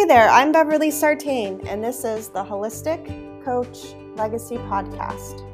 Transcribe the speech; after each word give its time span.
Hey 0.00 0.06
there, 0.06 0.30
I'm 0.30 0.50
Beverly 0.50 0.90
Sartain, 0.90 1.60
and 1.68 1.84
this 1.84 2.04
is 2.04 2.28
the 2.28 2.42
Holistic 2.42 3.44
Coach 3.44 3.92
Legacy 4.16 4.56
Podcast, 4.56 5.44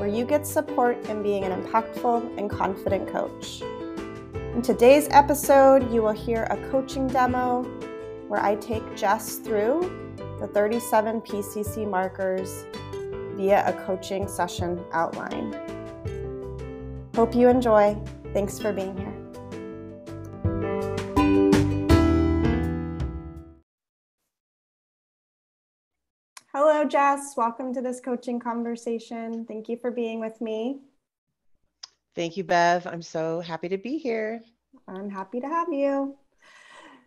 where 0.00 0.08
you 0.08 0.24
get 0.24 0.44
support 0.44 0.96
in 1.06 1.22
being 1.22 1.44
an 1.44 1.62
impactful 1.62 2.36
and 2.36 2.50
confident 2.50 3.06
coach. 3.06 3.62
In 4.52 4.62
today's 4.62 5.06
episode, 5.12 5.92
you 5.92 6.02
will 6.02 6.10
hear 6.10 6.48
a 6.50 6.56
coaching 6.72 7.06
demo 7.06 7.62
where 8.26 8.42
I 8.42 8.56
take 8.56 8.96
Jess 8.96 9.36
through 9.36 10.16
the 10.40 10.48
37 10.48 11.20
PCC 11.20 11.88
markers 11.88 12.66
via 13.36 13.64
a 13.64 13.72
coaching 13.86 14.26
session 14.26 14.84
outline. 14.90 15.52
Hope 17.14 17.32
you 17.32 17.48
enjoy. 17.48 17.96
Thanks 18.32 18.58
for 18.58 18.72
being 18.72 18.96
here. 18.96 19.13
Jess. 26.94 27.36
Welcome 27.36 27.74
to 27.74 27.80
this 27.80 27.98
coaching 27.98 28.38
conversation. 28.38 29.44
Thank 29.46 29.68
you 29.68 29.76
for 29.76 29.90
being 29.90 30.20
with 30.20 30.40
me. 30.40 30.78
Thank 32.14 32.36
you, 32.36 32.44
Bev. 32.44 32.86
I'm 32.86 33.02
so 33.02 33.40
happy 33.40 33.68
to 33.68 33.76
be 33.76 33.98
here. 33.98 34.40
I'm 34.86 35.10
happy 35.10 35.40
to 35.40 35.48
have 35.48 35.72
you. 35.72 36.14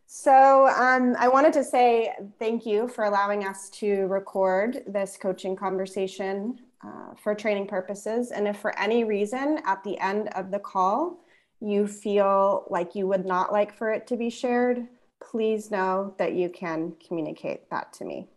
So, 0.05 0.67
um, 0.67 1.15
I 1.17 1.29
wanted 1.29 1.53
to 1.53 1.63
say 1.63 2.13
thank 2.37 2.65
you 2.65 2.89
for 2.89 3.05
allowing 3.05 3.45
us 3.47 3.69
to 3.79 4.07
record 4.07 4.83
this 4.87 5.15
coaching 5.15 5.55
conversation 5.55 6.59
uh, 6.85 7.15
for 7.15 7.33
training 7.33 7.67
purposes. 7.67 8.31
And 8.31 8.45
if 8.45 8.59
for 8.59 8.77
any 8.77 9.05
reason 9.05 9.61
at 9.65 9.81
the 9.85 9.97
end 9.99 10.27
of 10.35 10.51
the 10.51 10.59
call 10.59 11.23
you 11.61 11.87
feel 11.87 12.65
like 12.69 12.93
you 12.93 13.07
would 13.07 13.25
not 13.25 13.53
like 13.53 13.73
for 13.73 13.89
it 13.93 14.05
to 14.07 14.17
be 14.17 14.29
shared, 14.29 14.85
please 15.21 15.71
know 15.71 16.13
that 16.17 16.33
you 16.33 16.49
can 16.49 16.93
communicate 17.07 17.69
that 17.69 17.93
to 17.93 18.03
me. 18.03 18.27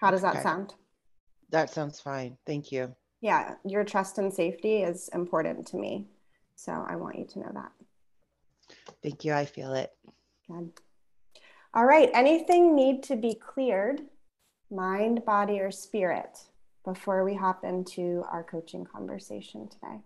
How 0.00 0.10
does 0.10 0.22
that 0.22 0.42
sound? 0.42 0.74
That 1.50 1.70
sounds 1.70 2.00
fine. 2.00 2.36
Thank 2.46 2.72
you. 2.72 2.94
Yeah, 3.20 3.54
your 3.64 3.84
trust 3.84 4.18
and 4.18 4.32
safety 4.32 4.82
is 4.82 5.08
important 5.14 5.66
to 5.68 5.76
me. 5.76 6.06
So 6.54 6.72
I 6.72 6.96
want 6.96 7.18
you 7.18 7.26
to 7.26 7.38
know 7.38 7.50
that. 7.54 7.72
Thank 9.02 9.24
you. 9.24 9.32
I 9.32 9.44
feel 9.44 9.72
it. 9.74 9.90
Good. 10.48 10.72
All 11.74 11.84
right. 11.84 12.10
Anything 12.14 12.74
need 12.74 13.02
to 13.04 13.16
be 13.16 13.34
cleared, 13.34 14.02
mind, 14.70 15.24
body, 15.24 15.60
or 15.60 15.70
spirit, 15.70 16.38
before 16.84 17.24
we 17.24 17.34
hop 17.34 17.64
into 17.64 18.24
our 18.30 18.42
coaching 18.42 18.84
conversation 18.84 19.68
today? 19.68 20.00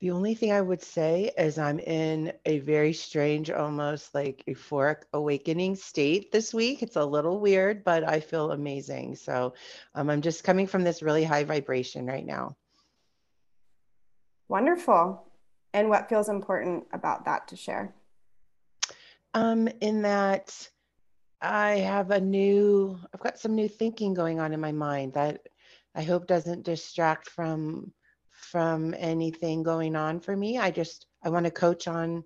The 0.00 0.12
only 0.12 0.34
thing 0.34 0.50
I 0.50 0.62
would 0.62 0.82
say 0.82 1.30
is 1.36 1.58
I'm 1.58 1.78
in 1.78 2.32
a 2.46 2.60
very 2.60 2.94
strange, 2.94 3.50
almost 3.50 4.14
like 4.14 4.42
euphoric 4.48 5.02
awakening 5.12 5.76
state 5.76 6.32
this 6.32 6.54
week. 6.54 6.82
It's 6.82 6.96
a 6.96 7.04
little 7.04 7.38
weird, 7.38 7.84
but 7.84 8.08
I 8.08 8.20
feel 8.20 8.52
amazing. 8.52 9.16
So 9.16 9.52
um, 9.94 10.08
I'm 10.08 10.22
just 10.22 10.42
coming 10.42 10.66
from 10.66 10.84
this 10.84 11.02
really 11.02 11.22
high 11.22 11.44
vibration 11.44 12.06
right 12.06 12.24
now. 12.24 12.56
Wonderful. 14.48 15.26
And 15.74 15.90
what 15.90 16.08
feels 16.08 16.30
important 16.30 16.86
about 16.94 17.26
that 17.26 17.48
to 17.48 17.56
share? 17.56 17.94
Um, 19.34 19.68
in 19.82 20.00
that 20.02 20.66
I 21.42 21.72
have 21.72 22.10
a 22.10 22.20
new, 22.20 22.98
I've 23.12 23.20
got 23.20 23.38
some 23.38 23.54
new 23.54 23.68
thinking 23.68 24.14
going 24.14 24.40
on 24.40 24.54
in 24.54 24.60
my 24.60 24.72
mind 24.72 25.12
that 25.12 25.42
I 25.94 26.02
hope 26.02 26.26
doesn't 26.26 26.64
distract 26.64 27.28
from 27.28 27.92
from 28.40 28.94
anything 28.98 29.62
going 29.62 29.96
on 29.96 30.20
for 30.20 30.36
me. 30.36 30.58
I 30.58 30.70
just 30.70 31.06
I 31.22 31.28
want 31.28 31.44
to 31.44 31.50
coach 31.50 31.86
on 31.88 32.24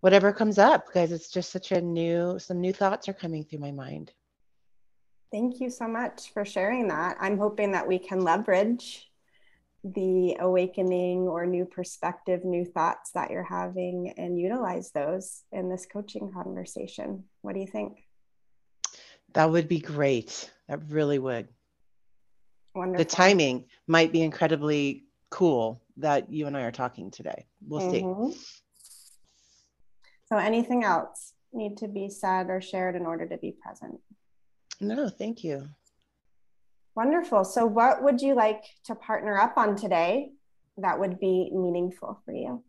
whatever 0.00 0.32
comes 0.32 0.58
up 0.58 0.86
because 0.86 1.12
it's 1.12 1.30
just 1.30 1.50
such 1.50 1.72
a 1.72 1.80
new 1.80 2.38
some 2.38 2.60
new 2.60 2.72
thoughts 2.72 3.08
are 3.08 3.14
coming 3.14 3.44
through 3.44 3.60
my 3.60 3.72
mind. 3.72 4.12
Thank 5.32 5.60
you 5.60 5.70
so 5.70 5.88
much 5.88 6.32
for 6.32 6.44
sharing 6.44 6.88
that. 6.88 7.16
I'm 7.18 7.38
hoping 7.38 7.72
that 7.72 7.88
we 7.88 7.98
can 7.98 8.20
leverage 8.20 9.10
the 9.82 10.36
awakening 10.40 11.28
or 11.28 11.44
new 11.44 11.64
perspective, 11.64 12.44
new 12.44 12.64
thoughts 12.64 13.10
that 13.12 13.30
you're 13.30 13.42
having 13.42 14.14
and 14.16 14.38
utilize 14.38 14.90
those 14.92 15.42
in 15.52 15.68
this 15.68 15.86
coaching 15.86 16.32
conversation. 16.32 17.24
What 17.42 17.54
do 17.54 17.60
you 17.60 17.66
think? 17.66 18.04
That 19.34 19.50
would 19.50 19.68
be 19.68 19.80
great. 19.80 20.50
That 20.68 20.80
really 20.88 21.18
would. 21.18 21.48
Wonderful. 22.74 23.04
The 23.04 23.10
timing 23.10 23.64
might 23.86 24.12
be 24.12 24.22
incredibly 24.22 25.04
cool 25.30 25.82
that 25.96 26.30
you 26.32 26.46
and 26.46 26.56
I 26.56 26.62
are 26.62 26.72
talking 26.72 27.10
today. 27.10 27.46
We'll 27.66 27.80
mm-hmm. 27.80 28.30
see. 28.30 28.38
So, 30.28 30.38
anything 30.38 30.84
else 30.84 31.34
need 31.52 31.76
to 31.78 31.88
be 31.88 32.08
said 32.08 32.48
or 32.48 32.60
shared 32.60 32.96
in 32.96 33.06
order 33.06 33.26
to 33.26 33.36
be 33.36 33.52
present? 33.62 34.00
No, 34.80 35.08
thank 35.08 35.44
you. 35.44 35.68
Wonderful. 36.94 37.44
So, 37.44 37.66
what 37.66 38.02
would 38.02 38.20
you 38.20 38.34
like 38.34 38.64
to 38.84 38.94
partner 38.94 39.38
up 39.38 39.56
on 39.56 39.76
today 39.76 40.30
that 40.78 40.98
would 40.98 41.18
be 41.20 41.50
meaningful 41.52 42.20
for 42.24 42.32
you? 42.32 42.62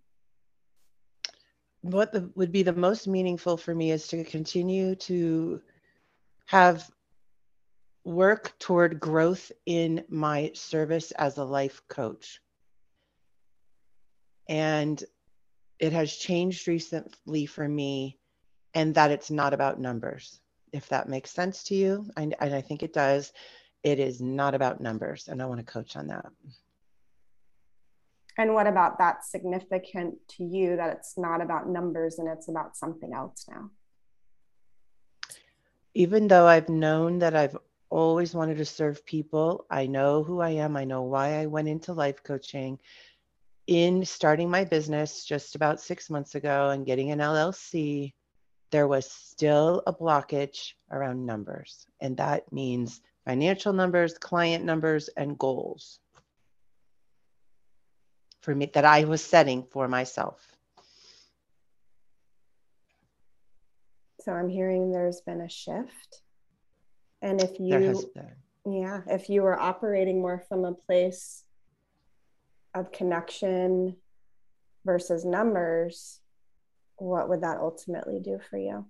What 1.81 2.11
the, 2.11 2.31
would 2.35 2.51
be 2.51 2.63
the 2.63 2.73
most 2.73 3.07
meaningful 3.07 3.57
for 3.57 3.75
me 3.75 3.91
is 3.91 4.07
to 4.07 4.23
continue 4.23 4.95
to 4.95 5.61
have 6.47 6.89
work 8.03 8.53
toward 8.59 8.99
growth 8.99 9.51
in 9.65 10.03
my 10.09 10.51
service 10.53 11.11
as 11.11 11.37
a 11.37 11.43
life 11.43 11.81
coach 11.87 12.39
and 14.47 15.03
it 15.79 15.93
has 15.93 16.15
changed 16.15 16.67
recently 16.67 17.45
for 17.45 17.67
me 17.67 18.17
and 18.73 18.95
that 18.95 19.11
it's 19.11 19.31
not 19.31 19.53
about 19.53 19.79
numbers 19.79 20.39
if 20.75 20.89
that 20.89 21.07
makes 21.07 21.31
sense 21.31 21.63
to 21.63 21.75
you. 21.75 22.05
And, 22.17 22.35
and 22.39 22.53
i 22.53 22.61
think 22.61 22.83
it 22.83 22.93
does. 22.93 23.31
It 23.83 23.99
is 23.99 24.21
not 24.21 24.55
about 24.55 24.81
numbers 24.81 25.27
and 25.27 25.41
i 25.41 25.45
want 25.45 25.59
to 25.59 25.65
coach 25.65 25.95
on 25.95 26.07
that. 26.07 26.25
And 28.37 28.53
what 28.53 28.67
about 28.67 28.97
that 28.97 29.23
significant 29.23 30.15
to 30.31 30.43
you 30.43 30.75
that 30.75 30.91
it's 30.91 31.17
not 31.17 31.41
about 31.41 31.69
numbers 31.69 32.19
and 32.19 32.27
it's 32.27 32.49
about 32.49 32.75
something 32.75 33.13
else 33.13 33.45
now? 33.49 33.69
Even 35.93 36.27
though 36.27 36.45
i've 36.45 36.69
known 36.69 37.19
that 37.19 37.35
i've 37.35 37.57
always 37.89 38.33
wanted 38.33 38.57
to 38.57 38.65
serve 38.65 39.05
people 39.05 39.65
i 39.69 39.85
know 39.85 40.23
who 40.23 40.41
i 40.41 40.49
am. 40.49 40.75
I 40.75 40.83
know 40.83 41.03
why 41.03 41.39
i 41.39 41.45
went 41.45 41.69
into 41.69 41.93
life 41.93 42.21
coaching 42.23 42.79
in 43.67 44.05
starting 44.05 44.49
my 44.49 44.63
business 44.63 45.25
just 45.25 45.55
about 45.55 45.81
six 45.81 46.09
months 46.09 46.35
ago 46.35 46.69
and 46.69 46.85
getting 46.85 47.11
an 47.11 47.19
LLC, 47.19 48.13
there 48.71 48.87
was 48.87 49.09
still 49.09 49.81
a 49.87 49.93
blockage 49.93 50.73
around 50.91 51.25
numbers. 51.25 51.87
And 52.01 52.17
that 52.17 52.51
means 52.51 53.01
financial 53.25 53.73
numbers, 53.73 54.17
client 54.17 54.63
numbers, 54.65 55.09
and 55.17 55.37
goals 55.37 55.99
for 58.41 58.53
me 58.53 58.69
that 58.73 58.85
I 58.85 59.05
was 59.05 59.23
setting 59.23 59.63
for 59.71 59.87
myself. 59.87 60.39
So 64.21 64.31
I'm 64.31 64.49
hearing 64.49 64.91
there's 64.91 65.21
been 65.21 65.41
a 65.41 65.49
shift. 65.49 66.21
And 67.21 67.41
if 67.41 67.59
you, 67.59 68.11
yeah, 68.65 69.01
if 69.07 69.29
you 69.29 69.41
were 69.41 69.59
operating 69.59 70.21
more 70.21 70.43
from 70.47 70.65
a 70.65 70.73
place 70.73 71.44
of 72.75 72.91
connection 72.91 73.95
versus 74.85 75.25
numbers, 75.25 76.19
what 76.97 77.29
would 77.29 77.41
that 77.41 77.57
ultimately 77.57 78.19
do 78.19 78.39
for 78.49 78.57
you? 78.57 78.85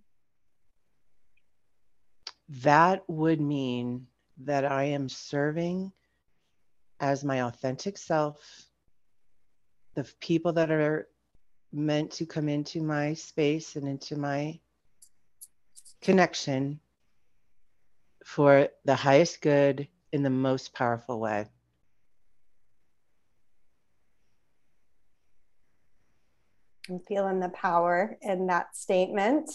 That 2.63 3.03
would 3.07 3.39
mean 3.39 4.07
that 4.43 4.65
I 4.65 4.85
am 4.85 5.07
serving 5.07 5.91
as 6.99 7.23
my 7.23 7.43
authentic 7.43 7.97
self, 7.97 8.65
the 9.95 10.03
people 10.19 10.53
that 10.53 10.71
are 10.71 11.07
meant 11.71 12.11
to 12.11 12.25
come 12.25 12.49
into 12.49 12.81
my 12.81 13.13
space 13.13 13.75
and 13.75 13.87
into 13.87 14.15
my 14.15 14.59
connection 16.01 16.79
for 18.23 18.69
the 18.85 18.95
highest 18.95 19.41
good 19.41 19.87
in 20.11 20.23
the 20.23 20.29
most 20.29 20.73
powerful 20.73 21.19
way. 21.19 21.45
I'm 26.89 26.99
feeling 26.99 27.39
the 27.39 27.49
power 27.49 28.17
in 28.21 28.47
that 28.47 28.75
statement. 28.75 29.49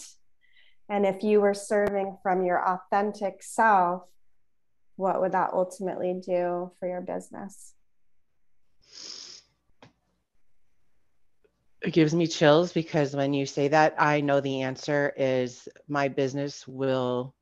And 0.89 1.05
if 1.05 1.23
you 1.23 1.39
were 1.39 1.53
serving 1.53 2.17
from 2.21 2.43
your 2.43 2.61
authentic 2.61 3.41
self, 3.41 4.03
what 4.97 5.21
would 5.21 5.31
that 5.31 5.51
ultimately 5.53 6.13
do 6.13 6.71
for 6.79 6.87
your 6.87 7.01
business? 7.01 7.73
It 11.81 11.93
gives 11.93 12.13
me 12.13 12.27
chills 12.27 12.73
because 12.73 13.15
when 13.15 13.33
you 13.33 13.45
say 13.45 13.69
that, 13.69 13.95
I 13.97 14.21
know 14.21 14.41
the 14.41 14.61
answer 14.61 15.13
is 15.17 15.67
my 15.87 16.09
business 16.09 16.67
will. 16.67 17.33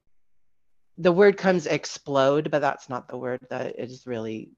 The 0.97 1.11
word 1.11 1.35
comes 1.35 1.65
explode, 1.65 2.51
but 2.51 2.59
that's 2.59 2.87
not 2.87 3.07
the 3.07 3.17
word 3.17 3.39
that 3.49 3.79
is 3.79 4.05
really 4.05 4.51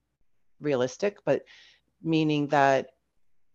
realistic, 0.60 1.18
but 1.26 1.44
meaning 2.04 2.48
that 2.48 2.90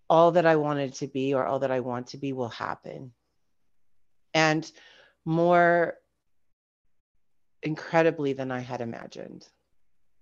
all 0.09 0.33
that 0.33 0.47
I 0.47 0.57
wanted 0.57 0.95
to 0.95 1.07
be 1.07 1.35
or 1.35 1.45
all 1.45 1.61
that 1.61 1.71
I 1.71 1.81
want 1.81 2.09
to 2.09 2.17
be 2.17 2.33
will 2.33 2.49
happen. 2.49 3.13
And 4.35 4.71
more 5.25 5.95
incredibly 7.63 8.33
than 8.33 8.53
I 8.53 8.61
had 8.61 8.81
imagined. 8.81 9.47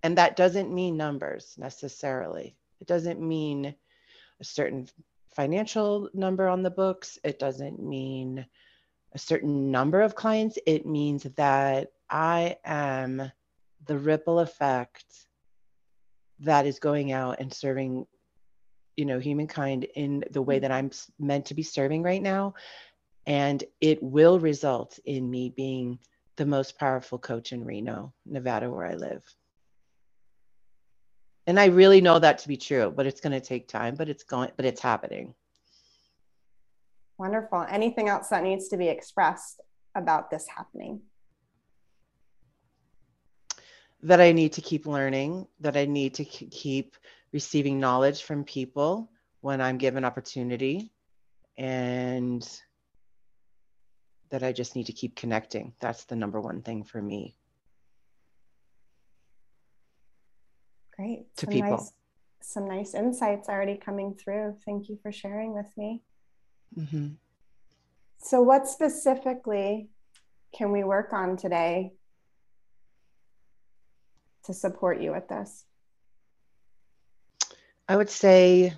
And 0.03 0.19
that 0.19 0.37
doesn't 0.37 0.75
mean 0.75 0.97
numbers 0.97 1.55
necessarily. 1.59 2.57
It 2.81 2.87
doesn't 2.87 3.21
mean 3.21 3.75
a 4.41 4.45
certain 4.45 4.89
financial 5.35 6.09
number 6.15 6.49
on 6.49 6.63
the 6.63 6.71
books. 6.71 7.19
It 7.25 7.39
doesn't 7.39 7.83
mean 7.83 8.47
a 9.13 9.19
certain 9.19 9.71
number 9.71 10.01
of 10.01 10.15
clients. 10.15 10.59
It 10.67 10.87
means 10.87 11.25
that 11.37 11.93
I 12.09 12.57
am 12.65 13.31
the 13.87 13.99
ripple 13.99 14.39
effect 14.39 15.05
that 16.41 16.67
is 16.67 16.79
going 16.79 17.13
out 17.13 17.41
and 17.41 17.53
serving 17.53 18.07
you 18.97 19.05
know 19.05 19.19
humankind 19.19 19.85
in 19.95 20.25
the 20.31 20.43
way 20.43 20.57
mm-hmm. 20.57 20.63
that 20.63 20.73
i'm 20.73 20.91
meant 21.19 21.47
to 21.47 21.55
be 21.55 21.63
serving 21.63 22.03
right 22.03 22.23
now 22.23 22.55
and 23.27 23.65
it 23.81 24.03
will 24.03 24.39
result 24.39 24.99
in 25.07 25.31
me 25.31 25.49
being 25.57 25.99
the 26.37 26.47
most 26.47 26.79
powerful 26.79 27.19
coach 27.19 27.53
in 27.53 27.65
reno 27.65 28.13
nevada 28.27 28.71
where 28.71 28.87
i 28.87 28.95
live. 28.95 29.23
And 31.47 31.61
i 31.61 31.67
really 31.67 32.01
know 32.01 32.19
that 32.19 32.39
to 32.39 32.49
be 32.49 32.57
true 32.57 32.93
but 32.95 33.07
it's 33.07 33.21
going 33.21 33.33
to 33.33 33.47
take 33.47 33.69
time 33.69 33.95
but 33.95 34.09
it's 34.09 34.25
going 34.25 34.51
but 34.57 34.65
it's 34.65 34.81
happening. 34.81 35.35
Wonderful. 37.19 37.65
Anything 37.69 38.09
else 38.09 38.29
that 38.29 38.43
needs 38.43 38.69
to 38.69 38.77
be 38.77 38.89
expressed 38.89 39.61
about 39.95 40.31
this 40.31 40.47
happening? 40.49 41.01
That 44.03 44.21
I 44.21 44.33
need 44.33 44.53
to 44.55 44.61
keep 44.61 44.87
learning, 44.87 45.47
that 45.61 45.77
I 45.77 45.85
need 45.85 46.15
to 46.15 46.25
keep 46.25 46.97
receiving 47.35 47.81
knowledge 47.81 48.23
from 48.23 48.45
people 48.45 49.11
when 49.41 49.61
I'm 49.61 49.77
given 49.77 50.05
opportunity, 50.05 50.93
and 51.59 52.49
that 54.31 54.43
I 54.43 54.53
just 54.53 54.75
need 54.75 54.87
to 54.87 54.93
keep 54.93 55.17
connecting. 55.17 55.75
That's 55.81 56.05
the 56.05 56.17
number 56.17 56.41
one 56.41 56.63
thing 56.63 56.85
for 56.85 57.03
me. 57.03 57.37
Great. 60.97 61.27
To 61.39 61.47
some 61.47 61.53
people. 61.53 61.71
Nice, 61.71 61.93
some 62.41 62.69
nice 62.69 62.95
insights 62.95 63.49
already 63.49 63.77
coming 63.77 64.15
through. 64.15 64.57
Thank 64.65 64.89
you 64.89 64.99
for 65.03 65.13
sharing 65.13 65.55
with 65.55 65.77
me. 65.77 66.03
Mm-hmm. 66.79 67.09
So, 68.19 68.43
what 68.43 68.69
specifically 68.69 69.89
can 70.57 70.71
we 70.71 70.85
work 70.85 71.13
on 71.13 71.37
today 71.37 71.93
to 74.45 74.55
support 74.55 75.01
you 75.01 75.11
with 75.11 75.29
this? 75.29 75.65
I 77.89 77.97
would 77.97 78.11
say 78.11 78.73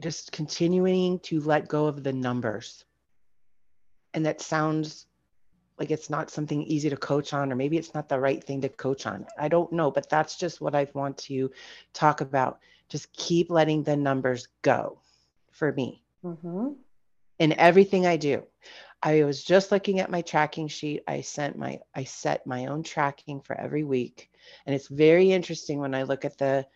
just 0.00 0.32
continuing 0.32 1.20
to 1.20 1.40
let 1.40 1.68
go 1.68 1.86
of 1.86 2.02
the 2.02 2.12
numbers. 2.12 2.84
And 4.14 4.26
that 4.26 4.40
sounds 4.40 5.06
like 5.78 5.90
it's 5.90 6.10
not 6.10 6.30
something 6.30 6.62
easy 6.64 6.90
to 6.90 6.96
coach 6.96 7.32
on, 7.32 7.52
or 7.52 7.56
maybe 7.56 7.78
it's 7.78 7.94
not 7.94 8.08
the 8.08 8.20
right 8.20 8.42
thing 8.42 8.60
to 8.60 8.68
coach 8.68 9.06
on. 9.06 9.26
I 9.38 9.48
don't 9.48 9.72
know, 9.72 9.90
but 9.90 10.10
that's 10.10 10.36
just 10.36 10.60
what 10.60 10.74
I 10.74 10.86
want 10.92 11.16
to 11.18 11.50
talk 11.92 12.20
about. 12.20 12.58
Just 12.88 13.12
keep 13.12 13.50
letting 13.50 13.82
the 13.82 13.96
numbers 13.96 14.48
go 14.60 14.98
for 15.50 15.72
me 15.72 16.02
mm-hmm. 16.24 16.72
in 17.38 17.52
everything 17.54 18.06
I 18.06 18.16
do. 18.16 18.42
I 19.02 19.24
was 19.24 19.42
just 19.42 19.72
looking 19.72 19.98
at 19.98 20.10
my 20.10 20.22
tracking 20.22 20.68
sheet. 20.68 21.02
I 21.08 21.22
sent 21.22 21.58
my 21.58 21.80
I 21.94 22.04
set 22.04 22.46
my 22.46 22.66
own 22.66 22.84
tracking 22.84 23.40
for 23.40 23.58
every 23.58 23.82
week. 23.82 24.30
And 24.64 24.74
it's 24.74 24.88
very 24.88 25.32
interesting 25.32 25.80
when 25.80 25.94
I 25.94 26.04
look 26.04 26.24
at 26.24 26.38
the 26.38 26.66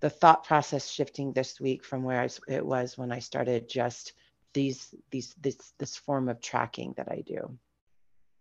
the 0.00 0.10
thought 0.10 0.44
process 0.44 0.88
shifting 0.88 1.32
this 1.32 1.58
week 1.58 1.84
from 1.84 2.04
where 2.04 2.20
I, 2.20 2.28
it 2.52 2.64
was 2.64 2.96
when 2.96 3.10
I 3.10 3.18
started 3.18 3.68
just 3.68 4.12
these 4.52 4.94
these 5.10 5.34
this 5.40 5.72
this 5.78 5.96
form 5.96 6.28
of 6.28 6.40
tracking 6.40 6.94
that 6.96 7.08
I 7.10 7.22
do. 7.26 7.58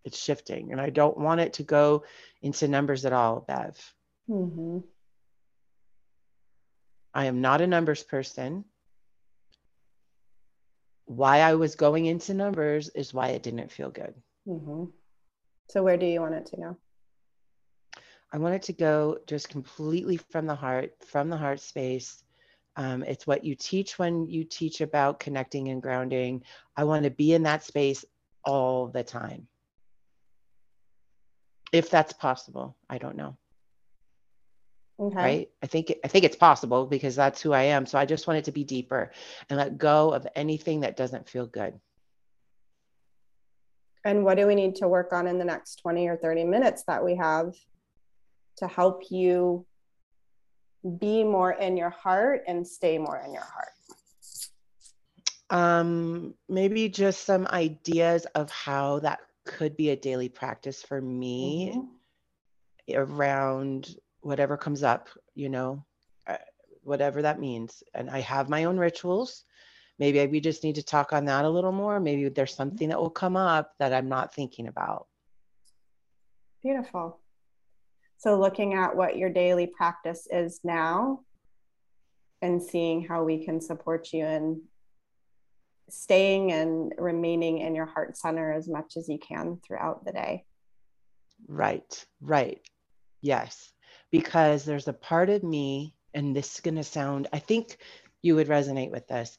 It's 0.03 0.21
shifting, 0.21 0.71
and 0.71 0.79
I 0.79 0.89
don't 0.89 1.18
want 1.18 1.41
it 1.41 1.53
to 1.53 1.63
go 1.63 2.03
into 2.41 2.68
numbers 2.68 3.06
at 3.06 3.13
all, 3.13 3.41
Bev. 3.41 3.94
Mm-hmm. 4.29 4.79
I 7.13 7.25
am 7.25 7.41
not 7.41 7.62
a 7.62 7.68
numbers 7.68 8.03
person 8.03 8.65
why 11.07 11.39
I 11.39 11.56
was 11.56 11.75
going 11.75 12.06
into 12.06 12.33
numbers 12.33 12.89
is 12.89 13.13
why 13.13 13.30
it 13.30 13.42
didn't 13.42 13.71
feel 13.71 13.89
good. 13.89 14.13
Mm-hmm. 14.48 14.86
So, 15.69 15.83
where 15.83 15.98
do 15.98 16.06
you 16.06 16.21
want 16.21 16.36
it 16.36 16.45
to 16.48 16.57
go? 16.57 16.77
I 18.31 18.38
want 18.38 18.56
it 18.56 18.63
to 18.63 18.74
go 18.74 19.18
just 19.25 19.48
completely 19.48 20.18
from 20.18 20.45
the 20.45 20.56
heart, 20.56 20.94
from 21.06 21.30
the 21.30 21.38
heart 21.38 21.62
space. 21.62 22.24
Um, 22.75 23.04
it's 23.04 23.25
what 23.25 23.45
you 23.45 23.56
teach 23.56 23.98
when 23.98 24.27
you 24.27 24.44
teach 24.44 24.81
about 24.81 25.19
connecting 25.19 25.69
and 25.69 25.81
grounding. 25.81 26.44
I 26.75 26.83
want 26.83 27.06
to 27.06 27.10
be 27.10 27.33
in 27.33 27.44
that 27.44 27.63
space 27.63 28.03
all 28.44 28.88
the 28.88 29.03
time. 29.03 29.48
If 31.71 31.89
that's 31.89 32.13
possible, 32.13 32.75
I 32.89 32.98
don't 32.98 33.15
know. 33.15 33.38
Okay. 34.99 35.15
Right. 35.15 35.49
I 35.61 35.67
think 35.67 35.94
I 36.03 36.07
think 36.07 36.25
it's 36.25 36.35
possible 36.35 36.88
because 36.88 37.15
that's 37.15 37.41
who 37.41 37.53
I 37.53 37.63
am. 37.63 37.85
So 37.85 37.99
I 37.99 38.05
just 38.05 38.25
want 38.25 38.39
it 38.39 38.45
to 38.45 38.51
be 38.51 38.63
deeper 38.63 39.11
and 39.49 39.57
let 39.57 39.77
go 39.77 40.11
of 40.11 40.25
anything 40.35 40.79
that 40.81 40.97
doesn't 40.97 41.29
feel 41.29 41.45
good. 41.45 41.79
And 44.03 44.23
what 44.23 44.38
do 44.38 44.47
we 44.47 44.55
need 44.55 44.75
to 44.75 44.88
work 44.88 45.13
on 45.13 45.27
in 45.27 45.38
the 45.38 45.45
next 45.45 45.75
20 45.77 46.07
or 46.07 46.17
30 46.17 46.45
minutes 46.45 46.83
that 46.88 47.03
we 47.03 47.15
have 47.15 47.53
to 48.57 48.67
help 48.67 49.03
you 49.11 49.65
be 50.97 51.23
more 51.23 51.51
in 51.51 51.77
your 51.77 51.89
heart 51.89 52.43
and 52.47 52.65
stay 52.65 52.97
more 52.97 53.21
in 53.23 53.33
your 53.33 53.43
heart? 53.43 53.69
Um, 55.50 56.33
maybe 56.50 56.89
just 56.89 57.25
some 57.25 57.47
ideas 57.47 58.25
of 58.33 58.50
how 58.50 59.00
that 59.00 59.19
could 59.45 59.77
be 59.77 59.89
a 59.91 59.95
daily 59.95 60.29
practice 60.29 60.81
for 60.81 61.01
me 61.01 61.73
mm-hmm. 61.75 62.97
around 62.97 63.95
whatever 64.21 64.57
comes 64.57 64.83
up, 64.83 65.09
you 65.35 65.49
know, 65.49 65.85
uh, 66.27 66.37
whatever 66.83 67.21
that 67.21 67.39
means. 67.39 67.83
And 67.93 68.09
I 68.09 68.19
have 68.21 68.49
my 68.49 68.65
own 68.65 68.77
rituals. 68.77 69.43
Maybe 69.99 70.25
we 70.27 70.39
just 70.39 70.63
need 70.63 70.75
to 70.75 70.83
talk 70.83 71.13
on 71.13 71.25
that 71.25 71.45
a 71.45 71.49
little 71.49 71.71
more. 71.71 71.99
Maybe 71.99 72.29
there's 72.29 72.55
something 72.55 72.89
that 72.89 72.99
will 72.99 73.09
come 73.09 73.35
up 73.35 73.73
that 73.79 73.93
I'm 73.93 74.09
not 74.09 74.33
thinking 74.33 74.67
about. 74.67 75.07
Beautiful. 76.61 77.19
So, 78.17 78.39
looking 78.39 78.73
at 78.73 78.95
what 78.95 79.17
your 79.17 79.29
daily 79.29 79.67
practice 79.67 80.27
is 80.31 80.59
now 80.63 81.21
and 82.41 82.62
seeing 82.62 83.05
how 83.05 83.24
we 83.24 83.45
can 83.45 83.62
support 83.62 84.09
you 84.12 84.25
in 84.25 84.62
staying 85.89 86.51
and 86.51 86.93
remaining 86.97 87.59
in 87.59 87.74
your 87.74 87.86
heart 87.86 88.17
center 88.17 88.51
as 88.51 88.67
much 88.67 88.97
as 88.97 89.07
you 89.07 89.17
can 89.19 89.59
throughout 89.65 90.03
the 90.03 90.12
day. 90.12 90.45
Right, 91.47 92.05
right. 92.21 92.59
Yes 93.21 93.74
because 94.11 94.65
there's 94.65 94.87
a 94.87 94.93
part 94.93 95.29
of 95.29 95.43
me, 95.43 95.93
and 96.13 96.35
this 96.35 96.55
is 96.55 96.61
going 96.61 96.75
to 96.75 96.83
sound, 96.83 97.27
I 97.33 97.39
think 97.39 97.77
you 98.21 98.35
would 98.35 98.47
resonate 98.47 98.91
with 98.91 99.07
this. 99.07 99.37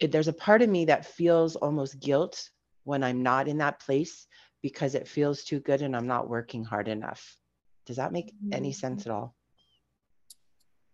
There's 0.00 0.28
a 0.28 0.32
part 0.32 0.62
of 0.62 0.68
me 0.68 0.86
that 0.86 1.06
feels 1.06 1.56
almost 1.56 2.00
guilt 2.00 2.50
when 2.84 3.04
I'm 3.04 3.22
not 3.22 3.48
in 3.48 3.58
that 3.58 3.80
place 3.80 4.26
because 4.62 4.94
it 4.94 5.08
feels 5.08 5.44
too 5.44 5.60
good 5.60 5.82
and 5.82 5.96
I'm 5.96 6.06
not 6.06 6.28
working 6.28 6.64
hard 6.64 6.88
enough. 6.88 7.36
Does 7.86 7.96
that 7.96 8.12
make 8.12 8.32
any 8.52 8.70
mm-hmm. 8.70 8.74
sense 8.74 9.06
at 9.06 9.12
all? 9.12 9.34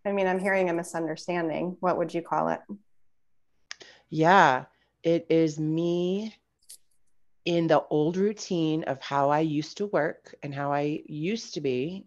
I 0.04 0.12
mean, 0.12 0.26
I'm 0.26 0.38
hearing 0.38 0.70
a 0.70 0.74
misunderstanding. 0.74 1.76
What 1.80 1.98
would 1.98 2.12
you 2.12 2.22
call 2.22 2.48
it? 2.48 2.60
Yeah, 4.10 4.64
it 5.02 5.26
is 5.28 5.58
me 5.58 6.34
in 7.44 7.66
the 7.66 7.84
old 7.90 8.16
routine 8.16 8.84
of 8.84 9.02
how 9.02 9.30
I 9.30 9.40
used 9.40 9.78
to 9.78 9.86
work 9.86 10.34
and 10.42 10.54
how 10.54 10.72
I 10.72 11.02
used 11.06 11.54
to 11.54 11.60
be 11.60 12.06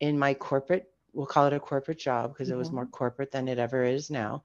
in 0.00 0.18
my 0.18 0.34
corporate 0.34 0.90
we'll 1.12 1.26
call 1.26 1.46
it 1.46 1.52
a 1.52 1.60
corporate 1.60 1.98
job 1.98 2.32
because 2.32 2.48
mm-hmm. 2.48 2.56
it 2.56 2.58
was 2.58 2.70
more 2.70 2.84
mm-hmm. 2.84 2.92
corporate 2.92 3.30
than 3.30 3.48
it 3.48 3.58
ever 3.58 3.84
is 3.84 4.10
now 4.10 4.42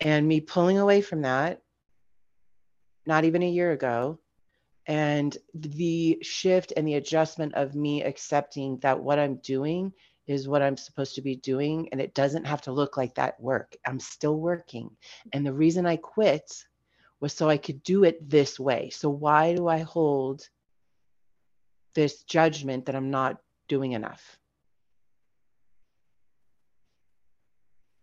and 0.00 0.26
me 0.26 0.40
pulling 0.40 0.78
away 0.78 1.00
from 1.00 1.22
that 1.22 1.62
not 3.06 3.24
even 3.24 3.42
a 3.42 3.48
year 3.48 3.72
ago 3.72 4.18
and 4.86 5.36
the 5.54 6.18
shift 6.22 6.72
and 6.76 6.86
the 6.86 6.94
adjustment 6.94 7.54
of 7.54 7.74
me 7.74 8.02
accepting 8.02 8.78
that 8.78 9.00
what 9.00 9.18
i'm 9.18 9.36
doing 9.36 9.92
is 10.26 10.48
what 10.48 10.62
i'm 10.62 10.76
supposed 10.76 11.14
to 11.14 11.22
be 11.22 11.36
doing 11.36 11.88
and 11.92 12.00
it 12.00 12.14
doesn't 12.14 12.46
have 12.46 12.60
to 12.62 12.72
look 12.72 12.96
like 12.96 13.14
that 13.14 13.40
work 13.40 13.76
i'm 13.86 14.00
still 14.00 14.36
working 14.36 14.90
and 15.32 15.44
the 15.44 15.52
reason 15.52 15.86
i 15.86 15.96
quit 15.96 16.64
was 17.20 17.32
so 17.32 17.48
i 17.48 17.56
could 17.56 17.82
do 17.82 18.04
it 18.04 18.28
this 18.28 18.58
way 18.58 18.90
so 18.90 19.08
why 19.08 19.54
do 19.54 19.68
i 19.68 19.78
hold 19.78 20.48
this 21.94 22.22
judgment 22.24 22.86
that 22.86 22.94
i'm 22.94 23.10
not 23.10 23.38
doing 23.68 23.92
enough 23.92 24.39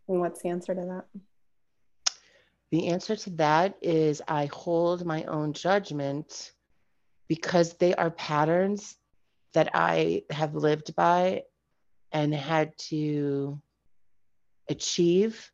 And 0.08 0.20
what's 0.20 0.42
the 0.42 0.50
answer 0.50 0.74
to 0.74 0.82
that? 0.82 1.22
The 2.72 2.88
answer 2.88 3.16
to 3.16 3.30
that 3.32 3.78
is 3.82 4.22
I 4.28 4.48
hold 4.48 5.06
my 5.06 5.24
own 5.24 5.54
judgment 5.54 6.52
because 7.28 7.74
they 7.74 7.94
are 7.96 8.12
patterns 8.12 8.98
that 9.54 9.70
I 9.74 10.24
have 10.30 10.56
lived 10.56 10.96
by 10.96 11.44
and 12.12 12.34
had 12.34 12.78
to 12.78 13.62
achieve 14.70 15.52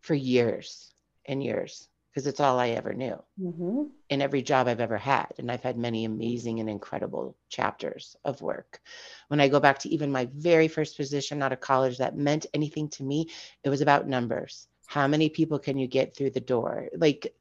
for 0.00 0.14
years 0.14 0.92
and 1.26 1.42
years 1.42 1.88
because 2.16 2.26
it's 2.26 2.40
all 2.40 2.58
I 2.58 2.70
ever 2.70 2.94
knew 2.94 3.22
Mm-hmm. 3.38 3.82
in 4.08 4.22
every 4.22 4.40
job 4.40 4.68
I've 4.68 4.80
ever 4.80 4.96
had. 4.96 5.26
And 5.36 5.52
I've 5.52 5.62
had 5.62 5.76
many 5.76 6.06
amazing 6.06 6.60
and 6.60 6.70
incredible 6.70 7.36
chapters 7.50 8.16
of 8.24 8.40
work. 8.40 8.80
When 9.28 9.38
I 9.38 9.48
go 9.48 9.60
back 9.60 9.78
to 9.80 9.90
even 9.90 10.10
my 10.10 10.26
very 10.34 10.66
first 10.66 10.96
position 10.96 11.42
out 11.42 11.52
of 11.52 11.60
college 11.60 11.98
that 11.98 12.16
meant 12.16 12.46
anything 12.54 12.88
to 12.90 13.02
me, 13.02 13.28
it 13.62 13.68
was 13.68 13.82
about 13.82 14.08
numbers. 14.08 14.66
How 14.86 15.06
many 15.06 15.28
people 15.28 15.58
can 15.58 15.76
you 15.76 15.86
get 15.86 16.16
through 16.16 16.30
the 16.30 16.40
door? 16.40 16.88
Like, 16.96 17.34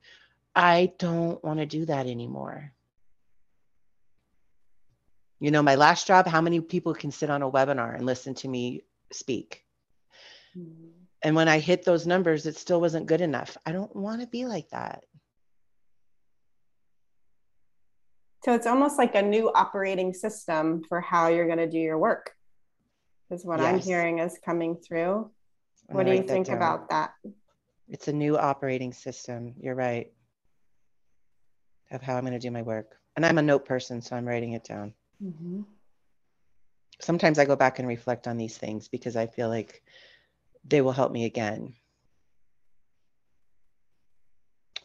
I 0.54 0.92
don't 1.00 1.42
want 1.42 1.60
to 1.60 1.66
do 1.66 1.86
that 1.86 2.08
anymore. 2.08 2.74
You 5.40 5.52
know, 5.52 5.64
my 5.64 5.76
last 5.76 6.06
job, 6.06 6.28
how 6.28 6.42
many 6.42 6.60
people 6.60 6.94
can 6.94 7.12
sit 7.12 7.30
on 7.30 7.44
a 7.44 7.50
webinar 7.50 7.96
and 7.96 8.06
listen 8.06 8.34
to 8.36 8.50
me 8.50 8.84
speak? 9.14 9.64
And 11.26 11.36
when 11.36 11.48
I 11.48 11.58
hit 11.58 11.84
those 11.84 12.06
numbers, 12.06 12.46
it 12.46 12.56
still 12.56 12.80
wasn't 12.80 13.08
good 13.08 13.20
enough. 13.20 13.58
I 13.66 13.72
don't 13.72 13.94
want 13.96 14.22
to 14.22 14.28
be 14.28 14.46
like 14.46 14.70
that. 14.70 15.04
So 18.44 18.54
it's 18.54 18.68
almost 18.68 19.00
like 19.00 19.16
a 19.16 19.24
new 19.24 19.52
operating 19.52 20.14
system 20.14 20.84
for 20.88 21.02
how 21.02 21.30
you're 21.30 21.48
going 21.48 21.58
to 21.58 21.68
do 21.68 21.80
your 21.80 21.98
work, 21.98 22.36
is 23.32 23.44
what 23.44 23.60
I'm 23.60 23.80
hearing 23.80 24.20
is 24.20 24.38
coming 24.46 24.76
through. 24.76 25.32
I'm 25.90 25.96
What 25.96 26.06
do 26.06 26.12
you 26.12 26.18
write 26.20 26.28
that 26.28 26.34
think 26.34 26.50
about 26.50 26.92
that? 26.92 27.16
It's 27.90 28.08
a 28.08 28.14
new 28.14 28.38
operating 28.38 28.94
system. 28.94 29.56
You're 29.60 29.74
right. 29.74 30.12
Of 31.90 32.04
how 32.04 32.18
I'm 32.18 32.22
going 32.22 32.34
to 32.34 32.40
do 32.40 32.52
my 32.52 32.62
work. 32.62 33.00
And 33.16 33.26
I'm 33.26 33.40
a 33.40 33.42
note 33.42 33.66
person, 33.66 34.00
so 34.00 34.16
I'm 34.16 34.28
writing 34.28 34.54
it 34.54 34.64
down. 34.64 34.94
Mm-hmm. 35.24 35.62
Sometimes 37.02 37.40
I 37.40 37.46
go 37.46 37.56
back 37.56 37.80
and 37.80 37.88
reflect 37.88 38.28
on 38.28 38.38
these 38.38 38.60
things 38.60 38.88
because 38.88 39.16
I 39.16 39.26
feel 39.26 39.50
like 39.50 39.82
they 40.68 40.82
will 40.82 40.92
help 40.92 41.12
me 41.12 41.26
again. 41.26 41.76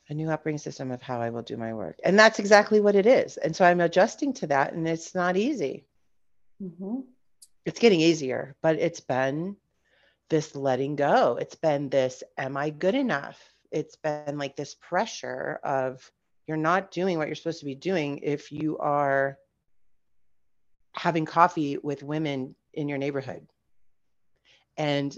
A 0.08 0.14
new 0.14 0.28
operating 0.28 0.58
system 0.58 0.90
of 0.90 1.00
how 1.00 1.20
I 1.20 1.30
will 1.30 1.42
do 1.42 1.56
my 1.56 1.72
work. 1.72 1.98
And 2.04 2.18
that's 2.18 2.38
exactly 2.40 2.80
what 2.80 2.96
it 2.96 3.06
is. 3.06 3.36
And 3.36 3.54
so 3.54 3.64
I'm 3.64 3.80
adjusting 3.80 4.32
to 4.34 4.48
that, 4.48 4.72
and 4.72 4.88
it's 4.88 5.14
not 5.14 5.36
easy. 5.36 5.86
Mm-hmm. 6.60 7.00
It's 7.64 7.78
getting 7.78 8.00
easier, 8.00 8.56
but 8.60 8.76
it's 8.76 9.00
been 9.00 9.56
this 10.28 10.56
letting 10.56 10.96
go. 10.96 11.36
It's 11.40 11.54
been 11.54 11.88
this, 11.88 12.22
am 12.36 12.56
I 12.56 12.70
good 12.70 12.94
enough? 12.94 13.38
It's 13.70 13.96
been 13.96 14.36
like 14.36 14.56
this 14.56 14.74
pressure 14.74 15.60
of 15.62 16.10
you're 16.46 16.56
not 16.56 16.90
doing 16.90 17.16
what 17.16 17.28
you're 17.28 17.36
supposed 17.36 17.60
to 17.60 17.64
be 17.64 17.76
doing 17.76 18.18
if 18.22 18.50
you 18.50 18.78
are 18.78 19.38
having 20.92 21.24
coffee 21.24 21.78
with 21.78 22.02
women 22.02 22.56
in 22.74 22.88
your 22.88 22.98
neighborhood. 22.98 23.46
And 24.76 25.16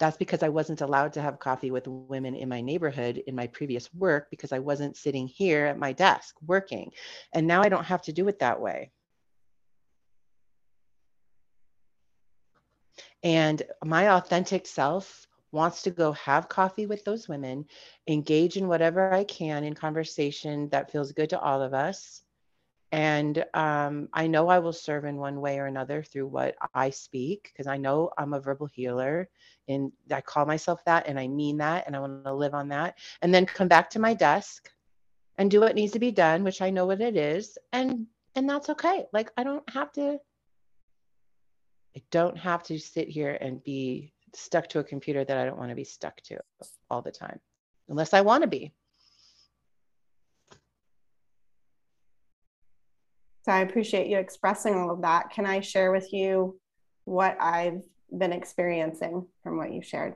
that's 0.00 0.16
because 0.16 0.42
I 0.42 0.48
wasn't 0.48 0.80
allowed 0.80 1.12
to 1.12 1.22
have 1.22 1.38
coffee 1.38 1.70
with 1.70 1.86
women 1.86 2.34
in 2.34 2.48
my 2.48 2.62
neighborhood 2.62 3.22
in 3.26 3.36
my 3.36 3.46
previous 3.46 3.92
work 3.94 4.28
because 4.30 4.50
I 4.50 4.58
wasn't 4.58 4.96
sitting 4.96 5.28
here 5.28 5.66
at 5.66 5.78
my 5.78 5.92
desk 5.92 6.34
working. 6.44 6.90
And 7.34 7.46
now 7.46 7.60
I 7.60 7.68
don't 7.68 7.84
have 7.84 8.00
to 8.02 8.12
do 8.12 8.26
it 8.26 8.38
that 8.38 8.60
way. 8.60 8.90
And 13.22 13.62
my 13.84 14.14
authentic 14.14 14.66
self 14.66 15.26
wants 15.52 15.82
to 15.82 15.90
go 15.90 16.12
have 16.12 16.48
coffee 16.48 16.86
with 16.86 17.04
those 17.04 17.28
women, 17.28 17.66
engage 18.08 18.56
in 18.56 18.68
whatever 18.68 19.12
I 19.12 19.24
can 19.24 19.64
in 19.64 19.74
conversation 19.74 20.70
that 20.70 20.90
feels 20.90 21.12
good 21.12 21.28
to 21.30 21.38
all 21.38 21.60
of 21.60 21.74
us. 21.74 22.22
And 22.92 23.44
um, 23.54 24.08
I 24.12 24.26
know 24.26 24.48
I 24.48 24.58
will 24.58 24.72
serve 24.72 25.04
in 25.04 25.16
one 25.16 25.40
way 25.40 25.58
or 25.58 25.66
another 25.66 26.02
through 26.02 26.26
what 26.26 26.56
I 26.74 26.90
speak, 26.90 27.50
because 27.52 27.68
I 27.68 27.76
know 27.76 28.10
I'm 28.18 28.34
a 28.34 28.40
verbal 28.40 28.66
healer 28.66 29.28
and 29.68 29.92
I 30.10 30.20
call 30.20 30.44
myself 30.44 30.84
that 30.86 31.06
and 31.06 31.18
I 31.18 31.28
mean 31.28 31.58
that 31.58 31.86
and 31.86 31.94
I 31.94 32.00
want 32.00 32.24
to 32.24 32.34
live 32.34 32.54
on 32.54 32.68
that. 32.70 32.98
And 33.22 33.32
then 33.32 33.46
come 33.46 33.68
back 33.68 33.90
to 33.90 34.00
my 34.00 34.14
desk 34.14 34.70
and 35.38 35.50
do 35.50 35.60
what 35.60 35.76
needs 35.76 35.92
to 35.92 36.00
be 36.00 36.10
done, 36.10 36.42
which 36.42 36.60
I 36.60 36.70
know 36.70 36.86
what 36.86 37.00
it 37.00 37.16
is. 37.16 37.56
And 37.72 38.06
and 38.34 38.48
that's 38.48 38.68
okay. 38.70 39.06
Like 39.12 39.30
I 39.36 39.44
don't 39.44 39.68
have 39.70 39.92
to 39.92 40.18
I 41.96 42.02
don't 42.10 42.38
have 42.38 42.62
to 42.64 42.78
sit 42.78 43.08
here 43.08 43.36
and 43.40 43.62
be 43.62 44.12
stuck 44.34 44.68
to 44.68 44.78
a 44.80 44.84
computer 44.84 45.24
that 45.24 45.36
I 45.36 45.44
don't 45.44 45.58
want 45.58 45.70
to 45.70 45.76
be 45.76 45.84
stuck 45.84 46.20
to 46.22 46.38
all 46.88 47.02
the 47.02 47.10
time, 47.10 47.40
unless 47.88 48.14
I 48.14 48.20
want 48.20 48.42
to 48.42 48.48
be. 48.48 48.72
So 53.42 53.52
I 53.52 53.60
appreciate 53.60 54.08
you 54.08 54.18
expressing 54.18 54.74
all 54.74 54.90
of 54.90 55.02
that. 55.02 55.30
Can 55.30 55.46
I 55.46 55.60
share 55.60 55.92
with 55.92 56.12
you 56.12 56.58
what 57.04 57.36
I've 57.40 57.82
been 58.16 58.32
experiencing 58.32 59.26
from 59.42 59.56
what 59.56 59.72
you 59.72 59.82
shared? 59.82 60.14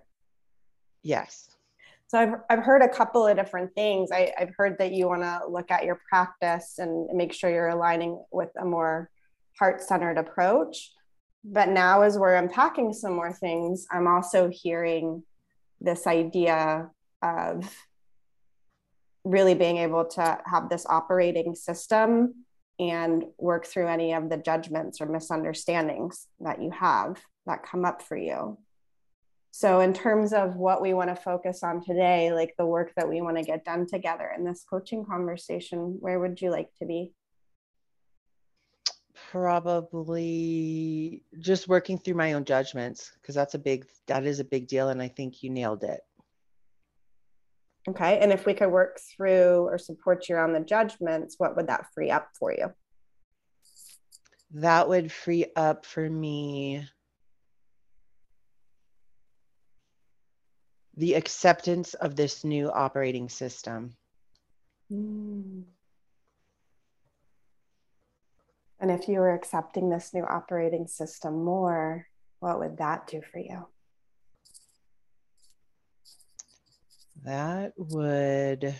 Yes. 1.02 1.48
So 2.08 2.18
I've, 2.18 2.34
I've 2.50 2.64
heard 2.64 2.82
a 2.82 2.88
couple 2.88 3.26
of 3.26 3.36
different 3.36 3.74
things. 3.74 4.10
I, 4.12 4.32
I've 4.38 4.54
heard 4.56 4.76
that 4.78 4.92
you 4.92 5.08
want 5.08 5.22
to 5.22 5.40
look 5.48 5.70
at 5.70 5.84
your 5.84 6.00
practice 6.08 6.78
and 6.78 7.08
make 7.16 7.32
sure 7.32 7.50
you're 7.50 7.68
aligning 7.68 8.22
with 8.30 8.50
a 8.60 8.64
more 8.64 9.10
heart 9.58 9.82
centered 9.82 10.18
approach. 10.18 10.92
But 11.44 11.68
now, 11.68 12.02
as 12.02 12.18
we're 12.18 12.36
unpacking 12.36 12.92
some 12.92 13.14
more 13.14 13.32
things, 13.32 13.86
I'm 13.90 14.06
also 14.06 14.50
hearing 14.50 15.22
this 15.80 16.06
idea 16.06 16.90
of 17.22 17.74
really 19.24 19.54
being 19.54 19.78
able 19.78 20.04
to 20.04 20.38
have 20.46 20.68
this 20.68 20.86
operating 20.86 21.54
system 21.54 22.43
and 22.78 23.24
work 23.38 23.66
through 23.66 23.88
any 23.88 24.12
of 24.12 24.28
the 24.28 24.36
judgments 24.36 25.00
or 25.00 25.06
misunderstandings 25.06 26.26
that 26.40 26.62
you 26.62 26.70
have 26.70 27.22
that 27.46 27.62
come 27.62 27.84
up 27.84 28.02
for 28.02 28.16
you. 28.16 28.58
So, 29.50 29.78
in 29.78 29.94
terms 29.94 30.32
of 30.32 30.56
what 30.56 30.82
we 30.82 30.94
want 30.94 31.10
to 31.10 31.16
focus 31.16 31.62
on 31.62 31.80
today, 31.80 32.32
like 32.32 32.54
the 32.58 32.66
work 32.66 32.92
that 32.96 33.08
we 33.08 33.20
want 33.20 33.36
to 33.36 33.44
get 33.44 33.64
done 33.64 33.86
together 33.86 34.28
in 34.36 34.44
this 34.44 34.64
coaching 34.68 35.04
conversation, 35.04 35.98
where 36.00 36.18
would 36.18 36.40
you 36.40 36.50
like 36.50 36.70
to 36.80 36.86
be? 36.86 37.12
Probably 39.30 41.22
just 41.38 41.68
working 41.68 41.98
through 41.98 42.14
my 42.14 42.32
own 42.32 42.44
judgments 42.44 43.12
because 43.20 43.36
that's 43.36 43.54
a 43.54 43.58
big 43.60 43.86
that 44.08 44.24
is 44.24 44.40
a 44.40 44.44
big 44.44 44.66
deal 44.66 44.88
and 44.88 45.00
I 45.00 45.06
think 45.06 45.44
you 45.44 45.50
nailed 45.50 45.84
it. 45.84 46.00
Okay. 47.88 48.18
And 48.18 48.32
if 48.32 48.46
we 48.46 48.54
could 48.54 48.70
work 48.70 48.98
through 49.14 49.66
or 49.68 49.76
support 49.76 50.28
you 50.28 50.36
on 50.36 50.52
the 50.52 50.60
judgments, 50.60 51.34
what 51.38 51.56
would 51.56 51.66
that 51.66 51.86
free 51.92 52.10
up 52.10 52.28
for 52.38 52.52
you? 52.52 52.72
That 54.52 54.88
would 54.88 55.12
free 55.12 55.46
up 55.56 55.84
for 55.84 56.08
me 56.08 56.86
the 60.96 61.14
acceptance 61.14 61.94
of 61.94 62.16
this 62.16 62.44
new 62.44 62.70
operating 62.70 63.28
system. 63.28 63.96
Mm. 64.92 65.64
And 68.80 68.90
if 68.90 69.08
you 69.08 69.18
were 69.18 69.34
accepting 69.34 69.90
this 69.90 70.12
new 70.14 70.24
operating 70.24 70.86
system 70.86 71.44
more, 71.44 72.06
what 72.40 72.58
would 72.58 72.78
that 72.78 73.06
do 73.06 73.22
for 73.32 73.38
you? 73.38 73.66
That 77.24 77.72
would 77.78 78.74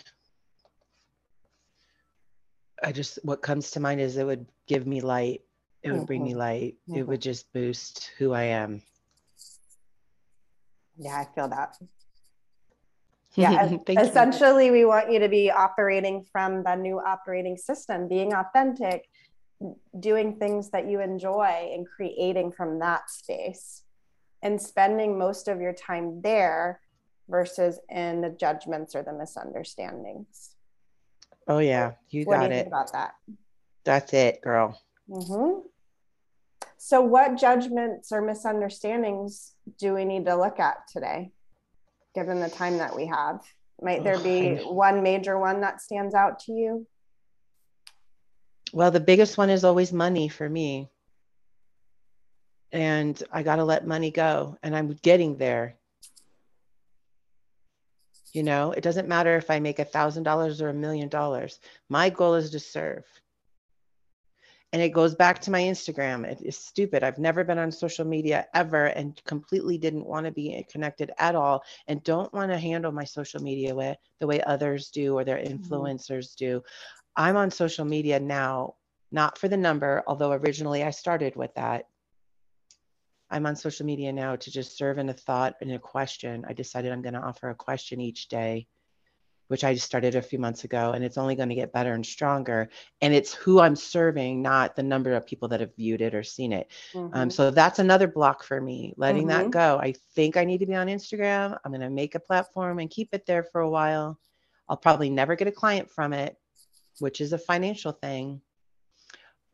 I 2.82 2.92
just 2.92 3.18
what 3.24 3.40
comes 3.40 3.70
to 3.72 3.80
mind 3.80 4.00
is 4.00 4.16
it 4.18 4.24
would 4.24 4.46
give 4.68 4.86
me 4.86 5.00
light. 5.00 5.42
It 5.82 5.92
would 5.92 6.06
bring 6.06 6.22
me 6.22 6.32
Mhm. 6.34 6.38
light. 6.38 6.78
It 6.88 7.00
Mhm. 7.00 7.06
would 7.06 7.22
just 7.22 7.50
boost 7.52 8.10
who 8.18 8.32
I 8.32 8.42
am. 8.44 8.82
Yeah, 10.96 11.18
I 11.20 11.24
feel 11.34 11.48
that. 11.48 11.76
Yeah, 13.36 13.66
Thank 13.84 13.88
you. 13.88 13.98
essentially, 13.98 14.70
we 14.70 14.84
want 14.84 15.10
you 15.10 15.18
to 15.18 15.28
be 15.28 15.50
operating 15.50 16.22
from 16.22 16.62
the 16.62 16.76
new 16.76 17.00
operating 17.00 17.56
system, 17.56 18.06
being 18.06 18.32
authentic, 18.32 19.08
doing 19.98 20.38
things 20.38 20.70
that 20.70 20.88
you 20.88 21.00
enjoy, 21.00 21.72
and 21.74 21.84
creating 21.84 22.52
from 22.52 22.78
that 22.78 23.10
space, 23.10 23.82
and 24.40 24.62
spending 24.62 25.18
most 25.18 25.48
of 25.48 25.60
your 25.60 25.72
time 25.72 26.20
there 26.22 26.80
versus 27.28 27.78
in 27.88 28.20
the 28.20 28.30
judgments 28.30 28.94
or 28.94 29.02
the 29.02 29.12
misunderstandings. 29.12 30.50
Oh 31.46 31.58
yeah, 31.58 31.92
you 32.10 32.24
what 32.24 32.36
do 32.36 32.40
got 32.40 32.50
you 32.50 32.54
think 32.56 32.66
it. 32.66 32.68
about 32.68 32.92
that? 32.92 33.12
That's 33.84 34.12
it, 34.12 34.40
girl. 34.42 34.80
hmm 35.08 35.60
So, 36.76 37.00
what 37.02 37.36
judgments 37.36 38.12
or 38.12 38.22
misunderstandings 38.22 39.54
do 39.78 39.94
we 39.94 40.04
need 40.04 40.26
to 40.26 40.36
look 40.36 40.58
at 40.58 40.88
today, 40.88 41.32
given 42.14 42.40
the 42.40 42.48
time 42.50 42.78
that 42.78 42.96
we 42.96 43.06
have? 43.06 43.40
Might 43.82 44.04
there 44.04 44.18
be 44.18 44.56
one 44.56 45.02
major 45.02 45.38
one 45.38 45.60
that 45.60 45.80
stands 45.80 46.14
out 46.14 46.38
to 46.40 46.52
you? 46.52 46.86
Well, 48.72 48.90
the 48.90 49.00
biggest 49.00 49.36
one 49.36 49.50
is 49.50 49.64
always 49.64 49.92
money 49.92 50.28
for 50.28 50.48
me. 50.48 50.90
And 52.72 53.20
I 53.30 53.42
got 53.42 53.56
to 53.56 53.64
let 53.64 53.86
money 53.86 54.10
go. 54.10 54.58
And 54.62 54.74
I'm 54.74 54.94
getting 55.02 55.36
there. 55.36 55.76
You 58.34 58.42
know, 58.42 58.72
it 58.72 58.82
doesn't 58.82 59.08
matter 59.08 59.36
if 59.36 59.48
I 59.48 59.60
make 59.60 59.78
a 59.78 59.84
thousand 59.84 60.24
dollars 60.24 60.60
or 60.60 60.68
a 60.68 60.74
million 60.74 61.08
dollars. 61.08 61.60
My 61.88 62.10
goal 62.10 62.34
is 62.34 62.50
to 62.50 62.58
serve. 62.58 63.04
And 64.72 64.82
it 64.82 64.88
goes 64.88 65.14
back 65.14 65.40
to 65.42 65.52
my 65.52 65.62
Instagram. 65.62 66.26
It 66.26 66.42
is 66.42 66.58
stupid. 66.58 67.04
I've 67.04 67.18
never 67.18 67.44
been 67.44 67.58
on 67.58 67.70
social 67.70 68.04
media 68.04 68.48
ever 68.52 68.86
and 68.86 69.22
completely 69.24 69.78
didn't 69.78 70.04
want 70.04 70.26
to 70.26 70.32
be 70.32 70.66
connected 70.68 71.12
at 71.18 71.36
all 71.36 71.62
and 71.86 72.02
don't 72.02 72.32
want 72.34 72.50
to 72.50 72.58
handle 72.58 72.90
my 72.90 73.04
social 73.04 73.40
media 73.40 73.72
way, 73.72 73.96
the 74.18 74.26
way 74.26 74.42
others 74.42 74.90
do 74.90 75.16
or 75.16 75.22
their 75.22 75.38
mm-hmm. 75.38 75.54
influencers 75.54 76.34
mm-hmm. 76.34 76.44
do. 76.44 76.62
I'm 77.14 77.36
on 77.36 77.52
social 77.52 77.84
media 77.84 78.18
now, 78.18 78.74
not 79.12 79.38
for 79.38 79.46
the 79.46 79.56
number, 79.56 80.02
although 80.08 80.32
originally 80.32 80.82
I 80.82 80.90
started 80.90 81.36
with 81.36 81.54
that. 81.54 81.86
I'm 83.30 83.46
on 83.46 83.56
social 83.56 83.86
media 83.86 84.12
now 84.12 84.36
to 84.36 84.50
just 84.50 84.76
serve 84.76 84.98
in 84.98 85.08
a 85.08 85.14
thought 85.14 85.54
and 85.60 85.72
a 85.72 85.78
question. 85.78 86.44
I 86.48 86.52
decided 86.52 86.92
I'm 86.92 87.02
going 87.02 87.14
to 87.14 87.20
offer 87.20 87.50
a 87.50 87.54
question 87.54 88.00
each 88.00 88.28
day 88.28 88.66
which 89.48 89.64
I 89.64 89.74
just 89.74 89.86
started 89.86 90.14
a 90.14 90.22
few 90.22 90.38
months 90.38 90.64
ago, 90.64 90.92
and 90.92 91.04
it's 91.04 91.18
only 91.18 91.34
going 91.34 91.48
to 91.50 91.54
get 91.54 91.72
better 91.72 91.92
and 91.92 92.04
stronger. 92.04 92.70
And 93.00 93.12
it's 93.12 93.34
who 93.34 93.60
I'm 93.60 93.76
serving, 93.76 94.40
not 94.40 94.74
the 94.74 94.82
number 94.82 95.12
of 95.12 95.26
people 95.26 95.48
that 95.48 95.60
have 95.60 95.76
viewed 95.76 96.00
it 96.00 96.14
or 96.14 96.22
seen 96.22 96.52
it. 96.52 96.70
Um, 96.94 97.02
mm-hmm. 97.02 97.16
Um, 97.16 97.30
so 97.30 97.50
that's 97.50 97.78
another 97.78 98.08
block 98.08 98.42
for 98.42 98.60
me, 98.60 98.94
letting 98.96 99.28
mm-hmm. 99.28 99.44
that 99.44 99.50
go. 99.50 99.78
I 99.78 99.94
think 100.14 100.36
I 100.36 100.44
need 100.44 100.58
to 100.58 100.66
be 100.66 100.74
on 100.74 100.86
Instagram. 100.86 101.58
I'm 101.64 101.72
going 101.72 101.82
to 101.82 101.90
make 101.90 102.14
a 102.14 102.20
platform 102.20 102.78
and 102.78 102.90
keep 102.90 103.10
it 103.12 103.26
there 103.26 103.44
for 103.44 103.60
a 103.60 103.70
while. 103.70 104.18
I'll 104.68 104.76
probably 104.76 105.10
never 105.10 105.36
get 105.36 105.48
a 105.48 105.52
client 105.52 105.90
from 105.90 106.14
it, 106.14 106.36
which 106.98 107.20
is 107.20 107.32
a 107.32 107.38
financial 107.38 107.92
thing. 107.92 108.40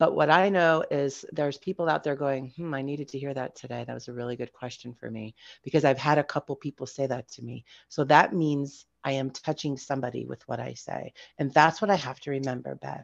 But 0.01 0.15
what 0.15 0.31
I 0.31 0.49
know 0.49 0.83
is 0.89 1.23
there's 1.31 1.59
people 1.59 1.87
out 1.87 2.03
there 2.03 2.15
going, 2.15 2.51
hmm, 2.55 2.73
I 2.73 2.81
needed 2.81 3.07
to 3.09 3.19
hear 3.19 3.35
that 3.35 3.55
today. 3.55 3.83
That 3.85 3.93
was 3.93 4.07
a 4.07 4.13
really 4.13 4.35
good 4.35 4.51
question 4.51 4.95
for 4.95 5.11
me 5.11 5.35
because 5.63 5.85
I've 5.85 5.99
had 5.99 6.17
a 6.17 6.23
couple 6.23 6.55
people 6.55 6.87
say 6.87 7.05
that 7.05 7.27
to 7.33 7.43
me. 7.43 7.65
So 7.87 8.03
that 8.05 8.33
means 8.33 8.87
I 9.03 9.11
am 9.11 9.29
touching 9.29 9.77
somebody 9.77 10.25
with 10.25 10.41
what 10.47 10.59
I 10.59 10.73
say. 10.73 11.13
And 11.37 11.53
that's 11.53 11.83
what 11.83 11.91
I 11.91 11.97
have 11.97 12.19
to 12.21 12.31
remember, 12.31 12.73
Bev. 12.81 13.03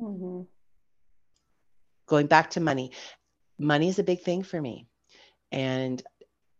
Mm-hmm. 0.00 0.44
Going 2.06 2.26
back 2.26 2.48
to 2.52 2.60
money, 2.60 2.92
money 3.58 3.90
is 3.90 3.98
a 3.98 4.02
big 4.02 4.22
thing 4.22 4.42
for 4.42 4.62
me. 4.62 4.88
And 5.52 6.02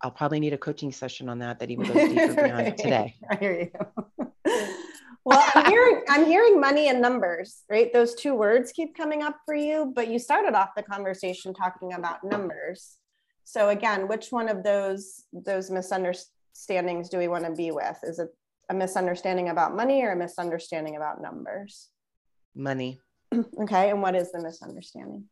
I'll 0.02 0.10
probably 0.10 0.40
need 0.40 0.52
a 0.52 0.58
coaching 0.58 0.92
session 0.92 1.30
on 1.30 1.38
that 1.38 1.58
that 1.58 1.70
even 1.70 1.86
goes 1.86 2.06
deeper 2.06 2.34
beyond 2.34 2.76
today. 2.76 3.14
I 3.30 3.36
hear 3.36 3.72
you. 4.18 4.26
well, 5.30 5.48
I'm 5.54 5.64
hearing 5.64 6.02
I'm 6.08 6.26
hearing 6.26 6.60
money 6.60 6.88
and 6.88 7.00
numbers, 7.00 7.62
right? 7.70 7.92
Those 7.92 8.14
two 8.16 8.34
words 8.34 8.72
keep 8.72 8.96
coming 8.96 9.22
up 9.22 9.36
for 9.46 9.54
you, 9.54 9.92
but 9.94 10.08
you 10.08 10.18
started 10.18 10.54
off 10.54 10.70
the 10.76 10.82
conversation 10.82 11.54
talking 11.54 11.92
about 11.92 12.24
numbers. 12.24 12.96
So 13.44 13.68
again, 13.68 14.08
which 14.08 14.30
one 14.30 14.48
of 14.48 14.64
those 14.64 15.24
those 15.32 15.70
misunderstandings 15.70 17.08
do 17.08 17.18
we 17.18 17.28
want 17.28 17.44
to 17.44 17.52
be 17.52 17.70
with? 17.70 17.96
Is 18.02 18.18
it 18.18 18.30
a 18.70 18.74
misunderstanding 18.74 19.50
about 19.50 19.76
money 19.76 20.02
or 20.02 20.10
a 20.10 20.16
misunderstanding 20.16 20.96
about 20.96 21.22
numbers? 21.22 21.90
Money. 22.56 22.98
okay. 23.62 23.90
And 23.90 24.02
what 24.02 24.16
is 24.16 24.32
the 24.32 24.42
misunderstanding? 24.42 25.26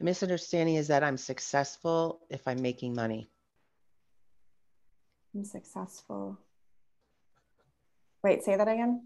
The 0.00 0.04
misunderstanding 0.04 0.74
is 0.74 0.88
that 0.88 1.04
I'm 1.04 1.16
successful 1.16 2.20
if 2.30 2.48
I'm 2.48 2.60
making 2.60 2.94
money. 2.94 3.30
I'm 5.34 5.44
successful. 5.44 6.40
Wait, 8.26 8.42
say 8.42 8.56
that 8.56 8.66
again. 8.66 9.02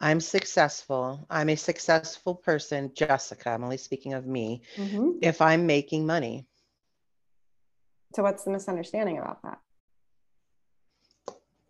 I'm 0.00 0.20
successful. 0.20 1.24
I'm 1.30 1.48
a 1.50 1.54
successful 1.54 2.34
person, 2.34 2.90
Jessica. 2.92 3.50
I'm 3.50 3.62
only 3.62 3.76
speaking 3.76 4.12
of 4.12 4.26
me. 4.26 4.62
Mm-hmm. 4.74 5.18
If 5.22 5.40
I'm 5.40 5.66
making 5.66 6.04
money. 6.04 6.44
So, 8.12 8.24
what's 8.24 8.42
the 8.42 8.50
misunderstanding 8.50 9.18
about 9.18 9.40
that? 9.44 9.60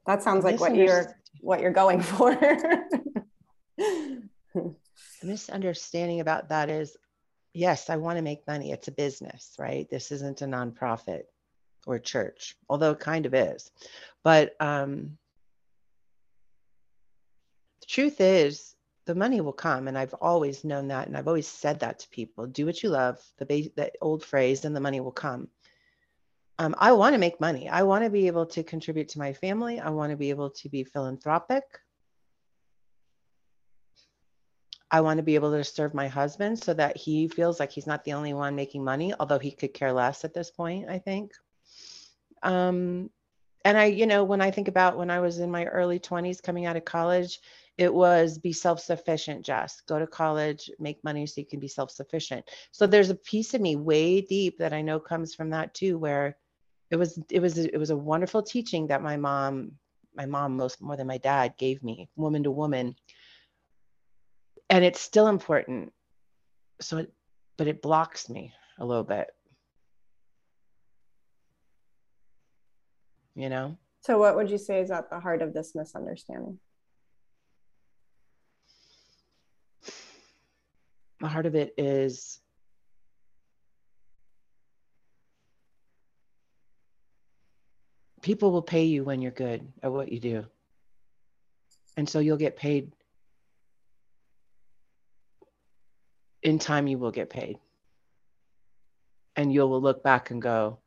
That 0.06 0.22
sounds 0.22 0.42
like 0.42 0.58
what 0.58 0.74
you're 0.74 1.14
what 1.42 1.60
you're 1.60 1.70
going 1.70 2.00
for. 2.00 2.34
the 3.76 4.22
misunderstanding 5.22 6.20
about 6.20 6.48
that 6.48 6.70
is 6.70 6.96
yes, 7.52 7.90
I 7.90 7.96
want 7.96 8.16
to 8.16 8.22
make 8.22 8.46
money. 8.46 8.72
It's 8.72 8.88
a 8.88 8.92
business, 8.92 9.54
right? 9.58 9.86
This 9.90 10.10
isn't 10.10 10.40
a 10.40 10.46
nonprofit 10.46 11.24
or 11.86 11.98
church, 11.98 12.56
although 12.70 12.92
it 12.92 13.00
kind 13.00 13.26
of 13.26 13.34
is. 13.34 13.70
But 14.22 14.56
um, 14.60 15.18
the 17.84 17.92
truth 17.92 18.20
is, 18.20 18.74
the 19.06 19.14
money 19.14 19.40
will 19.40 19.52
come, 19.52 19.88
and 19.88 19.98
I've 19.98 20.14
always 20.14 20.64
known 20.64 20.88
that, 20.88 21.06
and 21.06 21.16
I've 21.16 21.28
always 21.28 21.48
said 21.48 21.80
that 21.80 21.98
to 22.00 22.08
people: 22.08 22.46
do 22.46 22.66
what 22.66 22.82
you 22.82 22.88
love. 22.88 23.22
The 23.38 23.70
ba- 23.76 23.90
old 24.00 24.24
phrase, 24.24 24.64
and 24.64 24.74
the 24.74 24.80
money 24.80 25.00
will 25.00 25.12
come 25.12 25.48
um, 26.58 26.74
I 26.78 26.92
want 26.92 27.14
to 27.14 27.18
make 27.18 27.40
money. 27.40 27.68
I 27.68 27.82
want 27.82 28.04
to 28.04 28.10
be 28.10 28.26
able 28.26 28.46
to 28.46 28.62
contribute 28.62 29.08
to 29.10 29.18
my 29.18 29.32
family. 29.32 29.80
I 29.80 29.90
want 29.90 30.10
to 30.10 30.16
be 30.16 30.30
able 30.30 30.50
to 30.50 30.68
be 30.68 30.84
philanthropic. 30.84 31.64
I 34.90 35.00
want 35.00 35.18
to 35.18 35.24
be 35.24 35.34
able 35.34 35.50
to 35.50 35.64
serve 35.64 35.92
my 35.92 36.06
husband 36.06 36.60
so 36.60 36.72
that 36.74 36.96
he 36.96 37.26
feels 37.26 37.58
like 37.58 37.72
he's 37.72 37.86
not 37.86 38.04
the 38.04 38.12
only 38.12 38.32
one 38.32 38.54
making 38.54 38.84
money, 38.84 39.12
although 39.18 39.40
he 39.40 39.50
could 39.50 39.74
care 39.74 39.92
less 39.92 40.24
at 40.24 40.34
this 40.34 40.50
point, 40.50 40.88
I 40.88 40.98
think. 40.98 41.32
Um, 42.44 43.10
and 43.64 43.78
I, 43.78 43.86
you 43.86 44.06
know, 44.06 44.24
when 44.24 44.40
I 44.40 44.50
think 44.50 44.68
about 44.68 44.98
when 44.98 45.10
I 45.10 45.20
was 45.20 45.38
in 45.38 45.50
my 45.50 45.64
early 45.64 45.98
20s 45.98 46.42
coming 46.42 46.66
out 46.66 46.76
of 46.76 46.84
college, 46.84 47.40
it 47.76 47.92
was 47.92 48.38
be 48.38 48.52
self-sufficient 48.52 49.44
just 49.44 49.86
go 49.86 49.98
to 49.98 50.06
college 50.06 50.70
make 50.78 51.02
money 51.02 51.26
so 51.26 51.40
you 51.40 51.46
can 51.46 51.60
be 51.60 51.68
self-sufficient. 51.68 52.44
So 52.70 52.86
there's 52.86 53.10
a 53.10 53.16
piece 53.16 53.54
of 53.54 53.60
me 53.60 53.74
way 53.76 54.20
deep 54.20 54.58
that 54.58 54.72
i 54.72 54.80
know 54.80 55.00
comes 55.00 55.34
from 55.34 55.50
that 55.50 55.74
too 55.74 55.98
where 55.98 56.36
it 56.90 56.96
was 56.96 57.18
it 57.30 57.40
was 57.40 57.58
it 57.58 57.76
was 57.76 57.90
a 57.90 57.96
wonderful 57.96 58.42
teaching 58.42 58.86
that 58.86 59.02
my 59.02 59.16
mom 59.16 59.72
my 60.14 60.26
mom 60.26 60.56
most 60.56 60.80
more 60.80 60.96
than 60.96 61.06
my 61.06 61.18
dad 61.18 61.54
gave 61.58 61.82
me 61.82 62.08
woman 62.16 62.44
to 62.44 62.50
woman. 62.50 62.94
And 64.70 64.84
it's 64.84 65.00
still 65.00 65.26
important. 65.26 65.92
So 66.80 66.98
it 66.98 67.12
but 67.56 67.66
it 67.66 67.82
blocks 67.82 68.28
me 68.28 68.52
a 68.78 68.84
little 68.84 69.04
bit 69.04 69.28
you 73.34 73.48
know 73.48 73.76
so 74.00 74.18
what 74.18 74.36
would 74.36 74.50
you 74.50 74.58
say 74.58 74.80
is 74.80 74.90
at 74.90 75.10
the 75.10 75.20
heart 75.20 75.42
of 75.42 75.52
this 75.52 75.74
misunderstanding 75.74 76.58
the 81.20 81.28
heart 81.28 81.46
of 81.46 81.54
it 81.54 81.72
is 81.78 82.40
people 88.24 88.50
will 88.50 88.62
pay 88.62 88.84
you 88.84 89.04
when 89.04 89.20
you're 89.20 89.30
good 89.30 89.70
at 89.82 89.92
what 89.92 90.10
you 90.10 90.18
do. 90.18 90.46
And 91.94 92.08
so 92.08 92.20
you'll 92.20 92.38
get 92.38 92.56
paid. 92.56 92.90
In 96.42 96.58
time, 96.58 96.86
you 96.86 96.96
will 96.96 97.10
get 97.10 97.28
paid. 97.28 97.58
And 99.36 99.52
you 99.52 99.66
will 99.66 99.82
look 99.82 100.02
back 100.02 100.30
and 100.30 100.40
go, 100.40 100.78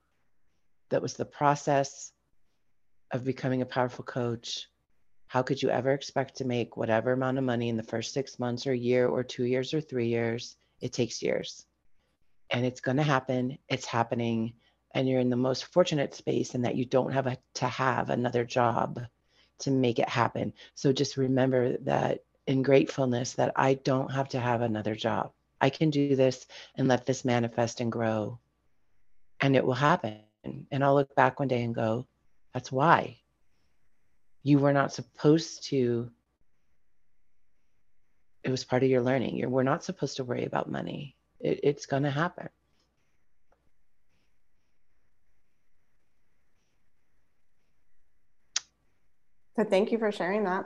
that 0.90 1.04
was 1.04 1.14
the 1.14 1.26
process 1.26 2.12
of 3.12 3.24
becoming 3.24 3.62
a 3.62 3.65
powerful 3.65 4.04
coach. 4.04 4.67
How 5.28 5.41
could 5.41 5.62
you 5.62 5.70
ever 5.70 5.91
expect 5.91 6.38
to 6.38 6.46
make 6.46 6.78
whatever 6.78 7.12
amount 7.12 7.38
of 7.38 7.43
money 7.43 7.70
in 7.70 7.78
the 7.78 7.84
first 7.84 8.13
six 8.13 8.39
months 8.39 8.65
or 8.65 8.74
year 8.74 9.08
or 9.08 9.24
two 9.24 9.43
years 9.43 9.74
or 9.74 9.82
three 9.82 10.08
years? 10.08 10.56
It 10.80 10.93
takes 10.93 11.22
years. 11.22 11.65
And 12.50 12.65
it's 12.65 12.82
going 12.82 12.98
to 12.98 13.04
happen. 13.04 13.58
It's 13.67 13.86
happening 13.86 14.54
and 14.93 15.08
you're 15.08 15.20
in 15.20 15.30
the 15.30 15.36
most 15.36 15.65
fortunate 15.65 16.15
space 16.15 16.56
in 16.56 16.63
that 16.63 16.76
you 16.76 16.86
don't 16.86 17.12
have 17.12 17.28
a, 17.28 17.38
to 17.56 17.67
have 17.67 18.10
another 18.10 18.43
job 18.43 19.00
to 19.60 19.72
make 19.72 20.00
it 20.00 20.10
happen. 20.10 20.54
So 20.76 20.93
just 20.93 21.17
remember 21.17 21.78
that 21.80 22.24
in 22.48 22.63
gratefulness 22.63 23.34
that 23.34 23.52
I 23.56 23.76
don't 23.76 24.12
have 24.12 24.30
to 24.30 24.39
have 24.39 24.62
another 24.62 24.96
job. 24.96 25.34
I 25.60 25.70
can 25.70 25.89
do 25.89 26.15
this 26.15 26.48
and 26.76 26.88
let 26.88 27.06
this 27.06 27.26
manifest 27.26 27.82
and 27.82 27.91
grow. 27.91 28.39
And 29.39 29.56
it 29.56 29.65
will 29.65 29.74
happen. 29.74 30.22
And 30.43 30.84
I'll 30.84 30.96
look 30.96 31.13
back 31.15 31.39
one 31.39 31.48
day 31.48 31.63
and 31.63 31.76
go, 31.76 32.08
that's 32.58 32.72
why. 32.72 33.15
You 34.41 34.58
were 34.58 34.74
not 34.74 34.91
supposed 34.91 35.65
to, 35.65 36.10
it 38.43 38.50
was 38.50 38.63
part 38.63 38.82
of 38.82 38.89
your 38.89 39.04
learning. 39.04 39.36
You're, 39.36 39.50
we're 39.50 39.62
not 39.62 39.84
supposed 39.84 40.17
to 40.17 40.24
worry 40.24 40.43
about 40.43 40.67
money. 40.67 41.15
It, 41.39 41.60
it's 41.62 41.86
going 41.86 42.02
to 42.02 42.10
happen. 42.10 42.50
So 49.56 49.63
thank 49.63 49.91
you 49.91 50.00
for 50.00 50.12
sharing 50.12 50.46
that. 50.46 50.65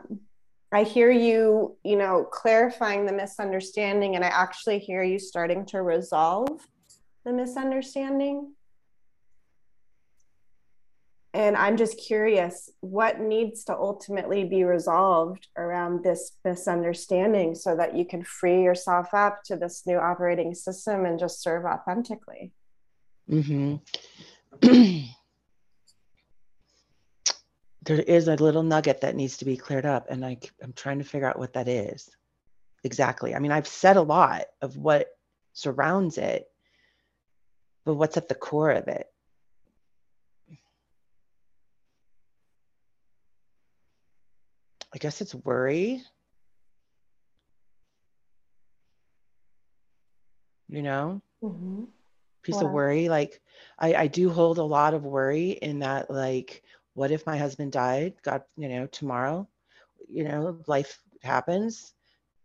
I 0.71 0.83
hear 0.83 1.11
you, 1.11 1.75
you 1.83 1.97
know, 1.97 2.23
clarifying 2.23 3.05
the 3.05 3.11
misunderstanding, 3.11 4.15
and 4.15 4.23
I 4.23 4.29
actually 4.29 4.79
hear 4.79 5.03
you 5.03 5.19
starting 5.19 5.65
to 5.65 5.81
resolve 5.81 6.65
the 7.25 7.33
misunderstanding. 7.33 8.53
And 11.33 11.55
I'm 11.55 11.77
just 11.77 11.97
curious 11.97 12.69
what 12.81 13.21
needs 13.21 13.63
to 13.65 13.73
ultimately 13.73 14.43
be 14.43 14.63
resolved 14.65 15.47
around 15.57 16.03
this 16.03 16.33
misunderstanding 16.43 17.55
so 17.55 17.75
that 17.77 17.95
you 17.95 18.05
can 18.05 18.21
free 18.23 18.63
yourself 18.63 19.13
up 19.13 19.43
to 19.45 19.55
this 19.55 19.83
new 19.85 19.97
operating 19.97 20.53
system 20.53 21.05
and 21.05 21.17
just 21.17 21.41
serve 21.41 21.63
authentically. 21.63 22.51
Mm-hmm. 23.29 23.75
there 27.83 27.99
is 27.99 28.27
a 28.27 28.35
little 28.35 28.63
nugget 28.63 28.99
that 29.01 29.15
needs 29.15 29.37
to 29.37 29.45
be 29.45 29.55
cleared 29.55 29.85
up 29.85 30.07
and 30.09 30.25
I, 30.25 30.37
i'm 30.61 30.73
trying 30.73 30.99
to 30.99 31.05
figure 31.05 31.27
out 31.27 31.39
what 31.39 31.53
that 31.53 31.69
is 31.69 32.09
exactly. 32.83 33.35
I 33.35 33.39
mean, 33.39 33.51
I've 33.51 33.67
said 33.67 33.97
a 33.97 34.01
lot 34.01 34.45
of 34.61 34.77
what 34.77 35.07
surrounds 35.53 36.17
it, 36.17 36.45
but 37.85 37.95
what's 37.95 38.17
at 38.17 38.27
the 38.27 38.35
core 38.35 38.71
of 38.71 38.87
it? 38.87 39.07
I 44.93 44.97
guess 44.99 45.21
it's 45.21 45.35
worry. 45.35 46.01
You 50.69 50.81
know, 50.81 51.21
Mm-hmm. 51.43 51.85
piece 52.43 52.61
Wow. 52.61 52.67
of 52.67 52.71
worry. 52.71 53.09
Like 53.09 53.41
I, 53.79 53.93
I 53.95 54.07
do 54.07 54.29
hold 54.29 54.57
a 54.57 54.63
lot 54.63 54.93
of 54.93 55.03
worry 55.05 55.51
in 55.51 55.79
that, 55.79 56.09
like, 56.09 56.63
what 56.93 57.11
if 57.11 57.25
my 57.25 57.37
husband 57.37 57.71
died? 57.71 58.15
God, 58.23 58.43
you 58.57 58.69
know, 58.69 58.87
tomorrow, 58.87 59.47
you 60.09 60.23
know, 60.25 60.61
life 60.67 60.99
happens. 61.23 61.93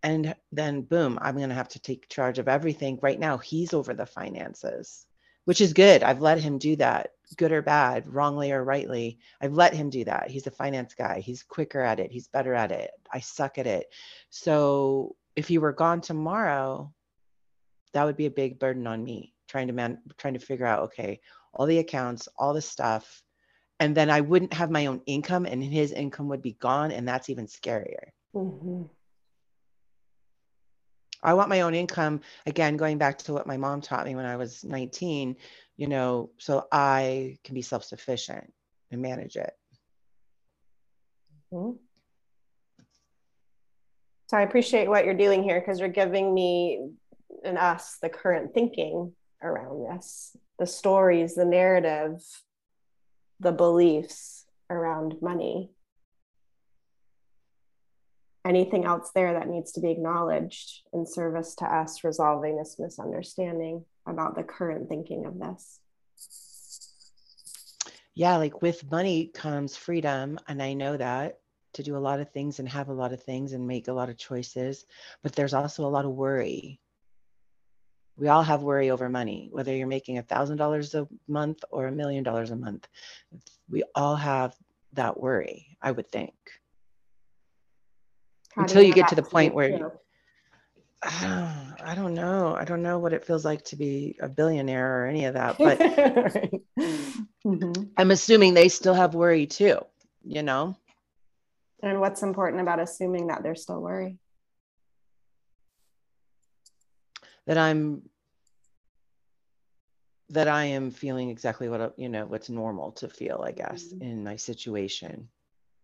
And 0.03 0.35
then 0.53 0.83
boom, 0.83 1.19
I'm 1.23 1.39
gonna 1.39 1.55
have 1.55 1.69
to 1.71 1.81
take 1.81 2.09
charge 2.09 2.39
of 2.39 2.49
everything. 2.49 2.99
Right 3.03 3.19
now, 3.21 3.39
he's 3.39 3.75
over 3.75 3.95
the 3.95 4.07
finances, 4.07 5.06
which 5.47 5.61
is 5.61 5.73
good. 5.73 6.03
I've 6.03 6.21
let 6.21 6.39
him 6.39 6.59
do 6.59 6.77
that, 6.77 7.13
good 7.37 7.51
or 7.51 7.63
bad, 7.63 8.07
wrongly 8.07 8.53
or 8.53 8.63
rightly. 8.63 9.19
I've 9.41 9.55
let 9.55 9.75
him 9.75 9.91
do 9.91 10.05
that. 10.05 10.31
He's 10.31 10.47
a 10.47 10.51
finance 10.51 10.95
guy. 10.95 11.21
He's 11.21 11.43
quicker 11.43 11.81
at 11.81 11.99
it. 11.99 12.13
He's 12.13 12.29
better 12.29 12.55
at 12.55 12.71
it. 12.71 12.91
I 13.13 13.21
suck 13.21 13.59
at 13.59 13.67
it. 13.67 13.87
So 14.31 15.17
if 15.35 15.49
he 15.49 15.59
were 15.59 15.73
gone 15.73 16.01
tomorrow, 16.01 16.93
that 17.93 18.05
would 18.05 18.17
be 18.17 18.27
a 18.27 18.31
big 18.31 18.59
burden 18.59 18.87
on 18.87 19.03
me 19.03 19.33
trying 19.49 19.69
to 19.69 19.73
man 19.73 19.99
trying 20.19 20.35
to 20.35 20.41
figure 20.41 20.67
out 20.67 20.83
okay 20.83 21.21
all 21.55 21.67
the 21.67 21.79
accounts 21.79 22.29
all 22.37 22.53
the 22.53 22.61
stuff 22.61 23.23
and 23.79 23.97
then 23.97 24.11
i 24.11 24.21
wouldn't 24.21 24.53
have 24.53 24.71
my 24.71 24.87
own 24.87 25.01
income 25.07 25.47
and 25.47 25.63
his 25.63 25.93
income 25.93 26.29
would 26.29 26.43
be 26.43 26.55
gone 26.55 26.91
and 26.91 27.07
that's 27.07 27.31
even 27.31 27.47
scarier 27.47 28.11
Mm-hmm. 28.37 28.83
I 31.23 31.35
want 31.35 31.49
my 31.49 31.63
own 31.63 31.75
income 31.75 32.21
again 32.47 32.77
going 32.77 32.99
back 32.99 33.19
to 33.19 33.33
what 33.33 33.47
my 33.47 33.57
mom 33.57 33.81
taught 33.81 34.07
me 34.07 34.15
when 34.15 34.27
i 34.27 34.37
was 34.37 34.65
19 34.65 35.37
you 35.77 35.87
know 35.87 36.31
so 36.39 36.67
i 36.73 37.37
can 37.45 37.55
be 37.55 37.63
self-sufficient 37.63 38.53
and 38.91 39.03
manage 39.03 39.37
it 39.37 39.53
Mhm. 41.53 41.79
So 44.29 44.37
I 44.37 44.43
appreciate 44.43 44.89
what 44.89 45.05
you're 45.05 45.15
doing 45.15 45.43
here 45.43 45.61
because 45.61 45.79
you're 45.79 45.89
giving 45.89 46.35
me 46.35 46.91
and 47.45 47.59
us 47.59 47.99
the 48.03 48.09
current 48.09 48.55
thinking 48.55 49.13
around 49.43 49.85
this, 49.89 50.37
the 50.59 50.67
stories, 50.67 51.35
the 51.35 51.45
narrative, 51.45 52.21
the 53.39 53.53
beliefs 53.53 54.47
around 54.69 55.15
money. 55.23 55.71
Anything 58.47 58.85
else 58.85 59.11
there 59.15 59.33
that 59.33 59.49
needs 59.49 59.73
to 59.73 59.81
be 59.81 59.91
acknowledged 59.91 60.83
in 60.93 61.05
service 61.05 61.55
to 61.57 61.65
us 61.65 62.05
resolving 62.05 62.57
this 62.57 62.77
misunderstanding 62.79 63.85
about 64.07 64.37
the 64.37 64.45
current 64.45 64.89
thinking 64.89 65.27
of 65.27 65.39
this? 65.39 65.81
yeah 68.17 68.37
like 68.37 68.63
with 68.63 68.91
money 68.91 69.27
comes 69.27 69.77
freedom 69.77 70.39
and 70.49 70.61
i 70.61 70.73
know 70.73 70.97
that 70.97 71.39
to 71.75 71.83
do 71.83 71.97
a 71.97 71.99
lot 71.99 72.19
of 72.19 72.31
things 72.31 72.59
and 72.59 72.69
have 72.69 72.89
a 72.89 72.93
lot 72.93 73.13
of 73.13 73.23
things 73.23 73.53
and 73.53 73.67
make 73.67 73.87
a 73.87 73.93
lot 73.93 74.09
of 74.09 74.17
choices 74.17 74.87
but 75.23 75.33
there's 75.35 75.55
also 75.55 75.87
a 75.87 75.95
lot 75.97 76.07
of 76.07 76.11
worry. 76.11 76.81
We 78.17 78.29
all 78.29 78.43
have 78.43 78.63
worry 78.63 78.89
over 78.91 79.11
money 79.11 79.51
whether 79.53 79.77
you're 79.77 79.87
making 79.87 80.17
a 80.17 80.23
thousand 80.23 80.57
dollars 80.57 80.95
a 80.95 81.07
month 81.29 81.63
or 81.71 81.87
a 81.87 81.93
million 81.93 82.25
dollars 82.25 82.51
a 82.51 82.57
month. 82.57 82.89
We 83.69 83.85
all 83.95 84.17
have 84.17 84.57
that 84.95 85.21
worry 85.21 85.77
i 85.83 85.91
would 85.91 86.11
think 86.11 86.33
Until 88.57 88.83
you 88.83 88.93
get 88.95 89.09
to 89.09 89.15
the 89.15 89.23
point 89.23 89.55
where 89.55 89.69
you- 89.71 89.93
i 91.03 91.93
don't 91.95 92.15
know 92.15 92.55
i 92.57 92.65
don't 92.65 92.83
know 92.83 92.99
what 92.99 93.13
it 93.13 93.25
feels 93.25 93.45
like 93.45 93.63
to 93.65 93.77
be 93.77 94.17
a 94.21 94.29
billionaire 94.29 95.03
or 95.03 95.07
any 95.07 95.27
of 95.27 95.35
that 95.35 95.57
but 95.59 95.79
Right. 95.79 96.63
Mhm. 97.47 97.91
i'm 97.97 98.11
assuming 98.11 98.55
they 98.55 98.69
still 98.69 98.95
have 98.95 99.15
worry 99.15 99.47
too 99.47 99.79
you 100.25 100.43
know 100.43 100.77
And 101.83 102.01
what's 102.01 102.23
important 102.23 102.63
about 102.63 102.81
assuming 102.81 103.27
that 103.29 103.43
there's 103.43 103.63
still 103.63 103.81
worry? 103.81 104.19
that 107.47 107.59
i'm 107.59 108.03
that 110.31 110.49
i 110.49 110.65
am 110.65 110.91
feeling 110.91 111.29
exactly 111.31 111.69
what 111.69 111.97
you 111.99 112.09
know 112.09 112.25
what's 112.27 112.49
normal 112.51 112.91
to 112.93 113.09
feel 113.09 113.43
i 113.47 113.53
guess 113.53 113.85
Mhm. 113.93 114.01
in 114.03 114.25
my 114.25 114.35
situation 114.37 115.29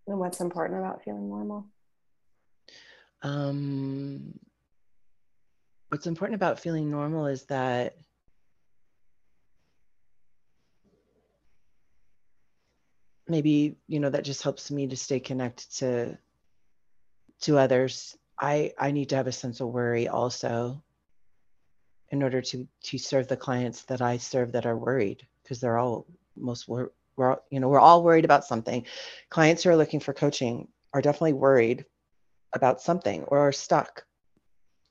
And 0.08 0.18
what's 0.18 0.40
important 0.40 0.80
about 0.80 1.04
feeling 1.04 1.28
normal? 1.28 1.66
Um 3.22 4.38
what's 5.88 6.06
important 6.06 6.34
about 6.34 6.58
feeling 6.60 6.90
normal 6.90 7.26
is 7.26 7.44
that 7.44 7.96
maybe 13.28 13.76
you 13.86 14.00
know 14.00 14.10
that 14.10 14.24
just 14.24 14.42
helps 14.42 14.70
me 14.70 14.86
to 14.88 14.96
stay 14.96 15.20
connected 15.20 15.70
to 15.70 16.18
to 17.42 17.58
others. 17.58 18.16
I 18.40 18.72
i 18.78 18.90
need 18.90 19.10
to 19.10 19.16
have 19.16 19.26
a 19.26 19.32
sense 19.32 19.60
of 19.60 19.68
worry 19.68 20.08
also 20.08 20.82
in 22.10 22.22
order 22.22 22.42
to 22.42 22.66
to 22.84 22.98
serve 22.98 23.28
the 23.28 23.36
clients 23.36 23.82
that 23.84 24.02
i 24.02 24.16
serve 24.16 24.52
that 24.52 24.66
are 24.66 24.76
worried 24.76 25.26
because 25.42 25.60
they're 25.60 25.78
all 25.78 26.06
most 26.36 26.68
wor- 26.68 26.92
we're 27.16 27.32
all, 27.32 27.44
you 27.50 27.60
know 27.60 27.68
we're 27.68 27.80
all 27.80 28.02
worried 28.02 28.24
about 28.24 28.44
something. 28.44 28.86
Clients 29.28 29.62
who 29.62 29.70
are 29.70 29.76
looking 29.76 30.00
for 30.00 30.12
coaching 30.14 30.68
are 30.94 31.02
definitely 31.02 31.34
worried 31.34 31.84
about 32.54 32.80
something 32.80 33.24
or 33.24 33.38
are 33.38 33.52
stuck 33.52 34.04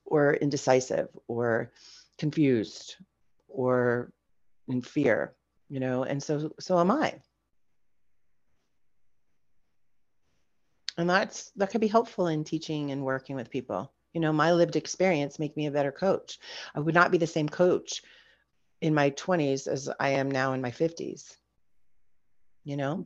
or 0.05 0.33
indecisive 0.33 1.07
or 1.27 1.71
confused 2.17 2.95
or 3.47 4.11
in 4.67 4.81
fear 4.81 5.35
you 5.69 5.79
know 5.79 6.03
and 6.03 6.21
so 6.21 6.51
so 6.59 6.79
am 6.79 6.91
i. 6.91 7.15
And 10.97 11.09
that's 11.09 11.51
that 11.55 11.71
could 11.71 11.81
be 11.81 11.87
helpful 11.87 12.27
in 12.27 12.43
teaching 12.43 12.91
and 12.91 13.03
working 13.03 13.35
with 13.37 13.49
people. 13.49 13.91
You 14.13 14.19
know 14.19 14.33
my 14.33 14.51
lived 14.51 14.75
experience 14.75 15.39
make 15.39 15.55
me 15.55 15.67
a 15.67 15.71
better 15.71 15.91
coach. 15.91 16.37
I 16.75 16.81
would 16.81 16.93
not 16.93 17.11
be 17.11 17.17
the 17.17 17.25
same 17.25 17.47
coach 17.47 18.01
in 18.81 18.93
my 18.93 19.11
20s 19.11 19.67
as 19.67 19.89
i 19.99 20.09
am 20.09 20.29
now 20.29 20.53
in 20.53 20.61
my 20.61 20.71
50s 20.71 21.35
you 22.63 22.77
know 22.77 23.05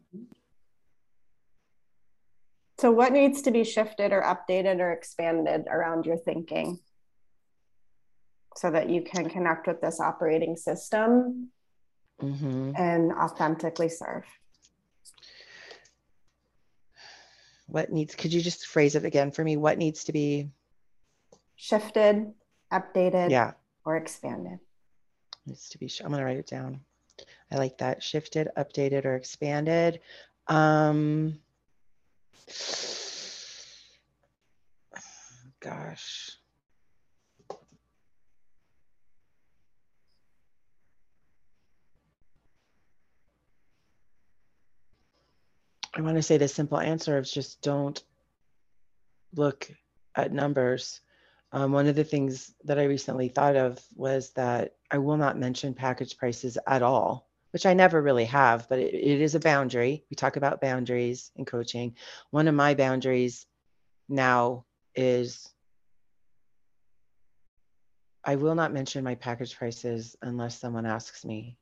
So, 2.85 2.91
what 2.91 3.13
needs 3.13 3.41
to 3.41 3.49
be 3.49 3.63
shifted 3.63 4.11
or 4.11 4.21
updated 4.21 4.79
or 4.79 4.91
expanded 4.91 5.65
around 5.67 6.05
your 6.05 6.17
thinking 6.17 6.77
so 8.55 8.69
that 8.69 8.91
you 8.91 9.01
can 9.01 9.27
connect 9.27 9.65
with 9.65 9.81
this 9.81 9.99
operating 9.99 10.55
system 10.55 11.49
hmm 12.19 12.73
and 12.77 13.11
authentically 13.11 13.89
serve? 13.89 14.25
what 17.65 17.91
needs 17.91 18.13
could 18.13 18.31
you 18.31 18.39
just 18.39 18.67
phrase 18.67 18.93
it 18.93 19.03
again 19.03 19.31
for 19.31 19.43
me? 19.43 19.57
What 19.57 19.79
needs 19.79 20.03
to 20.03 20.13
be 20.13 20.51
Shifted, 21.55 22.33
updated, 22.71 23.31
yeah. 23.31 23.53
or 23.83 23.97
expanded? 23.97 24.59
needs 25.47 25.69
to 25.69 25.79
be 25.79 25.89
i'm 26.01 26.09
going 26.09 26.19
to 26.19 26.23
write 26.25 26.37
it 26.37 26.45
down. 26.45 26.81
I 27.51 27.55
like 27.55 27.79
that. 27.79 28.03
Shifted 28.03 28.49
updated 28.55 29.05
or 29.05 29.15
expanded. 29.15 30.01
Um 30.47 31.39
gosh. 35.59 36.31
I 45.97 46.01
want 46.01 46.17
to 46.17 46.21
say 46.21 46.37
the 46.37 46.47
simple 46.47 46.79
answer 46.79 47.17
is 47.17 47.31
just 47.31 47.61
don't 47.61 48.03
look 49.33 49.69
at 50.13 50.33
numbers. 50.33 51.01
Um, 51.51 51.71
one 51.71 51.87
of 51.87 51.95
the 51.95 52.03
things 52.03 52.53
that 52.65 52.77
i 52.77 52.83
recently 52.83 53.29
thought 53.29 53.55
of 53.55 53.79
was 53.95 54.31
that 54.31 54.75
i 54.91 54.97
will 54.97 55.15
not 55.15 55.37
mention 55.39 55.73
package 55.73 56.17
prices 56.17 56.57
at 56.67 56.81
all 56.81 57.24
which 57.55 57.65
i 57.65 57.73
never 57.73 58.01
really 58.01 58.25
have 58.25 58.67
but 58.67 58.79
it, 58.79 58.93
it 58.93 59.21
is 59.21 59.33
a 59.33 59.39
boundary 59.39 60.03
we 60.11 60.15
talk 60.15 60.35
about 60.35 60.59
boundaries 60.59 61.31
in 61.37 61.45
coaching 61.45 61.95
one 62.31 62.49
of 62.49 62.53
my 62.53 62.75
boundaries 62.75 63.47
now 64.09 64.65
is 64.95 65.55
I 68.25 68.35
will 68.35 68.55
not 68.55 68.73
mention 68.73 69.03
my 69.03 69.15
package 69.15 69.55
prices 69.55 70.15
unless 70.21 70.59
someone 70.59 70.87
asks 70.87 71.23
me. 71.23 71.57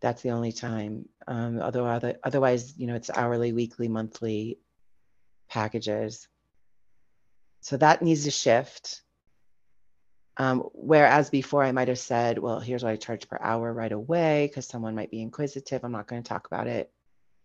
That's 0.00 0.22
the 0.22 0.30
only 0.30 0.52
time. 0.52 1.08
Um, 1.26 1.60
although 1.60 1.86
other, 1.86 2.16
otherwise, 2.22 2.78
you 2.78 2.86
know, 2.86 2.94
it's 2.94 3.10
hourly, 3.10 3.52
weekly, 3.52 3.88
monthly 3.88 4.58
packages. 5.50 6.28
So 7.62 7.76
that 7.78 8.00
needs 8.00 8.24
to 8.24 8.30
shift. 8.30 9.02
Um, 10.36 10.60
whereas 10.72 11.30
before 11.30 11.62
I 11.62 11.72
might 11.72 11.88
have 11.88 11.98
said, 11.98 12.38
well, 12.38 12.58
here's 12.60 12.82
what 12.82 12.90
I 12.90 12.96
charge 12.96 13.28
per 13.28 13.38
hour 13.40 13.72
right 13.72 13.92
away 13.92 14.48
because 14.48 14.66
someone 14.66 14.94
might 14.94 15.10
be 15.10 15.22
inquisitive. 15.22 15.84
I'm 15.84 15.92
not 15.92 16.08
going 16.08 16.22
to 16.22 16.28
talk 16.28 16.46
about 16.46 16.66
it. 16.66 16.90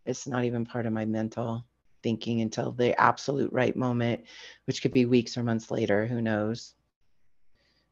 It's 0.05 0.25
not 0.27 0.45
even 0.45 0.65
part 0.65 0.85
of 0.85 0.93
my 0.93 1.05
mental 1.05 1.65
thinking 2.01 2.41
until 2.41 2.71
the 2.71 2.99
absolute 2.99 3.51
right 3.53 3.75
moment, 3.75 4.23
which 4.65 4.81
could 4.81 4.93
be 4.93 5.05
weeks 5.05 5.37
or 5.37 5.43
months 5.43 5.69
later. 5.69 6.07
Who 6.07 6.21
knows? 6.21 6.73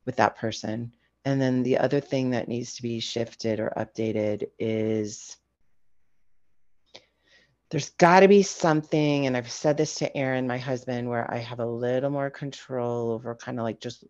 with 0.07 0.15
that 0.15 0.37
person. 0.37 0.93
And 1.25 1.39
then 1.39 1.61
the 1.61 1.77
other 1.77 1.99
thing 1.99 2.31
that 2.31 2.47
needs 2.47 2.75
to 2.75 2.81
be 2.81 2.99
shifted 2.99 3.59
or 3.59 3.73
updated 3.77 4.47
is 4.57 5.37
there's 7.69 7.89
got 7.91 8.21
to 8.21 8.29
be 8.29 8.41
something, 8.41 9.27
and 9.27 9.35
I've 9.35 9.51
said 9.51 9.75
this 9.75 9.95
to 9.95 10.17
Aaron, 10.17 10.47
my 10.47 10.57
husband, 10.57 11.09
where 11.09 11.29
I 11.31 11.39
have 11.39 11.59
a 11.59 11.65
little 11.65 12.09
more 12.09 12.29
control 12.29 13.11
over 13.11 13.35
kind 13.35 13.59
of 13.59 13.63
like 13.63 13.81
just 13.81 14.05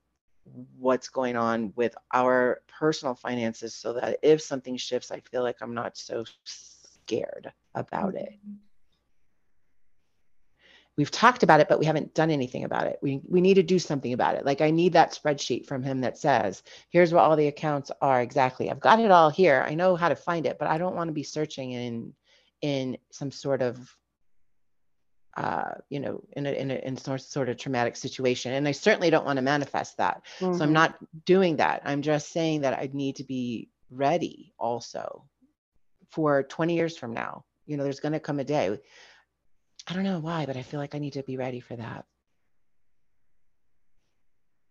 what's 0.77 1.09
going 1.09 1.35
on 1.35 1.73
with 1.75 1.95
our 2.13 2.61
personal 2.67 3.15
finances 3.15 3.75
so 3.75 3.93
that 3.93 4.19
if 4.21 4.41
something 4.41 4.77
shifts, 4.77 5.11
I 5.11 5.19
feel 5.19 5.43
like 5.43 5.57
I'm 5.61 5.73
not 5.73 5.97
so 5.97 6.25
scared 6.43 7.51
about 7.75 8.15
it. 8.15 8.33
Mm-hmm. 8.33 8.55
We've 10.97 11.11
talked 11.11 11.43
about 11.43 11.59
it, 11.59 11.69
but 11.69 11.77
we 11.77 11.85
haven't 11.85 12.15
done 12.15 12.31
anything 12.31 12.63
about 12.63 12.87
it. 12.87 12.97
We, 13.03 13.21
we 13.27 13.39
need 13.39 13.53
to 13.53 13.63
do 13.63 13.77
something 13.77 14.13
about 14.13 14.33
it. 14.33 14.45
Like 14.45 14.61
I 14.61 14.71
need 14.71 14.93
that 14.93 15.13
spreadsheet 15.13 15.67
from 15.67 15.83
him 15.83 16.01
that 16.01 16.17
says, 16.17 16.63
here's 16.89 17.13
what 17.13 17.23
all 17.23 17.35
the 17.35 17.47
accounts 17.47 17.91
are 18.01 18.19
exactly. 18.19 18.71
I've 18.71 18.79
got 18.79 18.99
it 18.99 19.11
all 19.11 19.29
here. 19.29 19.63
I 19.67 19.75
know 19.75 19.95
how 19.95 20.09
to 20.09 20.15
find 20.15 20.47
it, 20.47 20.57
but 20.57 20.67
I 20.67 20.79
don't 20.79 20.95
want 20.95 21.09
to 21.09 21.13
be 21.13 21.23
searching 21.23 21.71
in 21.71 22.13
in 22.63 22.97
some 23.11 23.29
sort 23.29 23.61
of 23.61 23.95
uh, 25.37 25.75
you 25.89 25.99
know, 25.99 26.19
in 26.33 26.47
a, 26.47 26.51
in 26.51 26.71
a, 26.71 26.75
in 26.75 26.97
some 26.97 27.19
sort 27.19 27.47
of 27.47 27.57
traumatic 27.57 27.95
situation. 27.95 28.53
And 28.53 28.67
I 28.67 28.71
certainly 28.71 29.11
don't 29.11 29.25
want 29.25 29.37
to 29.37 29.43
manifest 29.43 29.97
that. 29.97 30.23
Mm-hmm. 30.39 30.57
So 30.57 30.63
I'm 30.63 30.69
mm-hmm. 30.69 30.73
not 30.73 30.97
doing 31.25 31.57
that. 31.57 31.83
I'm 31.85 32.01
just 32.01 32.31
saying 32.31 32.61
that 32.61 32.73
I 32.73 32.89
need 32.91 33.17
to 33.17 33.23
be 33.23 33.69
ready 33.91 34.53
also 34.57 35.25
for 36.09 36.41
20 36.41 36.75
years 36.75 36.97
from 36.97 37.13
now. 37.13 37.45
You 37.67 37.77
know, 37.77 37.83
there's 37.83 37.99
going 37.99 38.13
to 38.13 38.19
come 38.19 38.39
a 38.39 38.43
day. 38.43 38.79
I 39.87 39.93
don't 39.93 40.03
know 40.03 40.19
why, 40.19 40.47
but 40.47 40.57
I 40.57 40.63
feel 40.63 40.79
like 40.79 40.95
I 40.95 40.99
need 40.99 41.13
to 41.13 41.23
be 41.23 41.37
ready 41.37 41.59
for 41.59 41.75
that. 41.75 42.05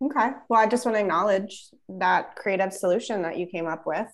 Okay. 0.02 0.30
Well, 0.48 0.60
I 0.60 0.66
just 0.66 0.84
want 0.84 0.96
to 0.96 1.00
acknowledge 1.00 1.68
that 1.88 2.34
creative 2.34 2.72
solution 2.72 3.22
that 3.22 3.38
you 3.38 3.46
came 3.46 3.66
up 3.66 3.86
with 3.86 4.08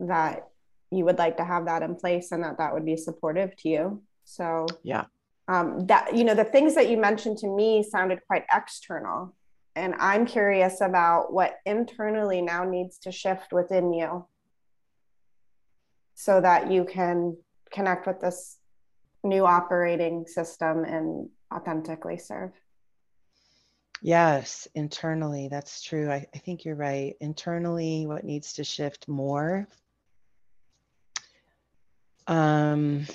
that 0.00 0.48
you 0.90 1.06
would 1.06 1.18
like 1.18 1.38
to 1.38 1.44
have 1.44 1.64
that 1.64 1.82
in 1.82 1.94
place 1.94 2.30
and 2.30 2.44
that 2.44 2.58
that 2.58 2.74
would 2.74 2.84
be 2.84 2.98
supportive 2.98 3.56
to 3.56 3.68
you. 3.70 4.02
So, 4.26 4.66
yeah 4.82 5.04
um, 5.48 5.86
that 5.86 6.14
you 6.16 6.24
know 6.24 6.34
the 6.34 6.44
things 6.44 6.74
that 6.74 6.88
you 6.88 6.96
mentioned 6.96 7.38
to 7.38 7.48
me 7.48 7.82
sounded 7.82 8.20
quite 8.26 8.44
external. 8.54 9.34
And 9.76 9.94
i'm 9.98 10.24
curious 10.24 10.80
about 10.80 11.32
what 11.32 11.56
internally 11.66 12.40
now 12.40 12.64
needs 12.64 12.98
to 12.98 13.10
shift 13.10 13.52
within 13.52 13.92
you 13.92 14.24
so 16.14 16.40
that 16.40 16.70
you 16.70 16.84
can 16.84 17.36
connect 17.72 18.06
with 18.06 18.20
this 18.20 18.58
new 19.24 19.44
operating 19.44 20.26
system 20.26 20.84
and 20.84 21.28
authentically 21.52 22.18
serve. 22.18 22.52
Yes 24.00 24.68
internally 24.74 25.48
that's 25.48 25.82
true. 25.82 26.10
I, 26.10 26.26
I 26.34 26.38
think 26.38 26.64
you're 26.64 26.76
right. 26.76 27.16
Internally 27.20 28.06
what 28.06 28.22
needs 28.22 28.52
to 28.54 28.64
shift 28.64 29.08
more? 29.08 29.66
Um 32.28 33.06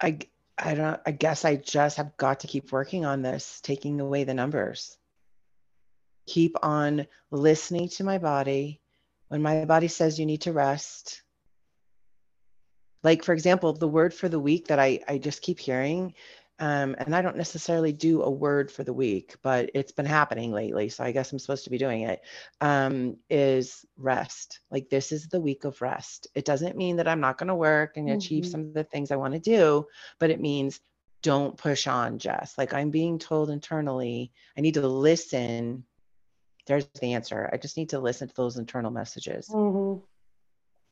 I 0.00 0.18
I 0.58 0.74
don't 0.74 1.00
I 1.06 1.12
guess 1.12 1.44
I 1.44 1.56
just 1.56 1.96
have 1.96 2.16
got 2.16 2.40
to 2.40 2.46
keep 2.46 2.72
working 2.72 3.04
on 3.04 3.22
this, 3.22 3.60
taking 3.62 4.00
away 4.00 4.24
the 4.24 4.34
numbers. 4.34 4.96
Keep 6.26 6.56
on 6.62 7.06
listening 7.30 7.88
to 7.90 8.04
my 8.04 8.18
body. 8.18 8.80
When 9.28 9.42
my 9.42 9.64
body 9.64 9.88
says 9.88 10.18
you 10.18 10.26
need 10.26 10.42
to 10.42 10.52
rest, 10.52 11.22
like 13.02 13.24
for 13.24 13.32
example, 13.32 13.72
the 13.72 13.88
word 13.88 14.12
for 14.12 14.28
the 14.28 14.40
week 14.40 14.68
that 14.68 14.78
I, 14.78 15.00
I 15.06 15.18
just 15.18 15.42
keep 15.42 15.58
hearing 15.58 16.14
um, 16.60 16.96
and 16.98 17.14
I 17.14 17.22
don't 17.22 17.36
necessarily 17.36 17.92
do 17.92 18.22
a 18.22 18.30
word 18.30 18.70
for 18.70 18.82
the 18.82 18.92
week, 18.92 19.36
but 19.42 19.70
it's 19.74 19.92
been 19.92 20.06
happening 20.06 20.50
lately. 20.50 20.88
So 20.88 21.04
I 21.04 21.12
guess 21.12 21.32
I'm 21.32 21.38
supposed 21.38 21.64
to 21.64 21.70
be 21.70 21.78
doing 21.78 22.02
it. 22.02 22.20
Um, 22.60 23.16
is 23.30 23.86
rest. 23.96 24.60
Like 24.70 24.88
this 24.88 25.12
is 25.12 25.28
the 25.28 25.40
week 25.40 25.64
of 25.64 25.80
rest. 25.80 26.26
It 26.34 26.44
doesn't 26.44 26.76
mean 26.76 26.96
that 26.96 27.06
I'm 27.06 27.20
not 27.20 27.38
going 27.38 27.48
to 27.48 27.54
work 27.54 27.96
and 27.96 28.08
mm-hmm. 28.08 28.18
achieve 28.18 28.46
some 28.46 28.62
of 28.62 28.74
the 28.74 28.84
things 28.84 29.10
I 29.10 29.16
want 29.16 29.34
to 29.34 29.40
do, 29.40 29.86
but 30.18 30.30
it 30.30 30.40
means 30.40 30.80
don't 31.22 31.56
push 31.56 31.86
on, 31.86 32.18
Jess. 32.18 32.56
Like 32.58 32.74
I'm 32.74 32.90
being 32.90 33.18
told 33.18 33.50
internally, 33.50 34.32
I 34.56 34.60
need 34.60 34.74
to 34.74 34.86
listen. 34.86 35.84
There's 36.66 36.86
the 37.00 37.14
answer. 37.14 37.48
I 37.52 37.56
just 37.56 37.76
need 37.76 37.90
to 37.90 38.00
listen 38.00 38.28
to 38.28 38.34
those 38.34 38.56
internal 38.56 38.90
messages. 38.90 39.48
Mm-hmm. 39.48 40.00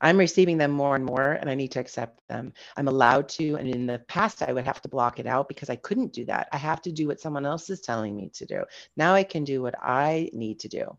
I'm 0.01 0.19
receiving 0.19 0.59
them 0.59 0.71
more 0.71 0.95
and 0.95 1.05
more, 1.05 1.33
and 1.33 1.49
I 1.49 1.55
need 1.55 1.73
to 1.73 1.81
accept 1.81 2.21
them. 2.29 2.53
I'm 2.77 2.89
allowed 2.89 3.29
to. 3.31 3.55
And 3.57 3.69
in 3.69 3.87
the 3.87 4.01
past, 4.01 4.43
I 4.43 4.53
would 4.53 4.67
have 4.67 4.83
to 4.83 4.89
block 4.89 5.19
it 5.19 5.27
out 5.27 5.49
because 5.49 5.71
I 5.71 5.77
couldn't 5.77 6.13
do 6.13 6.25
that. 6.27 6.49
I 6.53 6.59
have 6.59 6.83
to 6.83 6.93
do 6.93 7.07
what 7.07 7.21
someone 7.21 7.47
else 7.47 7.71
is 7.71 7.81
telling 7.81 8.15
me 8.15 8.31
to 8.35 8.47
do. 8.47 8.65
Now 8.97 9.15
I 9.15 9.25
can 9.25 9.45
do 9.45 9.63
what 9.63 9.75
I 9.81 10.31
need 10.33 10.61
to 10.61 10.69
do. 10.69 10.97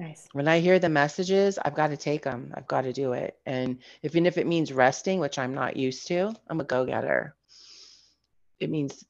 Nice. 0.00 0.28
When 0.32 0.48
I 0.48 0.60
hear 0.60 0.78
the 0.78 0.88
messages, 0.88 1.58
I've 1.58 1.74
got 1.74 1.88
to 1.88 1.96
take 1.96 2.22
them. 2.22 2.54
I've 2.56 2.66
got 2.66 2.82
to 2.82 2.92
do 2.92 3.12
it. 3.12 3.38
And 3.44 3.78
even 4.02 4.24
if 4.24 4.38
it 4.38 4.46
means 4.46 4.72
resting, 4.72 5.20
which 5.20 5.38
I'm 5.38 5.54
not 5.54 5.76
used 5.76 6.06
to, 6.08 6.34
I'm 6.48 6.60
a 6.60 6.64
go 6.64 6.86
getter. 6.86 7.36
It 8.60 8.70
means 8.70 9.04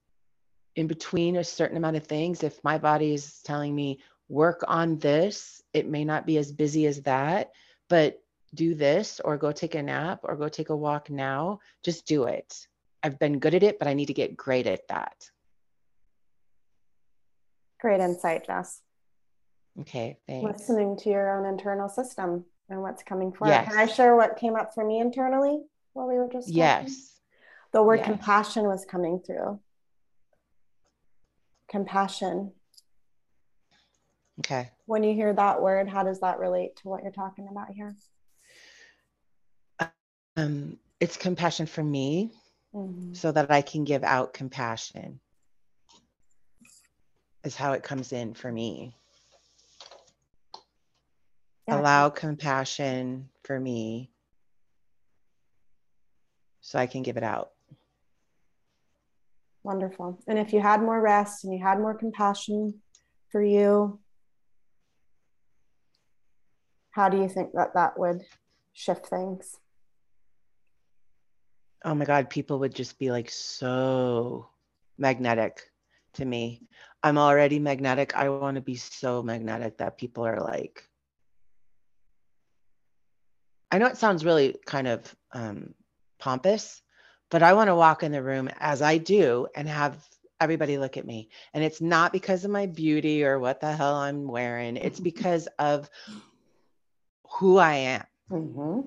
in 0.75 0.89
between 0.89 1.37
a 1.37 1.45
certain 1.45 1.77
amount 1.77 1.97
of 1.97 2.05
things, 2.05 2.43
if 2.43 2.63
my 2.65 2.77
body 2.77 3.15
is 3.15 3.41
telling 3.43 3.75
me, 3.75 4.01
work 4.31 4.65
on 4.67 4.99
this. 4.99 5.63
It 5.75 5.89
may 5.89 6.05
not 6.05 6.25
be 6.25 6.39
as 6.39 6.53
busy 6.53 6.87
as 6.87 7.03
that, 7.03 7.51
but 7.89 8.23
do 8.55 8.75
this 8.75 9.21
or 9.21 9.37
go 9.37 9.53
take 9.53 9.75
a 9.75 9.83
nap 9.83 10.21
or 10.23 10.37
go 10.37 10.49
take 10.49 10.71
a 10.71 10.77
walk 10.77 11.11
now. 11.11 11.61
Just 11.83 12.07
do 12.07 12.25
it. 12.25 12.67
I've 13.03 13.19
been 13.19 13.39
good 13.39 13.55
at 13.55 13.63
it, 13.63 13.79
but 13.79 13.89
I 13.89 13.95
need 13.95 14.07
to 14.07 14.15
get 14.15 14.37
great 14.37 14.67
at 14.67 14.87
that. 14.89 15.31
Great 17.81 18.01
insight, 18.01 18.47
Jess. 18.47 18.83
Okay, 19.81 20.19
thanks. 20.27 20.45
Listening 20.45 20.97
to 20.99 21.11
your 21.11 21.39
own 21.39 21.47
internal 21.47 21.89
system 21.89 22.45
and 22.69 22.83
what's 22.83 23.03
coming 23.03 23.33
forward. 23.33 23.53
Yes. 23.53 23.69
Can 23.69 23.79
I 23.79 23.87
share 23.87 24.17
what 24.17 24.37
came 24.37 24.55
up 24.55 24.75
for 24.75 24.85
me 24.85 25.01
internally 25.01 25.61
while 25.93 26.07
we 26.07 26.15
were 26.15 26.29
just 26.31 26.49
talking? 26.49 26.59
Yes. 26.59 27.21
The 27.73 27.83
word 27.83 28.01
yes. 28.01 28.07
compassion 28.07 28.65
was 28.65 28.85
coming 28.85 29.21
through. 29.21 29.61
Compassion. 31.71 32.53
Okay. 34.41 34.71
When 34.87 35.05
you 35.05 35.15
hear 35.15 35.33
that 35.33 35.61
word, 35.61 35.89
how 35.89 36.03
does 36.03 36.21
that 36.21 36.39
relate 36.39 36.77
to 36.77 36.89
what 36.89 37.03
you're 37.03 37.13
talking 37.13 37.49
about 37.51 37.71
here? 37.71 37.95
Um, 40.37 40.79
it's 40.99 41.17
compassion 41.17 41.67
for 41.67 41.83
me 41.83 42.33
mm-hmm. 42.75 43.13
so 43.13 43.33
that 43.33 43.51
I 43.51 43.61
can 43.61 43.85
give 43.85 44.03
out 44.03 44.33
compassion, 44.33 45.21
is 47.45 47.55
how 47.55 47.73
it 47.73 47.83
comes 47.83 48.13
in 48.13 48.33
for 48.33 48.51
me. 48.51 48.95
Yeah. 51.69 51.81
Allow 51.81 52.09
compassion 52.09 53.29
for 53.45 53.61
me 53.61 54.11
so 56.63 56.79
I 56.79 56.87
can 56.87 57.03
give 57.03 57.17
it 57.19 57.23
out. 57.23 57.51
Wonderful. 59.63 60.19
And 60.27 60.39
if 60.39 60.55
you 60.55 60.61
had 60.61 60.81
more 60.81 61.01
rest 61.01 61.45
and 61.45 61.53
you 61.53 61.63
had 61.63 61.79
more 61.79 61.95
compassion 61.95 62.81
for 63.31 63.43
you, 63.43 64.01
how 66.93 67.09
do 67.09 67.19
you 67.19 67.29
think 67.29 67.53
that 67.55 67.75
that 67.75 67.99
would 67.99 68.23
shift 68.73 69.07
things? 69.07 69.59
Oh 71.85 71.95
my 71.95 72.05
God, 72.05 72.29
people 72.29 72.59
would 72.59 72.75
just 72.75 72.99
be 72.99 73.11
like 73.11 73.31
so 73.31 74.49
magnetic 74.99 75.63
to 76.15 76.25
me. 76.25 76.63
I'm 77.03 77.17
already 77.17 77.59
magnetic. 77.59 78.15
I 78.15 78.29
want 78.29 78.57
to 78.57 78.61
be 78.61 78.77
so 78.77 79.23
magnetic 79.23 79.79
that 79.79 79.97
people 79.97 80.27
are 80.27 80.41
like, 80.41 80.85
I 83.71 83.79
know 83.79 83.87
it 83.87 83.97
sounds 83.97 84.25
really 84.25 84.57
kind 84.67 84.89
of 84.89 85.17
um, 85.33 85.75
pompous, 86.19 86.83
but 87.31 87.43
I 87.43 87.55
want 87.55 87.69
to 87.69 87.77
walk 87.77 88.03
in 88.03 88.13
the 88.13 88.23
room 88.23 88.51
as 88.59 88.83
I 88.83 88.99
do 88.99 89.47
and 89.55 89.69
have 89.69 90.05
everybody 90.41 90.77
look 90.77 90.97
at 90.97 91.07
me. 91.07 91.31
And 91.55 91.63
it's 91.63 91.81
not 91.81 92.13
because 92.13 92.45
of 92.45 92.51
my 92.51 92.67
beauty 92.67 93.25
or 93.25 93.39
what 93.39 93.61
the 93.61 93.73
hell 93.73 93.95
I'm 93.95 94.27
wearing, 94.27 94.77
it's 94.77 95.01
because 95.01 95.47
of 95.59 95.89
who 97.33 97.59
I 97.59 97.75
am. 97.75 98.05
Mm-hmm. 98.31 98.81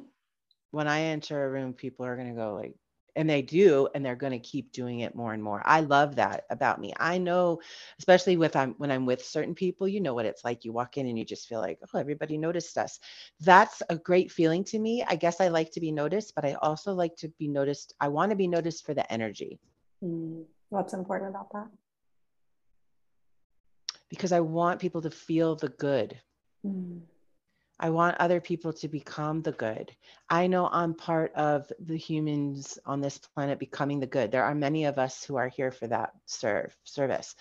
When 0.72 0.88
I 0.88 1.02
enter 1.02 1.46
a 1.46 1.50
room, 1.50 1.74
people 1.74 2.06
are 2.06 2.16
going 2.16 2.30
to 2.30 2.36
go 2.36 2.56
like, 2.56 2.76
and 3.16 3.30
they 3.30 3.44
do, 3.44 3.88
and 3.94 4.04
they're 4.04 4.16
going 4.16 4.32
to 4.32 4.40
keep 4.40 4.72
doing 4.72 5.02
it 5.02 5.14
more 5.14 5.34
and 5.34 5.44
more. 5.44 5.62
I 5.64 5.82
love 5.82 6.16
that 6.16 6.46
about 6.50 6.82
me. 6.82 6.94
I 7.00 7.20
know, 7.20 7.60
especially 8.00 8.38
with 8.38 8.56
I'm 8.56 8.74
when 8.80 8.90
I'm 8.90 9.06
with 9.06 9.24
certain 9.24 9.54
people, 9.54 9.88
you 9.88 10.02
know 10.02 10.16
what 10.16 10.26
it's 10.26 10.44
like. 10.44 10.66
You 10.66 10.74
walk 10.74 10.98
in 10.98 11.06
and 11.06 11.18
you 11.18 11.24
just 11.24 11.48
feel 11.48 11.60
like, 11.60 11.78
oh, 11.94 12.00
everybody 12.00 12.38
noticed 12.40 12.76
us. 12.78 13.00
That's 13.40 13.84
a 13.90 13.98
great 13.98 14.32
feeling 14.32 14.64
to 14.66 14.80
me. 14.80 15.04
I 15.08 15.16
guess 15.16 15.40
I 15.40 15.50
like 15.50 15.72
to 15.74 15.80
be 15.80 15.92
noticed, 15.92 16.34
but 16.34 16.44
I 16.44 16.54
also 16.54 16.94
like 16.94 17.16
to 17.18 17.28
be 17.38 17.48
noticed. 17.48 17.94
I 18.00 18.08
want 18.08 18.32
to 18.32 18.36
be 18.36 18.48
noticed 18.48 18.84
for 18.84 18.96
the 18.96 19.12
energy. 19.14 19.60
Mm. 20.04 20.46
What's 20.70 20.94
important 20.94 21.30
about 21.30 21.52
that? 21.54 21.68
Because 24.10 24.32
I 24.32 24.40
want 24.40 24.82
people 24.82 25.04
to 25.04 25.12
feel 25.12 25.56
the 25.56 25.70
good. 25.70 26.20
Mm. 26.66 27.02
I 27.84 27.90
want 27.90 28.16
other 28.18 28.40
people 28.40 28.72
to 28.72 28.88
become 28.88 29.42
the 29.42 29.52
good. 29.52 29.92
I 30.30 30.48
know 30.48 30.70
I'm 30.72 30.94
part 30.94 31.34
of 31.36 31.70
the 31.80 31.98
humans 31.98 32.80
on 32.86 33.02
this 33.02 33.18
planet 33.18 33.60
becoming 33.60 34.00
the 34.00 34.08
good. 34.08 34.32
There 34.32 34.46
are 34.46 34.56
many 34.56 34.86
of 34.86 34.98
us 34.98 35.26
who 35.26 35.36
are 35.36 35.50
here 35.50 35.70
for 35.70 35.88
that 35.88 36.14
serve 36.26 36.74
service. 36.86 37.36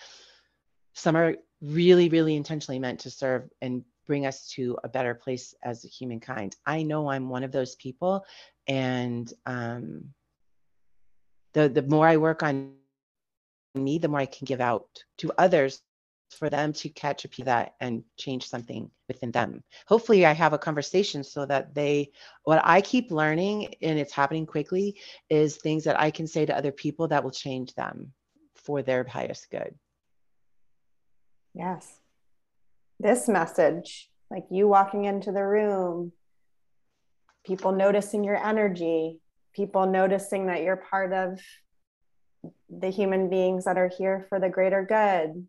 Some 0.95 1.15
are 1.15 1.37
really, 1.61 2.09
really 2.09 2.35
intentionally 2.35 2.77
meant 2.77 2.99
to 2.99 3.09
serve 3.09 3.49
and 3.61 3.85
bring 4.05 4.25
us 4.25 4.49
to 4.49 4.77
a 4.83 4.89
better 4.89 5.15
place 5.15 5.55
as 5.63 5.85
a 5.85 5.87
humankind. 5.87 6.57
I 6.65 6.83
know 6.83 7.09
I'm 7.09 7.29
one 7.29 7.45
of 7.45 7.53
those 7.53 7.75
people, 7.77 8.25
and 8.67 9.31
um, 9.45 10.13
the 11.53 11.69
the 11.69 11.83
more 11.83 12.05
I 12.05 12.17
work 12.17 12.43
on 12.43 12.73
me, 13.75 13.97
the 13.97 14.09
more 14.09 14.19
I 14.19 14.25
can 14.25 14.43
give 14.43 14.59
out 14.59 15.05
to 15.19 15.31
others 15.37 15.81
for 16.33 16.49
them 16.49 16.73
to 16.73 16.89
catch 16.89 17.25
up 17.25 17.31
to 17.33 17.43
that 17.45 17.75
and 17.79 18.03
change 18.17 18.47
something 18.47 18.89
within 19.07 19.31
them. 19.31 19.63
Hopefully, 19.87 20.25
I 20.25 20.33
have 20.33 20.53
a 20.53 20.57
conversation 20.57 21.23
so 21.23 21.45
that 21.45 21.73
they, 21.73 22.11
what 22.43 22.61
I 22.63 22.81
keep 22.81 23.11
learning, 23.11 23.75
and 23.81 23.99
it's 23.99 24.13
happening 24.13 24.45
quickly, 24.45 24.99
is 25.29 25.57
things 25.57 25.83
that 25.85 25.99
I 25.99 26.11
can 26.11 26.27
say 26.27 26.45
to 26.45 26.57
other 26.57 26.71
people 26.71 27.07
that 27.09 27.23
will 27.23 27.31
change 27.31 27.73
them 27.75 28.13
for 28.55 28.81
their 28.81 29.03
highest 29.03 29.49
good. 29.51 29.75
Yes. 31.53 31.99
This 32.99 33.27
message, 33.27 34.09
like 34.31 34.45
you 34.49 34.67
walking 34.67 35.05
into 35.05 35.31
the 35.31 35.45
room, 35.45 36.11
people 37.45 37.71
noticing 37.71 38.23
your 38.23 38.37
energy, 38.37 39.19
people 39.53 39.85
noticing 39.85 40.47
that 40.47 40.63
you're 40.63 40.77
part 40.77 41.13
of 41.13 41.39
the 42.69 42.89
human 42.89 43.29
beings 43.29 43.65
that 43.65 43.77
are 43.77 43.91
here 43.97 44.25
for 44.29 44.39
the 44.39 44.49
greater 44.49 44.83
good. 44.83 45.47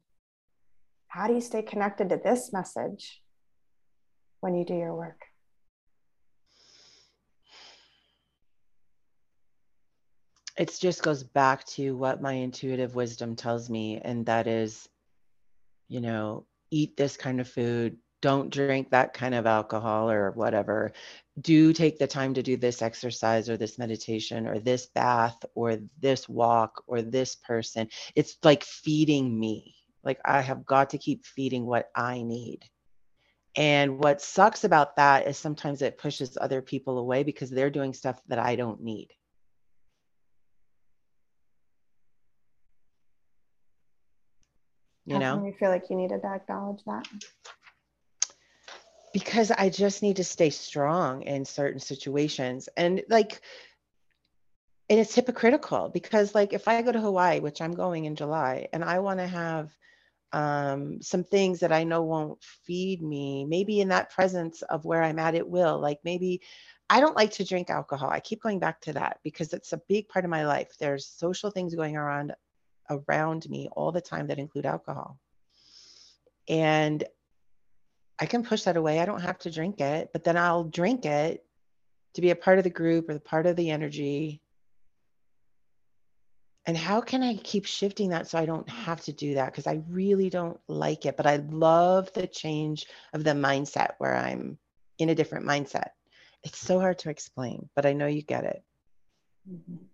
How 1.14 1.28
do 1.28 1.34
you 1.34 1.40
stay 1.40 1.62
connected 1.62 2.08
to 2.08 2.16
this 2.16 2.52
message 2.52 3.22
when 4.40 4.56
you 4.56 4.64
do 4.64 4.74
your 4.74 4.96
work? 4.96 5.26
It 10.58 10.76
just 10.80 11.04
goes 11.04 11.22
back 11.22 11.64
to 11.66 11.96
what 11.96 12.20
my 12.20 12.32
intuitive 12.32 12.96
wisdom 12.96 13.36
tells 13.36 13.70
me, 13.70 14.00
and 14.04 14.26
that 14.26 14.48
is, 14.48 14.88
you 15.86 16.00
know, 16.00 16.46
eat 16.72 16.96
this 16.96 17.16
kind 17.16 17.40
of 17.40 17.46
food, 17.46 17.96
don't 18.20 18.50
drink 18.50 18.90
that 18.90 19.14
kind 19.14 19.36
of 19.36 19.46
alcohol 19.46 20.10
or 20.10 20.32
whatever 20.32 20.92
do 21.40 21.72
take 21.72 21.98
the 21.98 22.06
time 22.08 22.34
to 22.34 22.42
do 22.42 22.56
this 22.56 22.82
exercise 22.82 23.48
or 23.48 23.56
this 23.56 23.78
meditation 23.78 24.48
or 24.48 24.58
this 24.58 24.86
bath 24.86 25.44
or 25.54 25.78
this 26.00 26.28
walk 26.28 26.82
or 26.88 27.02
this 27.02 27.36
person. 27.36 27.88
It's 28.16 28.36
like 28.42 28.64
feeding 28.64 29.38
me. 29.38 29.73
Like 30.04 30.20
I 30.24 30.40
have 30.40 30.66
got 30.66 30.90
to 30.90 30.98
keep 30.98 31.24
feeding 31.24 31.66
what 31.66 31.90
I 31.94 32.22
need. 32.22 32.60
And 33.56 33.98
what 33.98 34.20
sucks 34.20 34.64
about 34.64 34.96
that 34.96 35.28
is 35.28 35.38
sometimes 35.38 35.80
it 35.80 35.98
pushes 35.98 36.36
other 36.40 36.60
people 36.60 36.98
away 36.98 37.22
because 37.22 37.50
they're 37.50 37.70
doing 37.70 37.94
stuff 37.94 38.20
that 38.28 38.38
I 38.38 38.56
don't 38.56 38.82
need. 38.82 39.08
You 45.06 45.14
How 45.14 45.20
know, 45.20 45.46
you 45.46 45.52
feel 45.52 45.68
like 45.68 45.90
you 45.90 45.96
needed 45.96 46.22
to 46.22 46.28
acknowledge 46.28 46.82
that 46.86 47.06
because 49.14 49.52
I 49.52 49.68
just 49.70 50.02
need 50.02 50.16
to 50.16 50.24
stay 50.24 50.50
strong 50.50 51.22
in 51.22 51.44
certain 51.44 51.78
situations. 51.78 52.68
And 52.76 53.02
like, 53.08 53.40
and 54.90 54.98
it's 54.98 55.14
hypocritical 55.14 55.88
because 55.88 56.34
like 56.34 56.52
if 56.52 56.66
I 56.66 56.82
go 56.82 56.90
to 56.90 57.00
Hawaii, 57.00 57.38
which 57.38 57.62
I'm 57.62 57.74
going 57.74 58.06
in 58.06 58.16
July, 58.16 58.66
and 58.72 58.82
I 58.82 58.98
want 58.98 59.20
to 59.20 59.26
have 59.26 59.70
um, 60.34 61.00
some 61.00 61.22
things 61.22 61.60
that 61.60 61.70
I 61.70 61.84
know 61.84 62.02
won't 62.02 62.42
feed 62.42 63.00
me, 63.00 63.44
maybe 63.44 63.80
in 63.80 63.88
that 63.88 64.10
presence 64.10 64.62
of 64.62 64.84
where 64.84 65.00
I'm 65.00 65.20
at, 65.20 65.36
it 65.36 65.48
will. 65.48 65.78
Like 65.78 66.00
maybe 66.02 66.40
I 66.90 66.98
don't 67.00 67.14
like 67.14 67.30
to 67.34 67.44
drink 67.44 67.70
alcohol. 67.70 68.10
I 68.10 68.18
keep 68.18 68.42
going 68.42 68.58
back 68.58 68.80
to 68.82 68.92
that 68.94 69.20
because 69.22 69.52
it's 69.52 69.72
a 69.72 69.80
big 69.88 70.08
part 70.08 70.24
of 70.24 70.32
my 70.32 70.44
life. 70.44 70.72
There's 70.78 71.06
social 71.06 71.52
things 71.52 71.76
going 71.76 71.96
around 71.96 72.34
around 72.90 73.48
me 73.48 73.68
all 73.72 73.92
the 73.92 74.00
time 74.00 74.26
that 74.26 74.40
include 74.40 74.66
alcohol. 74.66 75.20
And 76.48 77.04
I 78.18 78.26
can 78.26 78.42
push 78.42 78.64
that 78.64 78.76
away. 78.76 78.98
I 78.98 79.06
don't 79.06 79.22
have 79.22 79.38
to 79.40 79.52
drink 79.52 79.80
it, 79.80 80.10
but 80.12 80.24
then 80.24 80.36
I'll 80.36 80.64
drink 80.64 81.06
it 81.06 81.44
to 82.14 82.20
be 82.20 82.30
a 82.30 82.36
part 82.36 82.58
of 82.58 82.64
the 82.64 82.70
group 82.70 83.08
or 83.08 83.14
the 83.14 83.20
part 83.20 83.46
of 83.46 83.54
the 83.54 83.70
energy. 83.70 84.42
And 86.66 86.76
how 86.76 87.02
can 87.02 87.22
I 87.22 87.36
keep 87.36 87.66
shifting 87.66 88.10
that 88.10 88.26
so 88.26 88.38
I 88.38 88.46
don't 88.46 88.68
have 88.70 89.02
to 89.02 89.12
do 89.12 89.34
that? 89.34 89.52
Because 89.52 89.66
I 89.66 89.82
really 89.90 90.30
don't 90.30 90.58
like 90.66 91.04
it, 91.04 91.16
but 91.16 91.26
I 91.26 91.36
love 91.36 92.10
the 92.14 92.26
change 92.26 92.86
of 93.12 93.22
the 93.22 93.32
mindset 93.32 93.92
where 93.98 94.16
I'm 94.16 94.58
in 94.98 95.10
a 95.10 95.14
different 95.14 95.46
mindset. 95.46 95.90
It's 96.42 96.58
so 96.58 96.80
hard 96.80 96.98
to 97.00 97.10
explain, 97.10 97.68
but 97.74 97.84
I 97.84 97.92
know 97.92 98.06
you 98.06 98.22
get 98.22 98.44
it. 98.44 98.62
Mm-hmm. 99.50 99.84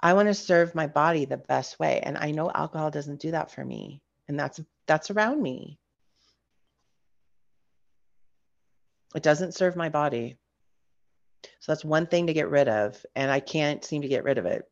I 0.00 0.12
want 0.12 0.28
to 0.28 0.34
serve 0.34 0.74
my 0.74 0.86
body 0.86 1.24
the 1.24 1.38
best 1.38 1.78
way. 1.78 2.00
And 2.02 2.18
I 2.18 2.30
know 2.30 2.50
alcohol 2.50 2.90
doesn't 2.90 3.20
do 3.20 3.30
that 3.30 3.50
for 3.50 3.64
me. 3.64 4.02
And 4.28 4.38
that's 4.38 4.60
that's 4.86 5.10
around 5.10 5.42
me. 5.42 5.78
It 9.14 9.22
doesn't 9.22 9.54
serve 9.54 9.76
my 9.76 9.88
body. 9.88 10.36
So 11.60 11.72
that's 11.72 11.84
one 11.84 12.06
thing 12.06 12.26
to 12.26 12.32
get 12.32 12.50
rid 12.50 12.68
of. 12.68 13.04
And 13.14 13.30
I 13.30 13.40
can't 13.40 13.84
seem 13.84 14.02
to 14.02 14.08
get 14.08 14.24
rid 14.24 14.38
of 14.38 14.46
it. 14.46 14.64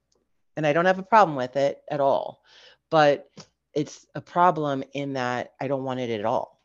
And 0.56 0.66
I 0.66 0.72
don't 0.72 0.84
have 0.84 0.98
a 0.98 1.04
problem 1.04 1.36
with 1.36 1.56
it 1.56 1.82
at 1.90 2.00
all. 2.00 2.42
But 2.90 3.28
it's 3.74 4.06
a 4.14 4.20
problem 4.20 4.84
in 4.92 5.14
that 5.14 5.52
I 5.60 5.68
don't 5.68 5.84
want 5.84 6.00
it 6.00 6.10
at 6.10 6.24
all. 6.24 6.60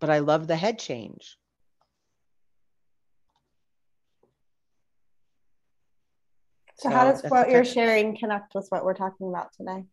But 0.00 0.10
I 0.10 0.20
love 0.20 0.46
the 0.46 0.56
head 0.56 0.78
change. 0.78 1.36
So, 6.78 6.90
so 6.90 6.94
how 6.94 7.10
does 7.10 7.22
what 7.28 7.50
you're 7.50 7.64
sharing 7.64 8.16
connect 8.18 8.54
with 8.54 8.66
what 8.68 8.84
we're 8.84 8.94
talking 8.94 9.28
about 9.28 9.52
today? 9.54 9.84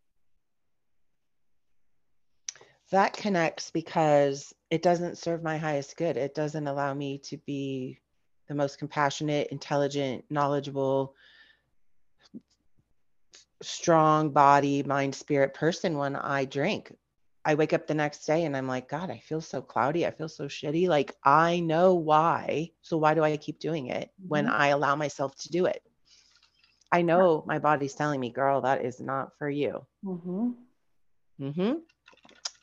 that 2.93 3.13
connects 3.13 3.71
because 3.71 4.53
it 4.69 4.83
doesn't 4.83 5.17
serve 5.17 5.41
my 5.41 5.57
highest 5.57 5.97
good. 5.97 6.15
It 6.15 6.35
doesn't 6.35 6.67
allow 6.67 6.93
me 6.93 7.17
to 7.25 7.37
be 7.37 7.99
the 8.47 8.55
most 8.55 8.79
compassionate, 8.79 9.47
intelligent, 9.47 10.25
knowledgeable, 10.29 11.15
strong 13.61 14.31
body, 14.31 14.83
mind, 14.83 15.15
spirit 15.15 15.53
person 15.53 15.97
when 15.97 16.15
I 16.15 16.45
drink. 16.45 16.93
I 17.45 17.55
wake 17.55 17.73
up 17.73 17.87
the 17.87 17.93
next 17.93 18.25
day 18.25 18.45
and 18.45 18.55
I'm 18.55 18.67
like, 18.67 18.87
God, 18.87 19.09
I 19.09 19.19
feel 19.19 19.41
so 19.41 19.61
cloudy. 19.61 20.05
I 20.05 20.11
feel 20.11 20.29
so 20.29 20.45
shitty. 20.45 20.87
Like, 20.87 21.13
I 21.23 21.59
know 21.59 21.95
why. 21.95 22.71
So, 22.81 22.97
why 22.97 23.13
do 23.13 23.23
I 23.23 23.35
keep 23.35 23.59
doing 23.59 23.87
it 23.87 24.11
when 24.27 24.45
mm-hmm. 24.45 24.61
I 24.61 24.67
allow 24.67 24.95
myself 24.95 25.35
to 25.37 25.49
do 25.49 25.65
it? 25.65 25.81
I 26.91 27.01
know 27.01 27.43
my 27.47 27.59
body's 27.59 27.95
telling 27.95 28.19
me, 28.19 28.29
girl, 28.29 28.61
that 28.61 28.85
is 28.85 29.01
not 29.01 29.37
for 29.37 29.49
you. 29.49 29.85
Mm-hmm. 30.05 30.51
Mm-hmm. 31.41 31.73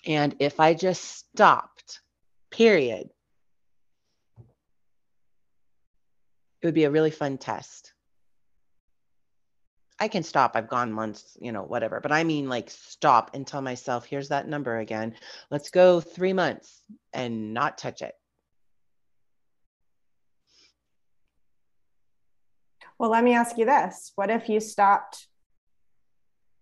And 0.07 0.37
if 0.38 0.61
I 0.61 0.73
just 0.73 1.03
stopped, 1.05 2.01
period, 2.51 3.11
it 6.61 6.66
would 6.66 6.75
be 6.75 6.85
a 6.85 6.90
really 6.90 7.11
fun 7.11 7.38
test. 7.38 7.92
I 9.99 10.09
can 10.09 10.23
stop. 10.23 10.53
I've 10.55 10.68
gone 10.68 10.92
months, 10.92 11.37
you 11.40 11.53
know, 11.53 11.62
whatever. 11.62 12.01
But 12.01 12.12
I 12.12 12.25
mean, 12.25 12.49
like, 12.49 12.70
stop 12.70 13.33
and 13.35 13.46
tell 13.46 13.61
myself, 13.61 14.07
here's 14.07 14.29
that 14.31 14.49
number 14.49 14.79
again. 14.79 15.14
Let's 15.51 15.70
go 15.70 16.01
three 16.01 16.33
months 16.33 16.81
and 17.12 17.53
not 17.53 17.77
touch 17.77 18.01
it. 18.01 18.14
Well, 22.99 23.11
let 23.11 23.25
me 23.25 23.35
ask 23.35 23.59
you 23.59 23.64
this 23.64 24.12
What 24.14 24.31
if 24.31 24.49
you 24.49 24.61
stopped 24.61 25.27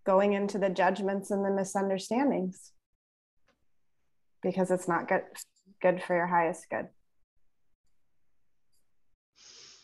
going 0.04 0.32
into 0.32 0.58
the 0.58 0.70
judgments 0.70 1.30
and 1.30 1.44
the 1.44 1.50
misunderstandings? 1.50 2.72
because 4.42 4.70
it's 4.70 4.88
not 4.88 5.08
good 5.08 5.22
good 5.80 6.02
for 6.02 6.16
your 6.16 6.26
highest 6.26 6.66
good. 6.70 6.88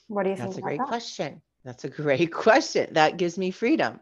What 0.08 0.24
do 0.24 0.30
you 0.30 0.36
That's 0.36 0.54
think? 0.54 0.56
That's 0.56 0.58
a 0.58 0.62
great 0.62 0.78
that? 0.78 0.88
question. 0.88 1.42
That's 1.64 1.84
a 1.84 1.88
great 1.88 2.32
question. 2.46 2.88
That 2.92 3.16
gives 3.16 3.38
me 3.38 3.50
freedom. 3.50 4.00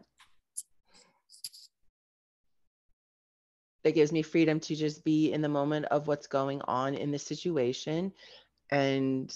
That 3.83 3.95
gives 3.95 4.11
me 4.11 4.21
freedom 4.21 4.59
to 4.61 4.75
just 4.75 5.03
be 5.03 5.33
in 5.33 5.41
the 5.41 5.49
moment 5.49 5.85
of 5.85 6.07
what's 6.07 6.27
going 6.27 6.61
on 6.61 6.93
in 6.93 7.11
the 7.11 7.19
situation 7.19 8.13
and 8.69 9.33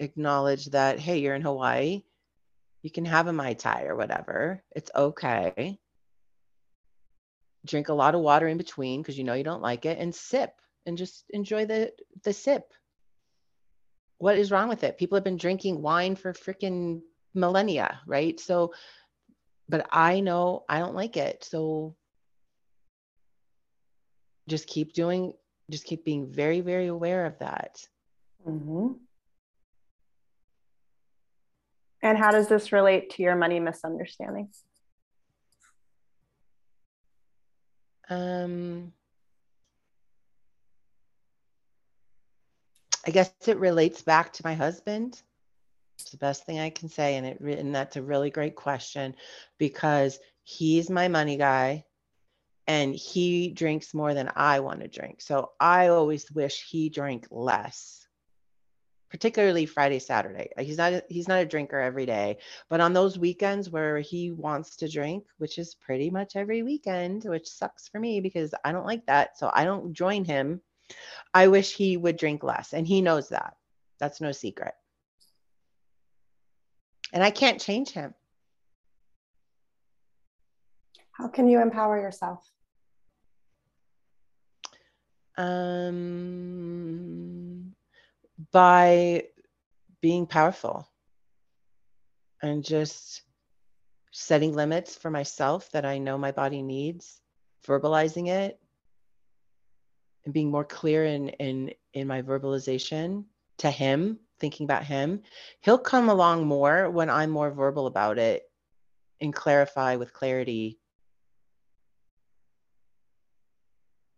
acknowledge 0.00 0.66
that, 0.66 0.98
hey, 0.98 1.18
you're 1.18 1.34
in 1.34 1.42
Hawaii. 1.42 2.02
You 2.82 2.90
can 2.90 3.04
have 3.04 3.26
a 3.26 3.32
Mai 3.32 3.54
Tai 3.54 3.84
or 3.84 3.96
whatever. 3.96 4.62
It's 4.74 4.90
okay 4.94 5.78
drink 7.64 7.88
a 7.88 7.94
lot 7.94 8.14
of 8.14 8.20
water 8.20 8.46
in 8.48 8.58
between 8.58 9.00
because 9.00 9.16
you 9.16 9.24
know 9.24 9.34
you 9.34 9.44
don't 9.44 9.62
like 9.62 9.86
it 9.86 9.98
and 9.98 10.14
sip 10.14 10.52
and 10.86 10.98
just 10.98 11.24
enjoy 11.30 11.64
the 11.64 11.92
the 12.22 12.32
sip 12.32 12.72
what 14.18 14.38
is 14.38 14.50
wrong 14.50 14.68
with 14.68 14.84
it 14.84 14.98
people 14.98 15.16
have 15.16 15.24
been 15.24 15.36
drinking 15.36 15.82
wine 15.82 16.16
for 16.16 16.32
freaking 16.32 17.00
millennia 17.34 18.00
right 18.06 18.40
so 18.40 18.72
but 19.68 19.86
i 19.90 20.20
know 20.20 20.64
i 20.68 20.78
don't 20.78 20.94
like 20.94 21.16
it 21.16 21.44
so 21.44 21.94
just 24.48 24.66
keep 24.66 24.92
doing 24.92 25.32
Just 25.70 25.86
keep 25.86 26.04
being 26.04 26.30
very, 26.30 26.60
very 26.60 26.88
aware 26.88 27.24
of 27.24 27.38
that. 27.38 27.88
Mm-hmm. 28.46 29.00
And 32.02 32.18
how 32.18 32.30
does 32.30 32.48
this 32.48 32.70
relate 32.70 33.08
to 33.14 33.22
your 33.22 33.34
money 33.34 33.60
misunderstandings? 33.60 34.62
Um, 38.10 38.92
I 43.06 43.10
guess 43.10 43.32
it 43.46 43.58
relates 43.58 44.02
back 44.02 44.32
to 44.34 44.42
my 44.44 44.54
husband. 44.54 45.20
It's 45.98 46.10
the 46.10 46.16
best 46.16 46.44
thing 46.44 46.58
I 46.58 46.70
can 46.70 46.88
say, 46.88 47.16
and 47.16 47.26
it 47.26 47.40
and 47.40 47.74
that's 47.74 47.96
a 47.96 48.02
really 48.02 48.30
great 48.30 48.56
question 48.56 49.14
because 49.58 50.18
he's 50.42 50.90
my 50.90 51.08
money 51.08 51.36
guy, 51.36 51.84
and 52.66 52.94
he 52.94 53.50
drinks 53.50 53.94
more 53.94 54.14
than 54.14 54.30
I 54.34 54.60
want 54.60 54.80
to 54.80 54.88
drink. 54.88 55.20
So 55.20 55.52
I 55.60 55.88
always 55.88 56.30
wish 56.32 56.66
he 56.68 56.88
drank 56.88 57.26
less, 57.30 58.06
particularly 59.10 59.66
Friday, 59.66 59.98
Saturday. 59.98 60.48
He's 60.58 60.78
not 60.78 60.92
a, 60.94 61.04
he's 61.08 61.28
not 61.28 61.42
a 61.42 61.46
drinker 61.46 61.78
every 61.78 62.06
day, 62.06 62.38
but 62.70 62.80
on 62.80 62.94
those 62.94 63.18
weekends 63.18 63.70
where 63.70 63.98
he 63.98 64.32
wants 64.32 64.76
to 64.76 64.88
drink, 64.88 65.24
which 65.38 65.58
is 65.58 65.74
pretty 65.74 66.10
much 66.10 66.36
every 66.36 66.62
weekend, 66.62 67.24
which 67.24 67.48
sucks 67.48 67.86
for 67.88 68.00
me 68.00 68.20
because 68.20 68.54
I 68.64 68.72
don't 68.72 68.86
like 68.86 69.06
that, 69.06 69.38
so 69.38 69.50
I 69.52 69.64
don't 69.64 69.92
join 69.92 70.24
him 70.24 70.62
I 71.32 71.48
wish 71.48 71.74
he 71.74 71.96
would 71.96 72.16
drink 72.16 72.42
less, 72.42 72.72
and 72.72 72.86
he 72.86 73.00
knows 73.00 73.30
that. 73.30 73.56
That's 73.98 74.20
no 74.20 74.32
secret. 74.32 74.74
And 77.12 77.22
I 77.22 77.30
can't 77.30 77.60
change 77.60 77.90
him. 77.90 78.14
How 81.12 81.28
can 81.28 81.48
you 81.48 81.60
empower 81.60 82.00
yourself? 82.00 82.50
Um, 85.36 86.04
by 88.52 89.24
being 90.00 90.26
powerful 90.26 90.88
and 92.42 92.64
just 92.64 93.22
setting 94.10 94.52
limits 94.52 94.96
for 94.96 95.10
myself 95.10 95.70
that 95.72 95.84
I 95.84 95.98
know 95.98 96.18
my 96.18 96.30
body 96.30 96.62
needs, 96.62 97.20
verbalizing 97.66 98.28
it, 98.28 98.60
and 100.24 100.34
being 100.34 100.50
more 100.50 100.64
clear 100.64 101.04
in 101.04 101.28
in 101.30 101.72
in 101.92 102.06
my 102.06 102.22
verbalization 102.22 103.24
to 103.58 103.70
him 103.70 104.18
thinking 104.40 104.64
about 104.64 104.84
him 104.84 105.22
he'll 105.60 105.78
come 105.78 106.08
along 106.08 106.46
more 106.46 106.90
when 106.90 107.08
i'm 107.08 107.30
more 107.30 107.50
verbal 107.50 107.86
about 107.86 108.18
it 108.18 108.42
and 109.20 109.34
clarify 109.34 109.96
with 109.96 110.12
clarity. 110.12 110.78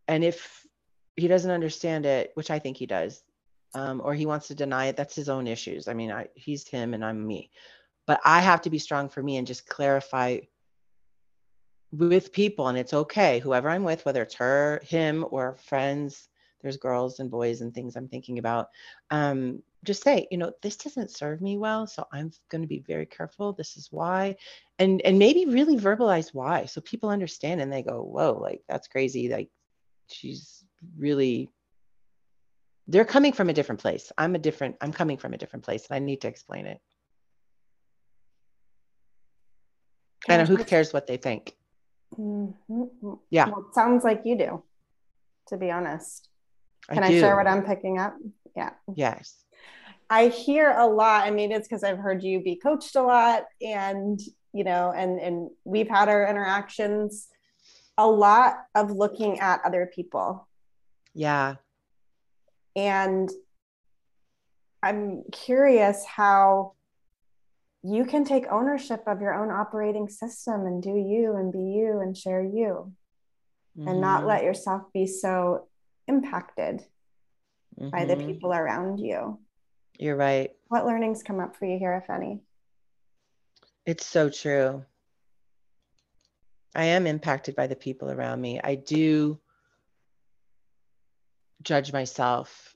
And 0.08 0.24
if 0.24 0.66
he 1.16 1.28
doesn't 1.28 1.50
understand 1.50 2.06
it 2.06 2.30
which 2.34 2.50
i 2.50 2.58
think 2.58 2.76
he 2.76 2.86
does 2.86 3.22
um, 3.74 4.00
or 4.04 4.14
he 4.14 4.26
wants 4.26 4.48
to 4.48 4.54
deny 4.54 4.86
it 4.86 4.96
that's 4.96 5.14
his 5.14 5.28
own 5.28 5.46
issues. 5.46 5.88
I 5.88 5.94
mean 5.94 6.12
I, 6.12 6.28
he's 6.34 6.68
him 6.68 6.94
and 6.94 7.04
i'm 7.04 7.26
me. 7.26 7.50
But 8.06 8.20
i 8.24 8.40
have 8.40 8.62
to 8.62 8.70
be 8.70 8.78
strong 8.78 9.08
for 9.08 9.22
me 9.22 9.36
and 9.36 9.46
just 9.46 9.66
clarify 9.68 10.38
with 11.92 12.32
people 12.32 12.68
and 12.68 12.78
it's 12.78 12.94
okay. 12.94 13.38
Whoever 13.38 13.68
i'm 13.68 13.84
with 13.84 14.04
whether 14.04 14.22
it's 14.22 14.34
her 14.34 14.80
him 14.84 15.24
or 15.30 15.56
friends 15.56 16.28
there's 16.62 16.76
girls 16.76 17.20
and 17.20 17.30
boys 17.30 17.60
and 17.60 17.72
things 17.72 17.96
i'm 17.96 18.08
thinking 18.08 18.38
about 18.38 18.68
um, 19.10 19.62
just 19.84 20.02
say 20.02 20.26
you 20.30 20.38
know 20.38 20.52
this 20.62 20.76
doesn't 20.76 21.10
serve 21.10 21.40
me 21.40 21.56
well 21.56 21.86
so 21.86 22.04
i'm 22.12 22.32
going 22.50 22.62
to 22.62 22.66
be 22.68 22.80
very 22.80 23.06
careful. 23.06 23.52
This 23.52 23.76
is 23.76 23.88
why 23.92 24.36
and 24.78 25.00
and 25.02 25.18
maybe 25.18 25.46
really 25.46 25.76
verbalize 25.76 26.34
why 26.34 26.66
so 26.66 26.80
people 26.80 27.08
understand 27.08 27.60
and 27.60 27.72
they 27.72 27.82
go 27.82 28.02
whoa 28.02 28.38
like 28.40 28.62
that's 28.68 28.88
crazy 28.88 29.28
like 29.28 29.48
she's 30.08 30.64
really 30.98 31.48
they're 32.88 33.04
coming 33.04 33.32
from 33.32 33.48
a 33.48 33.52
different 33.52 33.80
place. 33.80 34.12
I'm 34.18 34.34
a 34.34 34.38
different 34.38 34.76
i'm 34.80 34.92
coming 34.92 35.18
from 35.18 35.34
a 35.34 35.38
different 35.38 35.64
place 35.64 35.86
and 35.88 35.96
i 35.96 35.98
need 35.98 36.22
to 36.22 36.28
explain 36.28 36.66
it. 36.66 36.80
And 40.28 40.48
who 40.48 40.56
cares 40.56 40.92
what 40.92 41.06
they 41.06 41.16
think 41.16 41.54
Mm-hmm. 42.18 43.14
Yeah. 43.30 43.48
Well, 43.48 43.70
sounds 43.72 44.04
like 44.04 44.22
you 44.24 44.36
do, 44.38 44.62
to 45.48 45.56
be 45.56 45.70
honest. 45.70 46.28
Can 46.88 47.02
I, 47.02 47.08
I 47.08 47.10
share 47.10 47.36
what 47.36 47.46
I'm 47.46 47.64
picking 47.64 47.98
up? 47.98 48.16
Yeah. 48.56 48.70
Yes. 48.94 49.42
I 50.08 50.28
hear 50.28 50.70
a 50.70 50.86
lot. 50.86 51.24
I 51.26 51.30
mean, 51.30 51.50
it's 51.50 51.66
because 51.66 51.82
I've 51.82 51.98
heard 51.98 52.22
you 52.22 52.40
be 52.40 52.56
coached 52.56 52.94
a 52.94 53.02
lot 53.02 53.44
and, 53.60 54.20
you 54.52 54.62
know, 54.62 54.92
and 54.96 55.18
and 55.18 55.50
we've 55.64 55.88
had 55.88 56.08
our 56.08 56.28
interactions 56.28 57.28
a 57.98 58.06
lot 58.06 58.58
of 58.74 58.90
looking 58.90 59.40
at 59.40 59.60
other 59.64 59.90
people. 59.92 60.46
Yeah. 61.14 61.56
And 62.76 63.30
I'm 64.82 65.24
curious 65.32 66.04
how 66.04 66.74
you 67.86 68.04
can 68.04 68.24
take 68.24 68.50
ownership 68.50 69.02
of 69.06 69.20
your 69.20 69.34
own 69.34 69.50
operating 69.50 70.08
system 70.08 70.66
and 70.66 70.82
do 70.82 70.90
you 70.90 71.36
and 71.36 71.52
be 71.52 71.58
you 71.58 72.00
and 72.00 72.16
share 72.16 72.42
you 72.42 72.92
mm-hmm. 73.78 73.88
and 73.88 74.00
not 74.00 74.20
mm-hmm. 74.20 74.28
let 74.28 74.42
yourself 74.42 74.82
be 74.92 75.06
so 75.06 75.68
impacted 76.08 76.82
mm-hmm. 77.78 77.90
by 77.90 78.04
the 78.04 78.16
mm-hmm. 78.16 78.26
people 78.26 78.52
around 78.52 78.98
you. 78.98 79.38
You're 79.98 80.16
right. 80.16 80.50
What 80.68 80.84
learnings 80.84 81.22
come 81.22 81.40
up 81.40 81.56
for 81.56 81.66
you 81.66 81.78
here, 81.78 81.94
if 82.02 82.10
any? 82.10 82.40
It's 83.86 84.04
so 84.04 84.28
true. 84.30 84.84
I 86.74 86.86
am 86.86 87.06
impacted 87.06 87.54
by 87.54 87.68
the 87.68 87.76
people 87.76 88.10
around 88.10 88.40
me. 88.40 88.60
I 88.62 88.74
do 88.74 89.38
judge 91.62 91.92
myself 91.92 92.74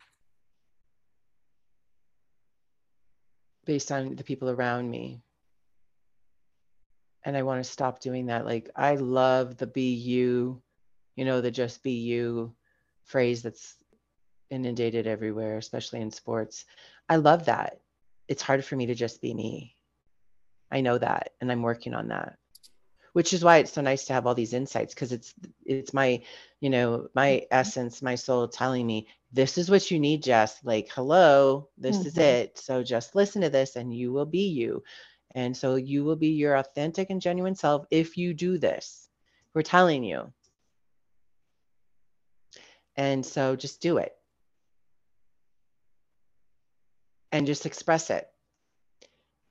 based 3.70 3.92
on 3.92 4.16
the 4.16 4.24
people 4.24 4.50
around 4.50 4.90
me. 4.90 5.22
And 7.24 7.36
I 7.36 7.44
want 7.44 7.62
to 7.62 7.70
stop 7.70 8.00
doing 8.00 8.26
that. 8.26 8.44
Like, 8.44 8.68
I 8.74 8.96
love 8.96 9.58
the 9.58 9.68
be 9.68 9.94
you, 9.94 10.60
you 11.14 11.24
know, 11.24 11.40
the 11.40 11.52
just 11.52 11.84
be 11.84 11.92
you 11.92 12.52
phrase 13.04 13.42
that's 13.42 13.76
inundated 14.50 15.06
everywhere, 15.06 15.56
especially 15.56 16.00
in 16.00 16.10
sports. 16.10 16.64
I 17.08 17.14
love 17.14 17.44
that. 17.44 17.78
It's 18.26 18.42
hard 18.42 18.64
for 18.64 18.74
me 18.74 18.86
to 18.86 18.96
just 18.96 19.22
be 19.22 19.32
me. 19.32 19.76
I 20.72 20.80
know 20.80 20.98
that, 20.98 21.30
and 21.40 21.52
I'm 21.52 21.62
working 21.62 21.94
on 21.94 22.08
that 22.08 22.40
which 23.12 23.32
is 23.32 23.42
why 23.42 23.56
it's 23.56 23.72
so 23.72 23.80
nice 23.80 24.04
to 24.04 24.12
have 24.12 24.24
all 24.24 24.36
these 24.36 24.52
insights 24.52 24.94
because 24.94 25.10
it's 25.10 25.34
it's 25.64 25.92
my 25.92 26.22
you 26.60 26.70
know 26.70 27.08
my 27.12 27.28
mm-hmm. 27.28 27.46
essence 27.50 28.02
my 28.02 28.14
soul 28.14 28.46
telling 28.46 28.86
me 28.86 29.08
this 29.32 29.58
is 29.58 29.70
what 29.70 29.90
you 29.90 29.98
need 29.98 30.22
jess 30.22 30.58
like 30.64 30.88
hello 30.92 31.68
this 31.78 31.98
mm-hmm. 31.98 32.08
is 32.08 32.18
it 32.18 32.58
so 32.58 32.82
just 32.82 33.14
listen 33.14 33.42
to 33.42 33.50
this 33.50 33.76
and 33.76 33.94
you 33.94 34.12
will 34.12 34.26
be 34.26 34.48
you 34.48 34.82
and 35.34 35.56
so 35.56 35.76
you 35.76 36.04
will 36.04 36.16
be 36.16 36.30
your 36.30 36.56
authentic 36.56 37.10
and 37.10 37.20
genuine 37.20 37.54
self 37.54 37.86
if 37.90 38.16
you 38.16 38.34
do 38.34 38.58
this 38.58 39.08
we're 39.54 39.62
telling 39.62 40.02
you 40.02 40.32
and 42.96 43.24
so 43.24 43.56
just 43.56 43.80
do 43.80 43.98
it 43.98 44.12
and 47.32 47.46
just 47.46 47.66
express 47.66 48.10
it 48.10 48.28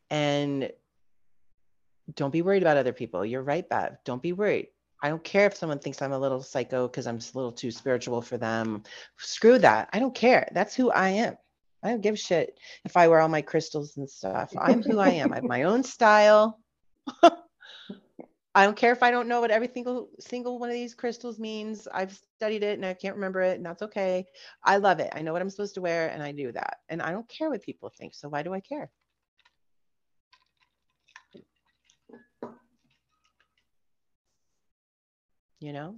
and 0.10 0.72
don't 2.16 2.32
be 2.32 2.42
worried 2.42 2.64
about 2.64 2.78
other 2.78 2.94
people. 2.94 3.26
You're 3.26 3.44
right, 3.44 3.68
Bev. 3.68 3.98
Don't 4.04 4.22
be 4.22 4.34
worried. 4.34 4.70
I 5.02 5.10
don't 5.10 5.24
care 5.24 5.48
if 5.48 5.56
someone 5.56 5.80
thinks 5.80 6.02
I'm 6.02 6.12
a 6.12 6.20
little 6.20 6.42
psycho 6.42 6.88
because 6.88 7.08
I'm 7.08 7.20
just 7.20 7.34
a 7.34 7.38
little 7.38 7.52
too 7.52 7.72
spiritual 7.72 8.22
for 8.22 8.38
them. 8.38 8.84
Screw 9.18 9.58
that. 9.60 9.90
I 9.94 10.00
don't 10.00 10.16
care. 10.16 10.50
That's 10.54 10.76
who 10.76 10.92
I 10.92 11.10
am. 11.10 11.38
I 11.82 11.90
don't 11.90 12.02
give 12.02 12.16
a 12.16 12.18
shit 12.18 12.60
if 12.84 12.98
I 12.98 13.08
wear 13.08 13.20
all 13.20 13.30
my 13.30 13.42
crystals 13.42 13.96
and 13.98 14.10
stuff. 14.10 14.52
I'm 14.58 14.84
who 14.84 15.00
I 15.00 15.10
am. 15.10 15.32
I 15.32 15.36
have 15.36 15.46
my 15.46 15.64
own 15.64 15.84
style. 15.84 16.60
I 18.56 18.66
don't 18.66 18.76
care 18.76 18.92
if 18.92 19.04
I 19.04 19.12
don't 19.12 19.30
know 19.30 19.40
what 19.40 19.52
every 19.52 19.70
single 19.70 20.10
single 20.20 20.60
one 20.60 20.70
of 20.70 20.74
these 20.74 20.96
crystals 20.96 21.40
means. 21.40 21.88
I've 21.94 22.20
studied 22.38 22.64
it 22.64 22.78
and 22.78 22.86
I 22.86 22.94
can't 22.94 23.16
remember 23.16 23.42
it, 23.42 23.56
and 23.56 23.66
that's 23.66 23.84
okay. 23.84 24.26
I 24.64 24.78
love 24.78 25.00
it. 25.00 25.14
I 25.16 25.22
know 25.22 25.32
what 25.32 25.42
I'm 25.42 25.50
supposed 25.50 25.76
to 25.76 25.82
wear, 25.82 26.10
and 26.10 26.22
I 26.22 26.34
do 26.34 26.52
that. 26.52 26.80
And 26.90 27.02
I 27.02 27.12
don't 27.12 27.30
care 27.30 27.50
what 27.50 27.62
people 27.62 27.90
think. 27.90 28.16
So 28.16 28.28
why 28.28 28.44
do 28.44 28.54
I 28.54 28.60
care? 28.60 28.90
You 35.60 35.74
know? 35.74 35.96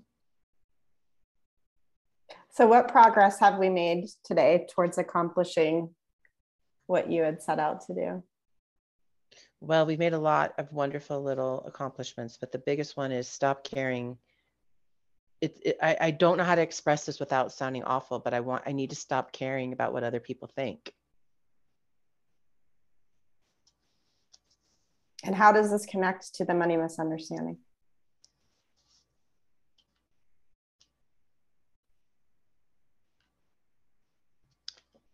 So, 2.49 2.67
what 2.67 2.89
progress 2.89 3.39
have 3.39 3.59
we 3.59 3.69
made 3.69 4.07
today 4.23 4.67
towards 4.73 4.97
accomplishing 4.97 5.89
what 6.87 7.09
you 7.09 7.23
had 7.23 7.41
set 7.41 7.59
out 7.59 7.85
to 7.87 7.93
do? 7.93 8.23
Well, 9.61 9.85
we've 9.85 9.99
made 9.99 10.13
a 10.13 10.19
lot 10.19 10.53
of 10.57 10.73
wonderful 10.73 11.21
little 11.21 11.63
accomplishments, 11.65 12.37
but 12.37 12.51
the 12.51 12.57
biggest 12.57 12.97
one 12.97 13.11
is 13.11 13.27
stop 13.27 13.63
caring. 13.63 14.17
It, 15.39 15.59
it, 15.63 15.77
I, 15.81 15.97
I 16.01 16.11
don't 16.11 16.37
know 16.37 16.43
how 16.43 16.55
to 16.55 16.61
express 16.61 17.05
this 17.05 17.19
without 17.19 17.53
sounding 17.53 17.83
awful, 17.83 18.19
but 18.19 18.33
I 18.33 18.41
want 18.41 18.63
I 18.65 18.73
need 18.73 18.89
to 18.89 18.95
stop 18.95 19.31
caring 19.31 19.71
about 19.71 19.93
what 19.93 20.03
other 20.03 20.19
people 20.19 20.49
think. 20.53 20.91
And 25.23 25.35
how 25.35 25.51
does 25.51 25.71
this 25.71 25.85
connect 25.85 26.33
to 26.35 26.45
the 26.45 26.55
money 26.55 26.75
misunderstanding? 26.75 27.57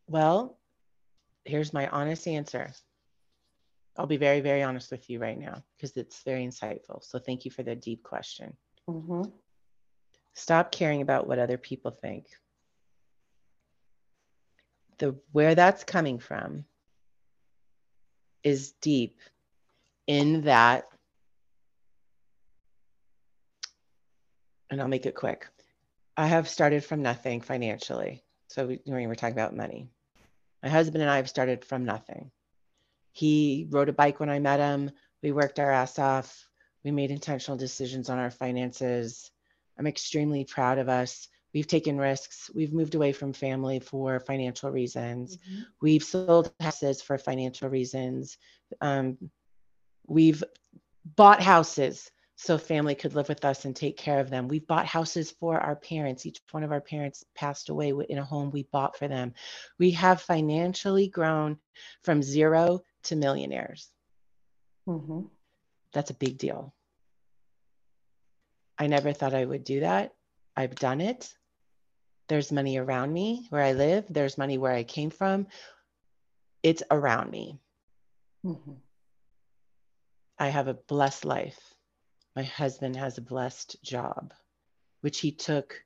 Well, 0.07 0.57
here's 1.45 1.73
my 1.73 1.87
honest 1.87 2.27
answer. 2.27 2.71
I'll 3.97 4.05
be 4.05 4.17
very, 4.17 4.41
very 4.41 4.61
honest 4.61 4.91
with 4.91 5.09
you 5.09 5.19
right 5.19 5.37
now 5.37 5.63
because 5.75 5.97
it's 5.97 6.21
very 6.23 6.45
insightful. 6.45 7.03
So 7.03 7.19
thank 7.19 7.45
you 7.45 7.51
for 7.51 7.63
the 7.63 7.75
deep 7.75 8.03
question. 8.03 8.55
Mm-hmm. 8.87 9.23
Stop 10.35 10.71
caring 10.71 11.01
about 11.01 11.27
what 11.27 11.39
other 11.39 11.57
people 11.57 11.91
think. 11.91 12.27
The 14.99 15.15
where 15.31 15.55
that's 15.55 15.83
coming 15.83 16.19
from 16.19 16.65
is 18.43 18.71
deep 18.81 19.19
in 20.05 20.41
that 20.41 20.85
and 24.69 24.81
I'll 24.81 24.87
make 24.87 25.05
it 25.05 25.15
quick. 25.15 25.47
I 26.15 26.27
have 26.27 26.49
started 26.49 26.83
from 26.83 27.01
nothing 27.01 27.41
financially. 27.41 28.23
So 28.47 28.67
we, 28.67 28.79
we're 28.85 29.15
talking 29.15 29.37
about 29.37 29.55
money. 29.55 29.89
My 30.63 30.69
husband 30.69 31.01
and 31.01 31.11
I 31.11 31.17
have 31.17 31.29
started 31.29 31.63
from 31.65 31.85
nothing. 31.85 32.31
He 33.11 33.67
rode 33.69 33.89
a 33.89 33.93
bike 33.93 34.19
when 34.19 34.29
I 34.29 34.39
met 34.39 34.59
him. 34.59 34.91
We 35.23 35.31
worked 35.31 35.59
our 35.59 35.71
ass 35.71 35.97
off. 35.99 36.47
We 36.83 36.91
made 36.91 37.11
intentional 37.11 37.57
decisions 37.57 38.09
on 38.09 38.19
our 38.19 38.31
finances. 38.31 39.31
I'm 39.77 39.87
extremely 39.87 40.45
proud 40.45 40.77
of 40.77 40.89
us. 40.89 41.27
We've 41.53 41.67
taken 41.67 41.97
risks. 41.97 42.51
We've 42.53 42.73
moved 42.73 42.95
away 42.95 43.13
from 43.13 43.33
family 43.33 43.79
for 43.79 44.19
financial 44.19 44.69
reasons. 44.69 45.37
Mm-hmm. 45.37 45.61
We've 45.81 46.03
sold 46.03 46.51
houses 46.59 47.01
for 47.01 47.17
financial 47.17 47.69
reasons. 47.69 48.37
Um, 48.81 49.17
we've 50.05 50.43
bought 51.15 51.41
houses 51.41 52.11
so 52.39 52.55
family 52.59 52.93
could 52.93 53.15
live 53.15 53.29
with 53.29 53.43
us 53.43 53.65
and 53.65 53.75
take 53.75 53.97
care 53.97 54.19
of 54.19 54.29
them. 54.29 54.47
We've 54.47 54.65
bought 54.65 54.85
houses 54.85 55.31
for 55.31 55.59
our 55.59 55.75
parents. 55.75 56.23
Each 56.23 56.39
one 56.51 56.63
of 56.63 56.71
our 56.71 56.79
parents 56.79 57.25
passed 57.33 57.69
away 57.69 57.91
in 58.09 58.19
a 58.19 58.23
home 58.23 58.51
we 58.51 58.61
bought 58.71 58.95
for 58.95 59.07
them. 59.07 59.33
We 59.79 59.91
have 59.91 60.21
financially 60.21 61.07
grown 61.07 61.57
from 62.03 62.21
zero 62.21 62.81
to 63.05 63.15
millionaires. 63.15 63.89
Mm-hmm. 64.87 65.21
That's 65.93 66.11
a 66.11 66.13
big 66.13 66.37
deal. 66.37 66.75
I 68.77 68.85
never 68.85 69.13
thought 69.13 69.33
I 69.33 69.43
would 69.43 69.63
do 69.63 69.79
that. 69.79 70.13
I've 70.55 70.75
done 70.75 71.01
it. 71.01 71.33
There's 72.29 72.51
money 72.51 72.77
around 72.77 73.11
me 73.11 73.47
where 73.49 73.63
I 73.63 73.73
live, 73.73 74.05
there's 74.09 74.37
money 74.37 74.59
where 74.59 74.73
I 74.73 74.83
came 74.83 75.09
from. 75.09 75.47
It's 76.61 76.83
around 76.91 77.31
me. 77.31 77.57
Mm-hmm. 78.45 78.73
I 80.37 80.49
have 80.49 80.67
a 80.67 80.75
blessed 80.75 81.25
life 81.25 81.73
my 82.37 82.43
husband 82.43 82.95
has 82.95 83.17
a 83.17 83.21
blessed 83.21 83.81
job, 83.81 84.31
which 85.01 85.19
he 85.21 85.31
took 85.31 85.83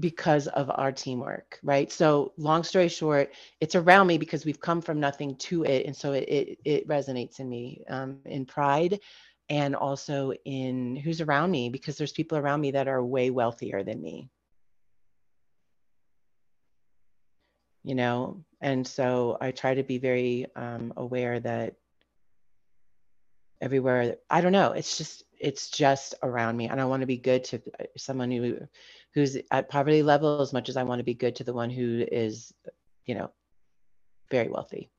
because 0.00 0.48
of 0.48 0.70
our 0.74 0.90
teamwork, 0.90 1.58
right? 1.62 1.92
So, 1.92 2.32
long 2.38 2.64
story 2.64 2.88
short, 2.88 3.34
it's 3.60 3.74
around 3.74 4.06
me 4.06 4.16
because 4.16 4.46
we've 4.46 4.58
come 4.58 4.80
from 4.80 5.00
nothing 5.00 5.36
to 5.36 5.64
it, 5.64 5.84
and 5.84 5.94
so 5.94 6.12
it 6.14 6.24
it, 6.30 6.58
it 6.64 6.88
resonates 6.88 7.40
in 7.40 7.48
me 7.50 7.84
um, 7.90 8.20
in 8.24 8.46
pride, 8.46 9.00
and 9.50 9.76
also 9.76 10.32
in 10.46 10.96
who's 10.96 11.20
around 11.20 11.50
me 11.50 11.68
because 11.68 11.98
there's 11.98 12.12
people 12.12 12.38
around 12.38 12.62
me 12.62 12.70
that 12.70 12.88
are 12.88 13.04
way 13.04 13.28
wealthier 13.28 13.82
than 13.82 14.00
me. 14.00 14.30
You 17.84 17.96
know, 17.96 18.42
and 18.62 18.86
so 18.86 19.36
I 19.42 19.50
try 19.50 19.74
to 19.74 19.82
be 19.82 19.98
very 19.98 20.46
um, 20.56 20.94
aware 20.96 21.38
that 21.40 21.74
everywhere. 23.62 24.16
I 24.28 24.42
don't 24.42 24.52
know. 24.52 24.72
It's 24.72 24.98
just 24.98 25.24
it's 25.40 25.70
just 25.70 26.14
around 26.22 26.56
me 26.56 26.68
and 26.68 26.80
i 26.80 26.84
want 26.84 27.00
to 27.00 27.06
be 27.06 27.16
good 27.16 27.42
to 27.42 27.60
uh, 27.80 27.84
someone 27.96 28.30
who 28.30 28.56
who's 29.12 29.36
at 29.50 29.68
poverty 29.68 30.00
level 30.00 30.40
as 30.40 30.52
much 30.52 30.68
as 30.68 30.76
i 30.76 30.84
want 30.84 31.00
to 31.00 31.04
be 31.04 31.14
good 31.14 31.34
to 31.34 31.42
the 31.42 31.52
one 31.52 31.68
who 31.68 32.06
is 32.12 32.54
you 33.06 33.16
know 33.16 33.28
very 34.32 34.48
wealthy. 34.48 34.90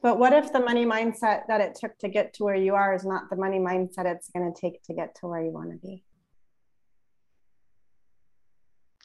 But 0.00 0.18
what 0.18 0.32
if 0.32 0.52
the 0.52 0.60
money 0.60 0.86
mindset 0.86 1.42
that 1.48 1.60
it 1.60 1.74
took 1.74 1.98
to 1.98 2.08
get 2.08 2.32
to 2.34 2.44
where 2.44 2.54
you 2.54 2.74
are 2.74 2.94
is 2.94 3.04
not 3.04 3.28
the 3.28 3.36
money 3.36 3.58
mindset 3.58 4.06
it's 4.06 4.30
going 4.30 4.50
to 4.50 4.58
take 4.58 4.82
to 4.84 4.94
get 4.94 5.16
to 5.16 5.26
where 5.26 5.42
you 5.42 5.50
want 5.50 5.72
to 5.72 5.76
be? 5.76 6.04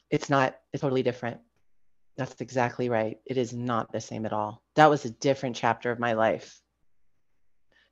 It's 0.10 0.30
not 0.30 0.56
it's 0.72 0.82
totally 0.82 1.04
different. 1.04 1.40
That's 2.18 2.40
exactly 2.40 2.90
right. 2.90 3.18
It 3.26 3.38
is 3.38 3.54
not 3.54 3.92
the 3.92 4.00
same 4.00 4.26
at 4.26 4.34
all. 4.34 4.62
That 4.76 4.90
was 4.90 5.06
a 5.06 5.10
different 5.10 5.56
chapter 5.56 5.92
of 5.92 6.00
my 6.00 6.14
life 6.14 6.61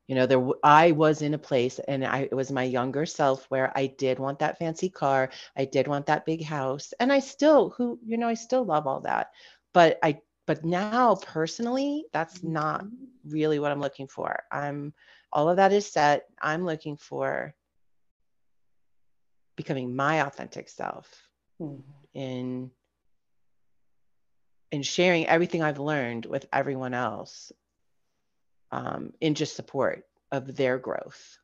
you 0.09 0.15
know 0.15 0.25
there 0.25 0.43
i 0.63 0.91
was 0.91 1.21
in 1.21 1.35
a 1.35 1.37
place 1.37 1.79
and 1.87 2.03
i 2.03 2.21
it 2.21 2.33
was 2.33 2.51
my 2.51 2.63
younger 2.63 3.05
self 3.05 3.45
where 3.49 3.71
i 3.77 3.85
did 3.85 4.17
want 4.17 4.39
that 4.39 4.57
fancy 4.57 4.89
car 4.89 5.29
i 5.55 5.63
did 5.63 5.87
want 5.87 6.07
that 6.07 6.25
big 6.25 6.43
house 6.43 6.93
and 6.99 7.13
i 7.13 7.19
still 7.19 7.69
who 7.77 7.99
you 8.03 8.17
know 8.17 8.27
i 8.27 8.33
still 8.33 8.65
love 8.65 8.87
all 8.87 8.99
that 8.99 9.29
but 9.71 9.99
i 10.01 10.19
but 10.47 10.65
now 10.65 11.13
personally 11.15 12.05
that's 12.11 12.43
not 12.43 12.83
mm-hmm. 12.83 13.31
really 13.31 13.59
what 13.59 13.71
i'm 13.71 13.79
looking 13.79 14.07
for 14.07 14.41
i'm 14.51 14.91
all 15.31 15.47
of 15.47 15.57
that 15.57 15.71
is 15.71 15.85
set 15.85 16.25
i'm 16.41 16.65
looking 16.65 16.97
for 16.97 17.53
becoming 19.55 19.95
my 19.95 20.25
authentic 20.25 20.69
self 20.69 21.07
mm-hmm. 21.61 21.81
in 22.15 22.71
in 24.71 24.81
sharing 24.81 25.27
everything 25.27 25.61
i've 25.61 25.79
learned 25.79 26.25
with 26.25 26.47
everyone 26.51 26.95
else 26.95 27.51
um, 28.71 29.11
in 29.21 29.35
just 29.35 29.55
support 29.55 30.03
of 30.31 30.55
their 30.55 30.77
growth. 30.77 31.37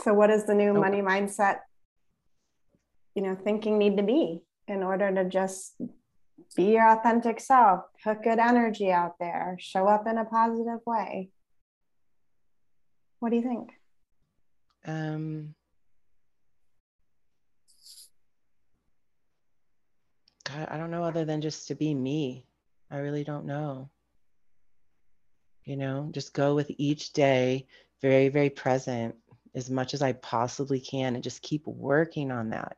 So, 0.00 0.12
what 0.12 0.28
does 0.28 0.46
the 0.46 0.54
new 0.54 0.70
okay. 0.70 0.80
money 0.80 1.00
mindset, 1.00 1.58
you 3.14 3.22
know, 3.22 3.36
thinking 3.36 3.78
need 3.78 3.96
to 3.96 4.02
be 4.02 4.42
in 4.66 4.82
order 4.82 5.14
to 5.14 5.28
just 5.28 5.76
be 6.56 6.72
your 6.72 6.88
authentic 6.88 7.38
self, 7.38 7.84
put 8.02 8.22
good 8.22 8.38
energy 8.38 8.90
out 8.90 9.14
there, 9.20 9.56
show 9.60 9.86
up 9.86 10.06
in 10.06 10.18
a 10.18 10.24
positive 10.24 10.80
way? 10.86 11.30
What 13.20 13.30
do 13.30 13.36
you 13.36 13.42
think? 13.42 13.70
Um, 14.86 15.54
God, 20.44 20.68
I 20.70 20.76
don't 20.76 20.90
know 20.90 21.04
other 21.04 21.24
than 21.24 21.40
just 21.40 21.68
to 21.68 21.74
be 21.74 21.94
me. 21.94 22.46
I 22.90 22.98
really 22.98 23.24
don't 23.24 23.46
know 23.46 23.90
you 25.64 25.76
know 25.76 26.08
just 26.12 26.34
go 26.34 26.54
with 26.54 26.70
each 26.78 27.12
day 27.12 27.66
very 28.00 28.28
very 28.28 28.50
present 28.50 29.14
as 29.54 29.70
much 29.70 29.94
as 29.94 30.02
i 30.02 30.12
possibly 30.12 30.80
can 30.80 31.14
and 31.14 31.24
just 31.24 31.42
keep 31.42 31.66
working 31.66 32.30
on 32.30 32.50
that. 32.50 32.76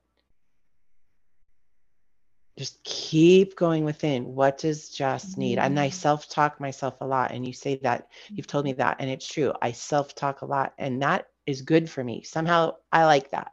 Just 2.59 2.83
keep 2.85 3.55
going 3.55 3.85
within. 3.85 4.35
What 4.35 4.57
does 4.59 4.89
just 4.89 5.37
need? 5.37 5.59
And 5.59 5.79
i 5.79 5.89
mm-hmm. 5.89 5.95
self-talk 5.95 6.59
myself 6.59 6.95
a 7.01 7.07
lot 7.07 7.33
and 7.33 7.47
you 7.47 7.53
say 7.53 7.77
that 7.83 8.09
you've 8.29 8.47
told 8.47 8.65
me 8.65 8.73
mm-hmm. 8.73 8.79
that 8.79 8.97
and 8.99 9.11
it's 9.11 9.27
true. 9.27 9.53
I 9.61 9.73
self-talk 9.73 10.43
a 10.43 10.47
lot 10.47 10.73
and 10.79 11.03
that 11.03 11.29
is 11.47 11.63
good 11.63 11.89
for 11.89 12.03
me. 12.03 12.23
Somehow 12.23 12.77
i 12.93 13.05
like 13.05 13.31
that. 13.31 13.53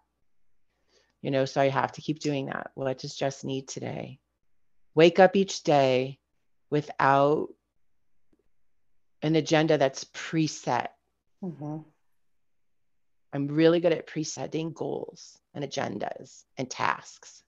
You 1.22 1.32
know 1.32 1.46
so 1.46 1.62
i 1.62 1.70
have 1.70 1.92
to 1.94 2.02
keep 2.02 2.20
doing 2.20 2.48
that. 2.48 2.72
What 2.76 3.00
does 3.00 3.16
just 3.16 3.46
need 3.46 3.68
today? 3.68 4.20
Wake 4.96 5.20
up 5.20 5.36
each 5.36 5.64
day 5.64 6.20
without 6.70 7.50
an 9.24 9.36
agenda 9.38 9.78
that's 9.78 10.04
preset. 10.04 10.88
Mm-hmm. 11.44 11.78
I'm 13.34 13.48
really 13.48 13.80
good 13.80 13.94
at 13.94 14.06
presetting 14.06 14.74
goals 14.74 15.40
and 15.56 15.66
agendas 15.66 16.44
and 16.58 16.70
tasks. 16.70 17.42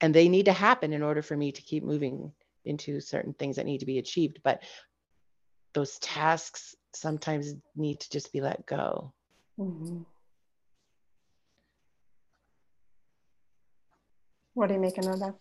And 0.00 0.14
they 0.14 0.28
need 0.28 0.46
to 0.46 0.52
happen 0.52 0.92
in 0.92 1.02
order 1.02 1.20
for 1.20 1.36
me 1.36 1.52
to 1.52 1.62
keep 1.62 1.84
moving 1.84 2.32
into 2.64 3.00
certain 3.00 3.34
things 3.34 3.56
that 3.56 3.66
need 3.66 3.78
to 3.78 3.86
be 3.86 3.98
achieved. 3.98 4.40
But 4.42 4.62
those 5.74 5.98
tasks 5.98 6.74
sometimes 6.94 7.54
need 7.76 8.00
to 8.00 8.10
just 8.10 8.32
be 8.32 8.40
let 8.40 8.64
go. 8.64 9.12
Mm-hmm. 9.58 10.02
What 14.54 14.70
are 14.70 14.74
you 14.74 14.80
making 14.80 15.06
of 15.06 15.18
that? 15.20 15.34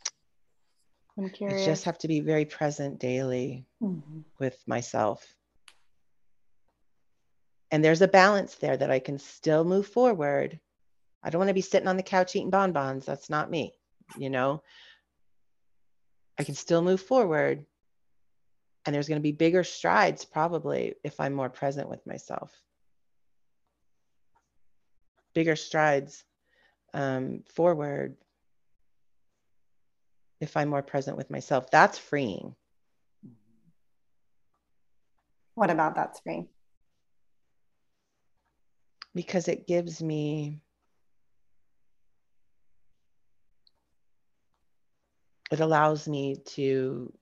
I'm 1.18 1.30
curious. 1.30 1.64
I 1.64 1.66
just 1.66 1.84
have 1.86 1.98
to 2.00 2.08
be 2.08 2.22
very 2.22 2.46
present 2.46 3.00
daily 3.00 3.66
mm-hmm. 3.82 4.20
with 4.40 4.58
myself. 4.66 5.36
And 7.70 7.84
there's 7.84 8.02
a 8.02 8.08
balance 8.08 8.56
there 8.56 8.76
that 8.76 8.92
I 8.92 9.00
can 9.00 9.18
still 9.18 9.64
move 9.64 9.88
forward. 9.88 10.60
I 11.24 11.30
don't 11.30 11.40
want 11.40 11.50
to 11.50 11.54
be 11.54 11.62
sitting 11.62 11.88
on 11.88 11.98
the 11.98 12.04
couch 12.04 12.36
eating 12.36 12.50
bonbons. 12.50 13.06
That's 13.06 13.30
not 13.30 13.50
me, 13.50 13.74
you 14.18 14.30
know. 14.30 14.64
I 16.38 16.44
can 16.44 16.56
still 16.56 16.82
move 16.82 17.02
forward. 17.02 17.66
And 18.86 18.96
there's 18.96 19.08
going 19.08 19.20
to 19.20 19.24
be 19.24 19.32
bigger 19.32 19.64
strides 19.64 20.26
probably 20.26 20.96
if 21.04 21.20
I'm 21.20 21.34
more 21.34 21.50
present 21.50 21.88
with 21.88 22.06
myself. 22.08 22.52
Bigger 25.34 25.56
strides 25.56 26.24
um, 26.94 27.44
forward 27.48 28.18
if 30.42 30.58
I'm 30.58 30.70
more 30.70 30.82
present 30.82 31.16
with 31.16 31.30
myself. 31.30 31.70
That's 31.72 31.98
freeing. 31.98 32.56
What 35.54 35.70
about 35.70 35.96
that's 35.96 36.20
freeing? 36.20 36.50
Because 39.14 39.48
it 39.48 39.68
gives 39.68 40.02
me 40.02 40.62
it 45.52 45.60
allows 45.60 46.08
me 46.08 46.38
to 46.46 47.14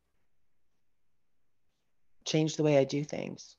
change 2.26 2.56
the 2.56 2.64
way 2.64 2.78
I 2.78 2.84
do 2.84 3.04
things, 3.04 3.58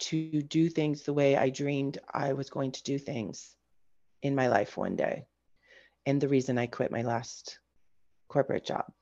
to 0.00 0.42
do 0.42 0.68
things 0.68 1.02
the 1.02 1.14
way 1.14 1.34
I 1.34 1.48
dreamed 1.48 1.98
I 2.12 2.34
was 2.34 2.50
going 2.50 2.72
to 2.72 2.82
do 2.82 2.98
things 2.98 3.56
in 4.22 4.34
my 4.34 4.48
life 4.48 4.76
one 4.76 4.94
day. 4.94 5.24
And 6.06 6.20
the 6.20 6.28
reason 6.28 6.58
I 6.58 6.66
quit 6.66 6.90
my 6.90 7.02
last 7.02 7.58
corporate 8.28 8.64
job. 8.64 8.92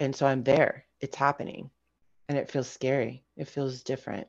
And 0.00 0.14
so 0.14 0.26
I'm 0.26 0.42
there, 0.42 0.86
it's 1.00 1.16
happening, 1.16 1.70
and 2.28 2.36
it 2.36 2.50
feels 2.50 2.68
scary, 2.68 3.24
it 3.36 3.48
feels 3.48 3.82
different 3.82 4.26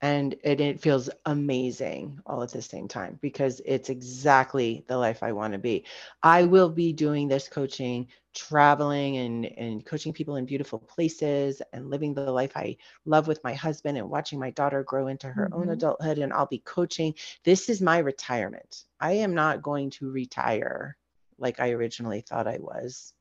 and 0.00 0.34
it, 0.44 0.60
it 0.60 0.80
feels 0.80 1.10
amazing 1.26 2.20
all 2.26 2.42
at 2.42 2.52
the 2.52 2.62
same 2.62 2.86
time 2.86 3.18
because 3.20 3.60
it's 3.64 3.90
exactly 3.90 4.84
the 4.86 4.96
life 4.96 5.22
I 5.22 5.32
want 5.32 5.52
to 5.54 5.58
be. 5.58 5.84
I 6.22 6.44
will 6.44 6.68
be 6.68 6.92
doing 6.92 7.26
this 7.26 7.48
coaching, 7.48 8.06
traveling 8.34 9.16
and, 9.16 9.46
and 9.58 9.84
coaching 9.84 10.12
people 10.12 10.36
in 10.36 10.46
beautiful 10.46 10.78
places 10.78 11.60
and 11.72 11.90
living 11.90 12.14
the 12.14 12.30
life 12.30 12.56
I 12.56 12.76
love 13.06 13.26
with 13.26 13.42
my 13.42 13.54
husband 13.54 13.98
and 13.98 14.08
watching 14.08 14.38
my 14.38 14.50
daughter 14.50 14.84
grow 14.84 15.08
into 15.08 15.28
her 15.28 15.46
mm-hmm. 15.46 15.62
own 15.62 15.68
adulthood. 15.70 16.18
And 16.18 16.32
I'll 16.32 16.46
be 16.46 16.62
coaching. 16.64 17.14
This 17.42 17.68
is 17.68 17.82
my 17.82 17.98
retirement. 17.98 18.84
I 19.00 19.12
am 19.12 19.34
not 19.34 19.62
going 19.62 19.90
to 19.90 20.10
retire 20.10 20.96
like 21.38 21.58
I 21.58 21.70
originally 21.70 22.20
thought 22.20 22.46
I 22.46 22.58
was. 22.60 23.14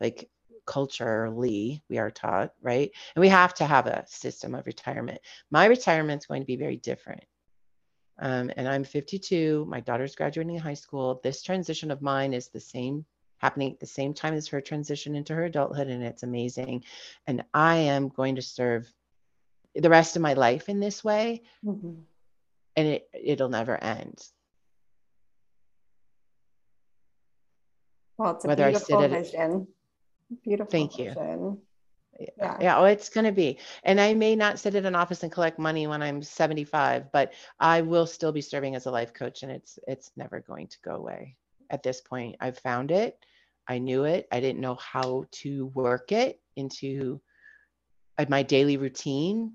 Like 0.00 0.28
culturally 0.70 1.82
we 1.88 1.98
are 1.98 2.12
taught, 2.12 2.52
right? 2.62 2.92
And 3.16 3.20
we 3.20 3.28
have 3.28 3.54
to 3.54 3.66
have 3.66 3.88
a 3.88 4.06
system 4.06 4.54
of 4.54 4.66
retirement. 4.66 5.20
My 5.50 5.64
retirement 5.64 6.22
is 6.22 6.26
going 6.26 6.42
to 6.42 6.46
be 6.46 6.54
very 6.54 6.76
different. 6.76 7.24
Um, 8.20 8.52
and 8.56 8.68
I'm 8.68 8.84
52. 8.84 9.66
My 9.68 9.80
daughter's 9.80 10.14
graduating 10.14 10.60
high 10.60 10.74
school. 10.74 11.20
This 11.24 11.42
transition 11.42 11.90
of 11.90 12.02
mine 12.02 12.32
is 12.32 12.48
the 12.48 12.60
same, 12.60 13.04
happening 13.38 13.72
at 13.72 13.80
the 13.80 13.86
same 13.86 14.14
time 14.14 14.34
as 14.34 14.46
her 14.46 14.60
transition 14.60 15.16
into 15.16 15.34
her 15.34 15.46
adulthood, 15.46 15.88
and 15.88 16.04
it's 16.04 16.22
amazing. 16.22 16.84
And 17.26 17.42
I 17.52 17.76
am 17.76 18.08
going 18.08 18.36
to 18.36 18.42
serve 18.42 18.88
the 19.74 19.90
rest 19.90 20.14
of 20.14 20.22
my 20.22 20.34
life 20.34 20.68
in 20.68 20.78
this 20.78 21.02
way, 21.02 21.42
mm-hmm. 21.64 21.94
and 22.76 22.86
it 22.86 23.08
it'll 23.12 23.48
never 23.48 23.76
end. 23.76 24.22
Well, 28.18 28.36
it's 28.36 28.44
a 28.44 28.48
Whether 28.48 28.70
beautiful 28.70 28.98
I 28.98 29.08
sit 29.08 29.10
vision. 29.10 29.66
Beautiful. 30.44 30.70
Thank 30.70 30.98
you. 30.98 31.14
Yeah. 32.38 32.56
yeah. 32.60 32.78
Oh, 32.78 32.84
it's 32.84 33.08
going 33.08 33.24
to 33.24 33.32
be. 33.32 33.58
And 33.82 34.00
I 34.00 34.14
may 34.14 34.36
not 34.36 34.58
sit 34.58 34.74
in 34.74 34.84
an 34.84 34.94
office 34.94 35.22
and 35.22 35.32
collect 35.32 35.58
money 35.58 35.86
when 35.86 36.02
I'm 36.02 36.22
75, 36.22 37.10
but 37.12 37.32
I 37.58 37.80
will 37.80 38.06
still 38.06 38.32
be 38.32 38.42
serving 38.42 38.74
as 38.74 38.86
a 38.86 38.90
life 38.90 39.14
coach 39.14 39.42
and 39.42 39.50
it's 39.50 39.78
it's 39.86 40.10
never 40.16 40.40
going 40.40 40.66
to 40.68 40.78
go 40.84 40.96
away. 40.96 41.36
At 41.70 41.82
this 41.82 42.00
point, 42.00 42.36
I've 42.40 42.58
found 42.58 42.90
it. 42.90 43.18
I 43.66 43.78
knew 43.78 44.04
it. 44.04 44.26
I 44.32 44.40
didn't 44.40 44.60
know 44.60 44.74
how 44.74 45.24
to 45.30 45.66
work 45.66 46.12
it 46.12 46.40
into 46.56 47.20
uh, 48.18 48.26
my 48.28 48.42
daily 48.42 48.76
routine 48.76 49.52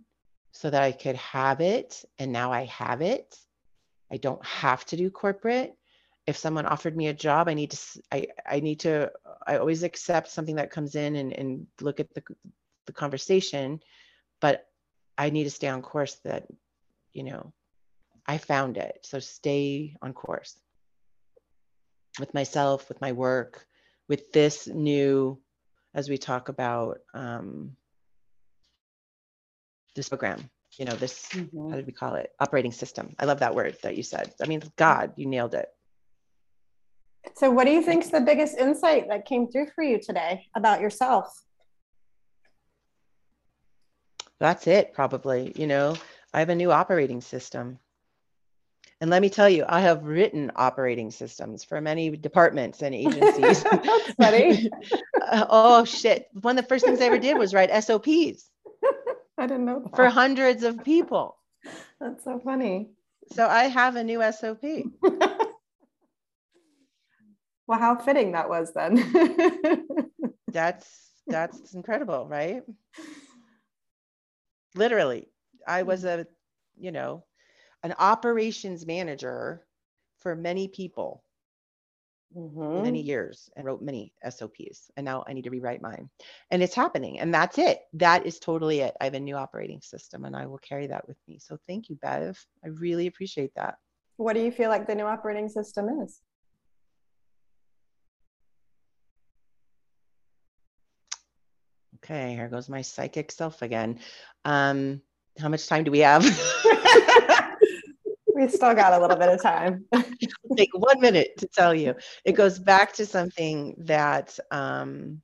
so 0.51 0.69
that 0.69 0.82
I 0.82 0.91
could 0.91 1.17
have 1.17 1.61
it 1.61 2.03
and 2.17 2.32
now 2.32 2.51
I 2.51 2.65
have 2.65 3.01
it. 3.01 3.38
I 4.11 4.17
don't 4.17 4.43
have 4.45 4.86
to 4.86 4.97
do 4.97 5.09
corporate 5.11 5.76
if 6.28 6.38
someone 6.38 6.65
offered 6.65 6.97
me 6.97 7.07
a 7.07 7.13
job, 7.13 7.47
I 7.47 7.53
need 7.53 7.71
to 7.71 8.01
I 8.11 8.28
I 8.45 8.59
need 8.59 8.80
to 8.82 9.11
I 9.45 9.57
always 9.57 9.84
accept 9.84 10.30
something 10.30 10.55
that 10.55 10.71
comes 10.71 10.95
in 10.95 11.15
and 11.15 11.34
and 11.34 11.67
look 11.82 11.99
at 11.99 12.13
the 12.13 12.23
the 12.86 12.93
conversation, 12.93 13.80
but 14.41 14.67
I 15.17 15.30
need 15.30 15.45
to 15.45 15.51
stay 15.51 15.67
on 15.67 15.82
course 15.82 16.15
that 16.23 16.47
you 17.13 17.23
know 17.23 17.53
I 18.26 18.38
found 18.38 18.78
it. 18.78 18.99
So 19.03 19.19
stay 19.19 19.95
on 20.01 20.13
course. 20.13 20.57
With 22.19 22.34
myself, 22.34 22.89
with 22.89 23.01
my 23.01 23.11
work, 23.11 23.67
with 24.07 24.32
this 24.32 24.67
new 24.67 25.39
as 25.93 26.09
we 26.09 26.17
talk 26.17 26.49
about 26.49 26.99
um, 27.13 27.76
this 29.95 30.09
program 30.09 30.49
you 30.78 30.86
know 30.86 30.95
this 30.95 31.30
mm-hmm. 31.30 31.69
how 31.69 31.76
did 31.78 31.86
we 31.86 31.93
call 31.93 32.15
it? 32.15 32.34
Operating 32.39 32.73
system. 32.73 33.15
I 33.17 33.26
love 33.26 33.39
that 33.39 33.55
word 33.55 33.78
that 33.84 33.95
you 33.95 34.03
said. 34.03 34.34
I 34.41 34.47
mean 34.47 34.63
god 34.76 35.13
you 35.15 35.28
nailed 35.28 35.53
it 35.53 35.69
so, 37.34 37.51
what 37.51 37.65
do 37.65 37.71
you 37.71 37.82
think 37.82 38.03
is 38.03 38.11
the 38.11 38.21
biggest 38.21 38.57
insight 38.57 39.07
that 39.09 39.26
came 39.26 39.47
through 39.47 39.67
for 39.73 39.84
you 39.84 39.99
today 39.99 40.47
about 40.55 40.82
yourself? 40.82 41.28
That's 44.39 44.67
it, 44.67 44.93
probably. 44.93 45.53
You 45.55 45.67
know, 45.67 45.95
I 46.34 46.39
have 46.39 46.49
a 46.49 46.55
new 46.55 46.71
operating 46.71 47.21
system. 47.21 47.80
And 49.01 49.09
let 49.09 49.21
me 49.21 49.30
tell 49.30 49.49
you, 49.49 49.65
I 49.67 49.82
have 49.82 50.03
written 50.03 50.51
operating 50.55 51.11
systems 51.11 51.63
for 51.63 51.82
many 51.82 52.15
departments 52.15 52.82
and 52.82 52.95
agencies. 52.95 53.63
That's 53.63 54.11
funny. 54.13 54.69
oh, 55.32 55.84
shit. 55.86 56.28
One 56.41 56.57
of 56.57 56.63
the 56.63 56.69
first 56.69 56.86
things 56.86 57.01
I 57.01 57.05
ever 57.05 57.19
did 57.19 57.38
was 57.38 57.53
write 57.53 57.71
SOPs. 57.84 58.07
I 59.38 59.47
didn't 59.47 59.65
know 59.65 59.82
that. 59.82 59.95
For 59.95 60.07
hundreds 60.07 60.63
of 60.63 60.84
people. 60.84 61.38
That's 61.99 62.23
so 62.23 62.39
funny. 62.39 62.89
So 63.34 63.47
I 63.47 63.65
have 63.65 63.95
a 63.95 64.03
new 64.03 64.21
SOP. 64.32 64.61
Well, 67.68 67.80
how 67.80 67.95
fitting 67.95 68.34
that 68.34 68.49
was 68.49 68.72
then. 68.74 68.95
that's 70.47 71.11
that's 71.28 71.74
incredible, 71.74 72.28
right? 72.28 72.61
Literally, 74.76 75.30
I 75.68 75.84
was 75.84 76.05
a, 76.05 76.28
you 76.78 76.91
know, 76.91 77.24
an 77.84 77.95
operations 77.97 78.86
manager 78.86 79.66
for 80.20 80.36
many 80.36 80.68
people 80.68 81.24
mm-hmm. 82.36 82.84
many 82.84 83.01
years 83.01 83.49
and 83.55 83.66
wrote 83.66 83.82
many 83.82 84.13
SOPs. 84.30 84.91
And 84.97 85.05
now 85.05 85.24
I 85.28 85.34
need 85.34 85.43
to 85.43 85.49
rewrite 85.49 85.82
mine. 85.82 86.09
And 86.51 86.61
it's 86.61 86.76
happening. 86.76 87.20
And 87.20 87.34
that's 87.34 87.57
it. 87.57 87.82
That 87.93 88.26
is 88.26 88.39
totally 88.39 88.82
it. 88.82 88.95
I 88.99 89.05
have 89.05 89.13
a 89.13 89.20
new 89.20 89.36
operating 89.36 89.82
system 89.82 90.26
and 90.26 90.36
I 90.36 90.45
will 90.45 90.59
carry 90.59 90.88
that 90.88 91.07
with 91.07 91.18
me. 91.28 91.39
So 91.39 91.57
thank 91.68 91.89
you, 91.89 91.95
Bev. 92.01 92.43
I 92.63 92.70
really 92.70 93.07
appreciate 93.07 93.51
that. 93.55 93.76
What 94.18 94.34
do 94.34 94.41
you 94.41 94.51
feel 94.51 94.70
like 94.70 94.88
the 94.88 94.95
new 94.95 95.05
operating 95.05 95.49
system 95.49 95.89
is? 96.01 96.22
Okay, 101.95 102.33
here 102.33 102.49
goes 102.49 102.69
my 102.69 102.81
psychic 102.81 103.31
self 103.31 103.61
again. 103.61 103.99
Um, 104.43 105.01
how 105.39 105.49
much 105.49 105.67
time 105.67 105.83
do 105.83 105.91
we 105.91 105.99
have? 105.99 106.23
we 108.35 108.47
still 108.49 108.73
got 108.73 108.93
a 108.93 108.99
little 108.99 109.17
bit 109.17 109.29
of 109.29 109.41
time. 109.41 109.85
take 110.57 110.71
one 110.73 110.99
minute 110.99 111.37
to 111.37 111.47
tell 111.47 111.73
you. 111.73 111.95
It 112.25 112.33
goes 112.33 112.59
back 112.59 112.93
to 112.93 113.05
something 113.05 113.75
that 113.79 114.37
um, 114.51 115.21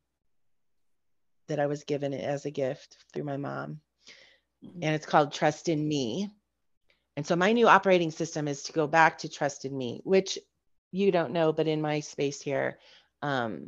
that 1.47 1.59
I 1.59 1.67
was 1.67 1.83
given 1.83 2.13
as 2.13 2.45
a 2.45 2.51
gift 2.51 2.97
through 3.13 3.25
my 3.25 3.37
mom, 3.37 3.81
and 4.63 4.95
it's 4.95 5.05
called 5.05 5.33
Trust 5.33 5.67
in 5.67 5.85
Me. 5.85 6.29
And 7.17 7.27
so 7.27 7.35
my 7.35 7.51
new 7.51 7.67
operating 7.67 8.11
system 8.11 8.47
is 8.47 8.63
to 8.63 8.73
go 8.73 8.87
back 8.87 9.17
to 9.19 9.29
Trust 9.29 9.65
in 9.65 9.77
Me, 9.77 10.01
which 10.03 10.39
you 10.91 11.11
don't 11.11 11.33
know, 11.33 11.51
but 11.51 11.67
in 11.67 11.81
my 11.81 11.99
space 11.99 12.41
here, 12.41 12.79
um, 13.21 13.67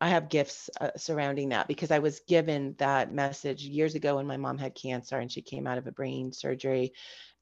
I 0.00 0.08
have 0.10 0.28
gifts 0.28 0.70
uh, 0.80 0.90
surrounding 0.96 1.48
that 1.48 1.66
because 1.66 1.90
I 1.90 1.98
was 1.98 2.20
given 2.20 2.74
that 2.78 3.12
message 3.12 3.62
years 3.62 3.94
ago 3.94 4.16
when 4.16 4.26
my 4.26 4.36
mom 4.36 4.58
had 4.58 4.74
cancer 4.74 5.18
and 5.18 5.30
she 5.30 5.42
came 5.42 5.66
out 5.66 5.78
of 5.78 5.86
a 5.86 5.92
brain 5.92 6.32
surgery 6.32 6.92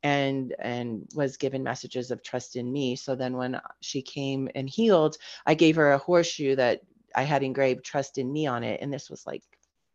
and 0.03 0.55
and 0.59 1.07
was 1.15 1.37
given 1.37 1.63
messages 1.63 2.11
of 2.11 2.23
trust 2.23 2.57
in 2.57 2.73
me. 2.73 2.97
So 2.97 3.15
then 3.15 3.37
when 3.37 3.61
she 3.81 4.01
came 4.01 4.49
and 4.55 4.69
healed, 4.69 5.17
I 5.45 5.55
gave 5.55 5.77
her 5.77 5.93
a 5.93 5.99
horseshoe 5.99 6.57
that 6.57 6.81
I 7.15 7.23
had 7.23 7.43
engraved 7.43 7.85
trust 7.85 8.19
in 8.19 8.33
me 8.33 8.47
on 8.47 8.65
it 8.65 8.81
and 8.81 8.93
this 8.93 9.11
was 9.11 9.27
like 9.27 9.43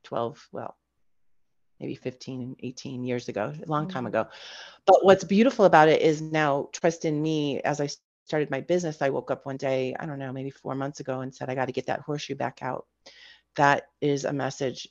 12, 0.03 0.49
well, 0.51 0.75
maybe 1.79 1.95
15 1.95 2.57
18 2.59 3.03
years 3.03 3.27
ago, 3.27 3.53
a 3.59 3.69
long 3.69 3.87
time 3.87 4.01
mm-hmm. 4.01 4.07
ago. 4.07 4.27
But 4.85 5.03
what's 5.03 5.23
beautiful 5.23 5.65
about 5.65 5.89
it 5.89 6.01
is 6.01 6.21
now 6.21 6.69
trust 6.73 7.05
in 7.05 7.21
me 7.21 7.59
as 7.61 7.81
I 7.81 7.87
started 8.25 8.49
my 8.51 8.61
business, 8.61 9.01
I 9.01 9.09
woke 9.09 9.31
up 9.31 9.45
one 9.45 9.57
day, 9.57 9.95
I 9.99 10.05
don't 10.05 10.19
know, 10.19 10.31
maybe 10.31 10.49
four 10.49 10.75
months 10.75 10.99
ago 10.99 11.21
and 11.21 11.33
said, 11.33 11.49
I 11.49 11.55
got 11.55 11.65
to 11.65 11.71
get 11.71 11.87
that 11.87 12.01
horseshoe 12.01 12.35
back 12.35 12.59
out. 12.61 12.85
That 13.55 13.87
is 13.99 14.25
a 14.25 14.33
message 14.33 14.87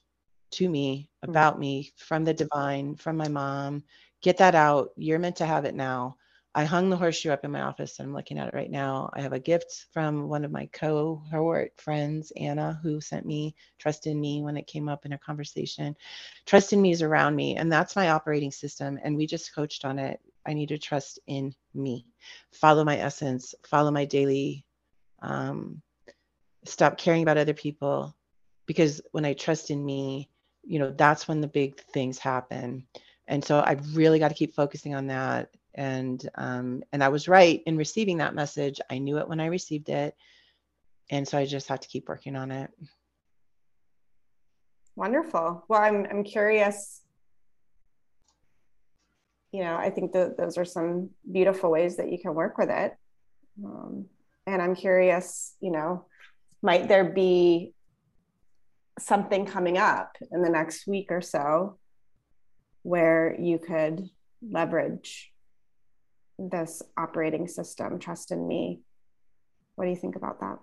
to 0.52 0.68
me 0.68 1.08
hmm. 1.24 1.30
about 1.30 1.54
mm-hmm. 1.54 1.60
me 1.60 1.92
from 1.96 2.24
the 2.24 2.34
divine, 2.34 2.96
from 2.96 3.16
my 3.16 3.28
mom. 3.28 3.84
Get 4.22 4.38
that 4.38 4.54
out. 4.54 4.90
You're 4.96 5.18
meant 5.18 5.36
to 5.36 5.46
have 5.46 5.64
it 5.64 5.74
now. 5.74 6.16
I 6.52 6.64
hung 6.64 6.90
the 6.90 6.96
horseshoe 6.96 7.30
up 7.30 7.44
in 7.44 7.52
my 7.52 7.60
office 7.60 7.98
and 7.98 8.08
I'm 8.08 8.14
looking 8.14 8.36
at 8.36 8.48
it 8.48 8.54
right 8.54 8.70
now. 8.70 9.08
I 9.14 9.20
have 9.20 9.32
a 9.32 9.38
gift 9.38 9.86
from 9.92 10.28
one 10.28 10.44
of 10.44 10.50
my 10.50 10.66
cohort 10.72 11.72
friends, 11.76 12.32
Anna, 12.36 12.80
who 12.82 13.00
sent 13.00 13.24
me 13.24 13.54
Trust 13.78 14.08
in 14.08 14.20
Me 14.20 14.42
when 14.42 14.56
it 14.56 14.66
came 14.66 14.88
up 14.88 15.06
in 15.06 15.12
a 15.12 15.18
conversation. 15.18 15.96
Trust 16.46 16.72
in 16.72 16.82
Me 16.82 16.90
is 16.90 17.02
around 17.02 17.36
me, 17.36 17.56
and 17.56 17.70
that's 17.70 17.94
my 17.94 18.10
operating 18.10 18.50
system. 18.50 18.98
And 19.04 19.16
we 19.16 19.28
just 19.28 19.54
coached 19.54 19.84
on 19.84 20.00
it 20.00 20.20
I 20.46 20.54
need 20.54 20.68
to 20.70 20.78
trust 20.78 21.18
in 21.26 21.54
me, 21.74 22.06
follow 22.52 22.84
my 22.84 22.98
essence, 22.98 23.54
follow 23.66 23.90
my 23.90 24.04
daily, 24.04 24.64
um, 25.22 25.82
stop 26.64 26.98
caring 26.98 27.22
about 27.22 27.38
other 27.38 27.54
people. 27.54 28.14
Because 28.66 29.00
when 29.12 29.24
I 29.24 29.34
trust 29.34 29.70
in 29.70 29.84
me, 29.84 30.28
you 30.62 30.78
know, 30.78 30.92
that's 30.96 31.26
when 31.26 31.40
the 31.40 31.48
big 31.48 31.80
things 31.92 32.18
happen. 32.18 32.86
And 33.26 33.44
so 33.44 33.60
I 33.60 33.76
really 33.92 34.18
got 34.18 34.28
to 34.28 34.34
keep 34.34 34.54
focusing 34.54 34.94
on 34.94 35.06
that 35.08 35.50
and 35.74 36.28
um, 36.36 36.82
and 36.92 37.02
I 37.02 37.08
was 37.08 37.28
right 37.28 37.62
in 37.66 37.76
receiving 37.76 38.18
that 38.18 38.34
message. 38.34 38.80
I 38.90 38.98
knew 38.98 39.18
it 39.18 39.28
when 39.28 39.40
I 39.40 39.46
received 39.46 39.88
it, 39.88 40.14
and 41.10 41.26
so 41.26 41.38
I 41.38 41.46
just 41.46 41.68
have 41.68 41.80
to 41.80 41.88
keep 41.88 42.08
working 42.08 42.36
on 42.36 42.50
it. 42.50 42.70
Wonderful. 44.96 45.64
Well, 45.68 45.80
I'm 45.80 46.06
I'm 46.10 46.24
curious. 46.24 47.02
You 49.52 49.64
know, 49.64 49.76
I 49.76 49.90
think 49.90 50.12
that 50.12 50.36
those 50.36 50.58
are 50.58 50.64
some 50.64 51.10
beautiful 51.30 51.70
ways 51.70 51.96
that 51.96 52.10
you 52.10 52.18
can 52.18 52.34
work 52.34 52.56
with 52.56 52.70
it. 52.70 52.94
Um, 53.64 54.06
and 54.46 54.62
I'm 54.62 54.74
curious, 54.74 55.54
you 55.60 55.72
know, 55.72 56.04
might 56.62 56.88
there 56.88 57.04
be 57.04 57.72
something 58.98 59.46
coming 59.46 59.78
up 59.78 60.16
in 60.30 60.42
the 60.42 60.50
next 60.50 60.86
week 60.86 61.06
or 61.10 61.20
so 61.20 61.78
where 62.82 63.36
you 63.38 63.58
could 63.58 64.08
leverage 64.42 65.32
this 66.38 66.82
operating 66.96 67.46
system, 67.46 67.98
trust 67.98 68.30
in 68.30 68.46
me? 68.46 68.80
What 69.74 69.84
do 69.84 69.90
you 69.90 69.96
think 69.96 70.16
about 70.16 70.40
that? 70.40 70.58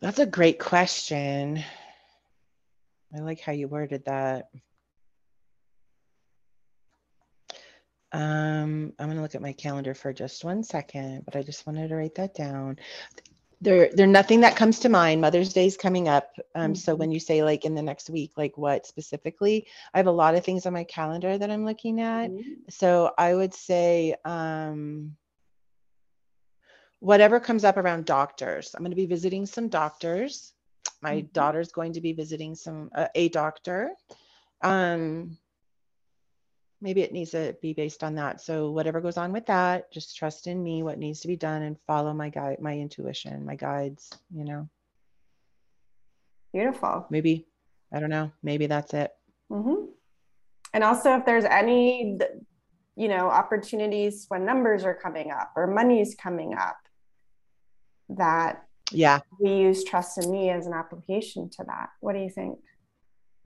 That's 0.00 0.18
a 0.18 0.26
great 0.26 0.58
question. 0.58 1.62
I 3.14 3.20
like 3.20 3.40
how 3.40 3.52
you 3.52 3.68
worded 3.68 4.04
that. 4.06 4.48
Um, 8.14 8.92
I'm 8.98 9.06
going 9.06 9.16
to 9.16 9.22
look 9.22 9.34
at 9.34 9.42
my 9.42 9.52
calendar 9.52 9.92
for 9.92 10.12
just 10.12 10.44
one 10.44 10.62
second, 10.62 11.24
but 11.24 11.34
I 11.34 11.42
just 11.42 11.66
wanted 11.66 11.88
to 11.88 11.96
write 11.96 12.14
that 12.14 12.32
down. 12.32 12.78
There, 13.60 13.90
there 13.92 14.06
nothing 14.06 14.40
that 14.42 14.54
comes 14.56 14.78
to 14.80 14.88
mind. 14.88 15.20
Mother's 15.20 15.52
Day 15.52 15.66
is 15.66 15.76
coming 15.76 16.06
up. 16.06 16.30
Um, 16.54 16.72
mm-hmm. 16.72 16.74
So 16.74 16.94
when 16.94 17.10
you 17.10 17.18
say 17.18 17.42
like 17.42 17.64
in 17.64 17.74
the 17.74 17.82
next 17.82 18.08
week, 18.10 18.32
like 18.36 18.56
what 18.56 18.86
specifically? 18.86 19.66
I 19.92 19.98
have 19.98 20.06
a 20.06 20.12
lot 20.12 20.36
of 20.36 20.44
things 20.44 20.64
on 20.64 20.72
my 20.72 20.84
calendar 20.84 21.36
that 21.36 21.50
I'm 21.50 21.64
looking 21.64 22.00
at. 22.00 22.30
Mm-hmm. 22.30 22.52
So 22.68 23.12
I 23.18 23.34
would 23.34 23.52
say 23.52 24.14
um, 24.24 25.16
whatever 27.00 27.40
comes 27.40 27.64
up 27.64 27.78
around 27.78 28.04
doctors. 28.04 28.74
I'm 28.76 28.82
going 28.82 28.92
to 28.92 28.96
be 28.96 29.06
visiting 29.06 29.44
some 29.44 29.68
doctors. 29.68 30.52
My 31.02 31.16
mm-hmm. 31.16 31.32
daughter's 31.32 31.72
going 31.72 31.94
to 31.94 32.00
be 32.00 32.12
visiting 32.12 32.54
some 32.54 32.90
uh, 32.94 33.08
a 33.16 33.28
doctor. 33.30 33.90
Um, 34.62 35.36
maybe 36.80 37.02
it 37.02 37.12
needs 37.12 37.30
to 37.30 37.56
be 37.62 37.72
based 37.72 38.04
on 38.04 38.14
that. 38.16 38.40
So 38.40 38.70
whatever 38.70 39.00
goes 39.00 39.16
on 39.16 39.32
with 39.32 39.46
that, 39.46 39.90
just 39.92 40.16
trust 40.16 40.46
in 40.46 40.62
me, 40.62 40.82
what 40.82 40.98
needs 40.98 41.20
to 41.20 41.28
be 41.28 41.36
done, 41.36 41.62
and 41.62 41.76
follow 41.86 42.12
my 42.12 42.28
guide, 42.28 42.60
my 42.60 42.76
intuition, 42.76 43.44
my 43.44 43.56
guides. 43.56 44.10
You 44.34 44.44
know. 44.44 44.68
Beautiful. 46.52 47.06
Maybe 47.10 47.46
I 47.92 48.00
don't 48.00 48.10
know. 48.10 48.32
Maybe 48.42 48.66
that's 48.66 48.94
it. 48.94 49.12
Mm-hmm. 49.50 49.86
And 50.72 50.84
also, 50.84 51.16
if 51.16 51.24
there's 51.24 51.44
any, 51.44 52.18
you 52.96 53.08
know, 53.08 53.28
opportunities 53.28 54.26
when 54.28 54.44
numbers 54.44 54.84
are 54.84 54.94
coming 54.94 55.30
up 55.30 55.52
or 55.56 55.66
money's 55.66 56.14
coming 56.14 56.54
up, 56.54 56.76
that 58.10 58.64
yeah 58.92 59.18
we 59.40 59.50
use 59.50 59.82
trust 59.82 60.18
in 60.18 60.30
me 60.30 60.50
as 60.50 60.66
an 60.66 60.74
application 60.74 61.48
to 61.48 61.64
that. 61.66 61.88
What 62.00 62.12
do 62.12 62.18
you 62.18 62.28
think? 62.28 62.58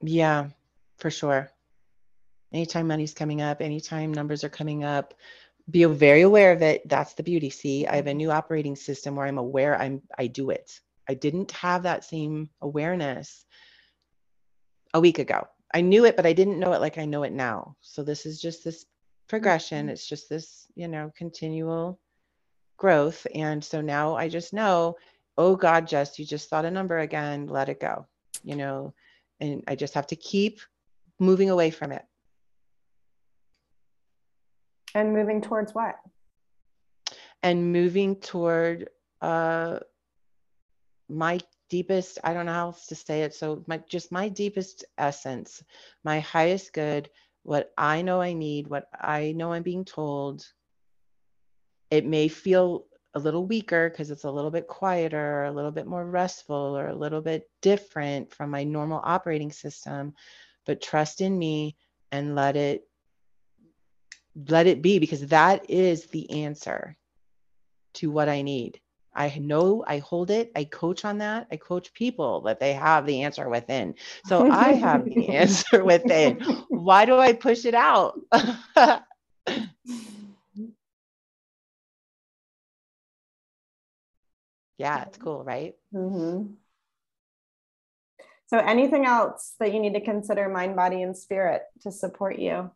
Yeah, 0.01 0.49
for 0.97 1.09
sure 1.09 1.49
anytime 2.53 2.87
money's 2.87 3.13
coming 3.13 3.41
up, 3.41 3.61
anytime 3.61 4.13
numbers 4.13 4.43
are 4.43 4.49
coming 4.49 4.83
up, 4.83 5.13
be 5.69 5.85
very 5.85 6.21
aware 6.21 6.51
of 6.51 6.61
it. 6.61 6.87
That's 6.87 7.13
the 7.13 7.23
beauty. 7.23 7.49
See, 7.49 7.85
I 7.85 7.95
have 7.95 8.07
a 8.07 8.13
new 8.13 8.31
operating 8.31 8.75
system 8.75 9.15
where 9.15 9.27
I'm 9.27 9.37
aware 9.37 9.79
I'm 9.79 10.01
I 10.17 10.27
do 10.27 10.49
it. 10.49 10.79
I 11.07 11.13
didn't 11.13 11.51
have 11.51 11.83
that 11.83 12.05
same 12.05 12.49
awareness 12.61 13.45
a 14.93 14.99
week 14.99 15.19
ago. 15.19 15.47
I 15.73 15.81
knew 15.81 16.05
it, 16.05 16.15
but 16.15 16.25
I 16.25 16.33
didn't 16.33 16.59
know 16.59 16.73
it 16.73 16.81
like 16.81 16.97
I 16.97 17.05
know 17.05 17.23
it 17.23 17.33
now. 17.33 17.75
So 17.81 18.03
this 18.03 18.25
is 18.25 18.41
just 18.41 18.63
this 18.63 18.85
progression. 19.27 19.85
Mm-hmm. 19.85 19.89
It's 19.89 20.07
just 20.07 20.29
this, 20.29 20.67
you 20.75 20.87
know, 20.87 21.11
continual 21.15 21.99
growth. 22.77 23.27
And 23.35 23.63
so 23.63 23.81
now 23.81 24.15
I 24.15 24.29
just 24.29 24.53
know, 24.53 24.97
oh 25.37 25.55
God, 25.55 25.87
Jess, 25.87 26.17
you 26.17 26.25
just 26.25 26.49
thought 26.49 26.65
a 26.65 26.71
number 26.71 26.99
again. 26.99 27.47
Let 27.47 27.69
it 27.69 27.79
go. 27.79 28.07
You 28.43 28.55
know, 28.55 28.93
and 29.39 29.63
I 29.67 29.75
just 29.75 29.93
have 29.93 30.07
to 30.07 30.15
keep 30.15 30.61
moving 31.19 31.49
away 31.49 31.69
from 31.69 31.91
it. 31.91 32.03
And 34.95 35.13
moving 35.13 35.41
towards 35.41 35.73
what? 35.73 35.95
And 37.43 37.71
moving 37.71 38.15
toward 38.17 38.89
uh, 39.21 39.79
my 41.07 41.39
deepest, 41.69 42.19
I 42.23 42.33
don't 42.33 42.45
know 42.45 42.53
how 42.53 42.67
else 42.67 42.87
to 42.87 42.95
say 42.95 43.23
it. 43.23 43.33
So 43.33 43.63
my 43.67 43.77
just 43.87 44.11
my 44.11 44.29
deepest 44.29 44.83
essence, 44.97 45.63
my 46.03 46.19
highest 46.19 46.73
good, 46.73 47.09
what 47.43 47.71
I 47.77 48.01
know 48.01 48.21
I 48.21 48.33
need, 48.33 48.67
what 48.67 48.87
I 48.99 49.33
know 49.33 49.53
I'm 49.53 49.63
being 49.63 49.85
told. 49.85 50.45
It 51.91 52.05
may 52.05 52.27
feel 52.27 52.85
a 53.13 53.19
little 53.19 53.45
weaker 53.45 53.89
because 53.89 54.11
it's 54.11 54.25
a 54.25 54.31
little 54.31 54.51
bit 54.51 54.67
quieter, 54.67 55.45
a 55.45 55.51
little 55.51 55.71
bit 55.71 55.87
more 55.87 56.05
restful, 56.05 56.77
or 56.77 56.87
a 56.87 56.95
little 56.95 57.21
bit 57.21 57.49
different 57.61 58.33
from 58.33 58.51
my 58.51 58.63
normal 58.63 59.01
operating 59.03 59.51
system. 59.51 60.13
But 60.65 60.81
trust 60.81 61.21
in 61.21 61.37
me 61.37 61.75
and 62.11 62.35
let 62.35 62.55
it 62.55 62.88
let 64.47 64.67
it 64.67 64.81
be 64.81 64.99
because 64.99 65.27
that 65.27 65.69
is 65.69 66.05
the 66.07 66.43
answer 66.43 66.95
to 67.95 68.11
what 68.11 68.29
I 68.29 68.41
need. 68.41 68.79
I 69.13 69.37
know 69.39 69.83
I 69.85 69.97
hold 69.99 70.29
it. 70.29 70.51
I 70.55 70.63
coach 70.63 71.03
on 71.03 71.17
that. 71.17 71.47
I 71.51 71.57
coach 71.57 71.93
people 71.93 72.41
that 72.41 72.59
they 72.59 72.73
have 72.73 73.05
the 73.05 73.23
answer 73.23 73.49
within. 73.49 73.95
So 74.25 74.49
I 74.49 74.73
have 74.73 75.03
the 75.03 75.29
answer 75.35 75.83
within. 75.83 76.39
Why 76.69 77.05
do 77.05 77.17
I 77.17 77.33
push 77.33 77.65
it 77.65 77.73
out? 77.73 78.19
yeah, 84.77 85.03
it's 85.03 85.17
cool, 85.17 85.43
right? 85.43 85.75
Mm-hmm. 85.93 86.53
So, 88.47 88.57
anything 88.57 89.05
else 89.05 89.53
that 89.59 89.73
you 89.73 89.79
need 89.79 89.93
to 89.93 90.01
consider 90.01 90.49
mind, 90.49 90.75
body, 90.75 91.03
and 91.03 91.15
spirit 91.15 91.63
to 91.81 91.91
support 91.91 92.39
you? 92.39 92.71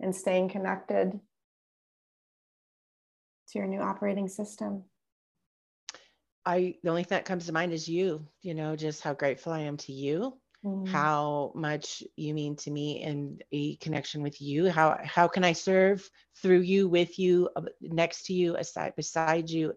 And 0.00 0.14
staying 0.14 0.48
connected 0.48 1.20
to 3.50 3.58
your 3.58 3.66
new 3.66 3.80
operating 3.80 4.28
system? 4.28 4.84
I 6.46 6.76
the 6.82 6.90
only 6.90 7.02
thing 7.02 7.16
that 7.16 7.24
comes 7.24 7.46
to 7.46 7.52
mind 7.52 7.72
is 7.72 7.88
you, 7.88 8.26
you 8.42 8.54
know, 8.54 8.76
just 8.76 9.02
how 9.02 9.12
grateful 9.12 9.52
I 9.52 9.60
am 9.60 9.76
to 9.78 9.92
you, 9.92 10.38
mm-hmm. 10.64 10.90
how 10.90 11.52
much 11.54 12.02
you 12.16 12.32
mean 12.32 12.56
to 12.56 12.70
me 12.70 13.02
and 13.02 13.42
a 13.52 13.76
connection 13.76 14.22
with 14.22 14.40
you. 14.40 14.70
How 14.70 14.98
how 15.04 15.28
can 15.28 15.44
I 15.44 15.52
serve 15.52 16.08
through 16.40 16.60
you, 16.60 16.88
with 16.88 17.18
you, 17.18 17.50
next 17.80 18.24
to 18.26 18.32
you, 18.32 18.56
aside 18.56 18.94
beside 18.96 19.50
you 19.50 19.74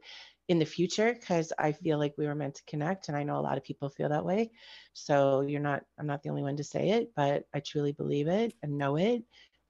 in 0.47 0.57
the 0.57 0.65
future? 0.65 1.13
Because 1.13 1.51
I 1.59 1.74
feel 1.74 1.97
like 1.97 2.13
we 2.17 2.28
were 2.28 2.36
meant 2.36 2.55
to 2.55 2.63
connect 2.65 3.09
and 3.09 3.17
I 3.17 3.24
know 3.24 3.38
a 3.38 3.41
lot 3.41 3.57
of 3.57 3.63
people 3.65 3.89
feel 3.89 4.09
that 4.09 4.26
way. 4.26 4.51
So 4.93 5.41
you're 5.41 5.59
not 5.59 5.84
I'm 5.99 6.07
not 6.07 6.24
the 6.24 6.30
only 6.30 6.43
one 6.43 6.57
to 6.57 6.63
say 6.63 6.91
it, 6.91 7.11
but 7.15 7.43
I 7.53 7.59
truly 7.59 7.91
believe 7.91 8.28
it 8.28 8.53
and 8.63 8.78
know 8.78 8.95
it. 8.95 9.24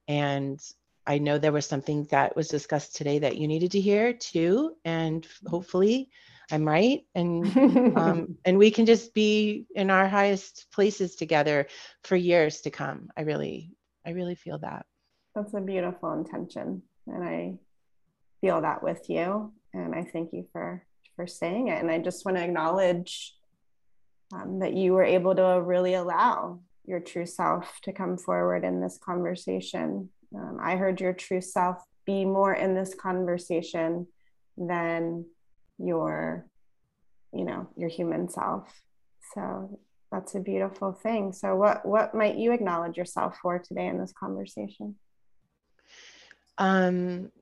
And 0.08 0.60
I 1.06 1.18
know 1.18 1.38
there 1.38 1.52
was 1.52 1.66
something 1.66 2.04
that 2.10 2.34
was 2.34 2.48
discussed 2.48 2.96
today 2.96 3.18
that 3.18 3.36
you 3.36 3.46
needed 3.46 3.72
to 3.72 3.80
hear 3.80 4.12
too. 4.12 4.76
And 4.84 5.26
hopefully 5.46 6.10
I'm 6.50 6.66
right. 6.66 7.02
And 7.14 7.96
um, 7.96 8.38
and 8.44 8.58
we 8.58 8.70
can 8.70 8.86
just 8.86 9.14
be 9.14 9.66
in 9.74 9.90
our 9.90 10.08
highest 10.08 10.66
places 10.72 11.16
together 11.16 11.66
for 12.04 12.16
years 12.16 12.62
to 12.62 12.70
come. 12.70 13.10
I 13.16 13.22
really, 13.22 13.72
I 14.06 14.10
really 14.10 14.34
feel 14.34 14.58
that. 14.58 14.86
That's 15.34 15.54
a 15.54 15.60
beautiful 15.60 16.12
intention. 16.12 16.82
And 17.06 17.24
I 17.24 17.54
feel 18.40 18.60
that 18.62 18.82
with 18.82 19.08
you. 19.08 19.52
And 19.72 19.94
I 19.94 20.04
thank 20.04 20.32
you 20.32 20.46
for 20.52 20.84
for 21.16 21.26
saying 21.26 21.68
it. 21.68 21.80
And 21.80 21.90
I 21.90 21.98
just 21.98 22.24
want 22.24 22.36
to 22.38 22.44
acknowledge 22.44 23.34
um, 24.32 24.58
that 24.60 24.74
you 24.74 24.92
were 24.92 25.04
able 25.04 25.34
to 25.34 25.60
really 25.62 25.94
allow 25.94 26.60
your 26.86 27.00
true 27.00 27.26
self 27.26 27.80
to 27.82 27.92
come 27.92 28.16
forward 28.16 28.64
in 28.64 28.80
this 28.80 28.98
conversation. 28.98 30.10
Um, 30.34 30.58
I 30.60 30.76
heard 30.76 31.00
your 31.00 31.12
true 31.12 31.40
self 31.40 31.82
be 32.04 32.24
more 32.24 32.54
in 32.54 32.74
this 32.74 32.94
conversation 32.94 34.06
than 34.56 35.24
your, 35.78 36.46
you 37.32 37.44
know, 37.44 37.68
your 37.76 37.88
human 37.88 38.28
self. 38.28 38.68
So 39.34 39.78
that's 40.12 40.34
a 40.34 40.40
beautiful 40.40 40.92
thing. 40.92 41.32
So 41.32 41.56
what 41.56 41.84
what 41.84 42.14
might 42.14 42.36
you 42.36 42.52
acknowledge 42.52 42.96
yourself 42.96 43.36
for 43.42 43.58
today 43.58 43.86
in 43.86 43.98
this 43.98 44.12
conversation? 44.12 44.96
Um 46.58 47.32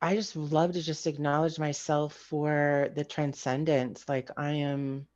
I 0.00 0.16
just 0.16 0.34
love 0.34 0.72
to 0.72 0.82
just 0.82 1.06
acknowledge 1.06 1.60
myself 1.60 2.14
for 2.14 2.88
the 2.96 3.04
transcendence. 3.04 4.04
Like 4.08 4.30
I 4.36 4.50
am 4.50 5.06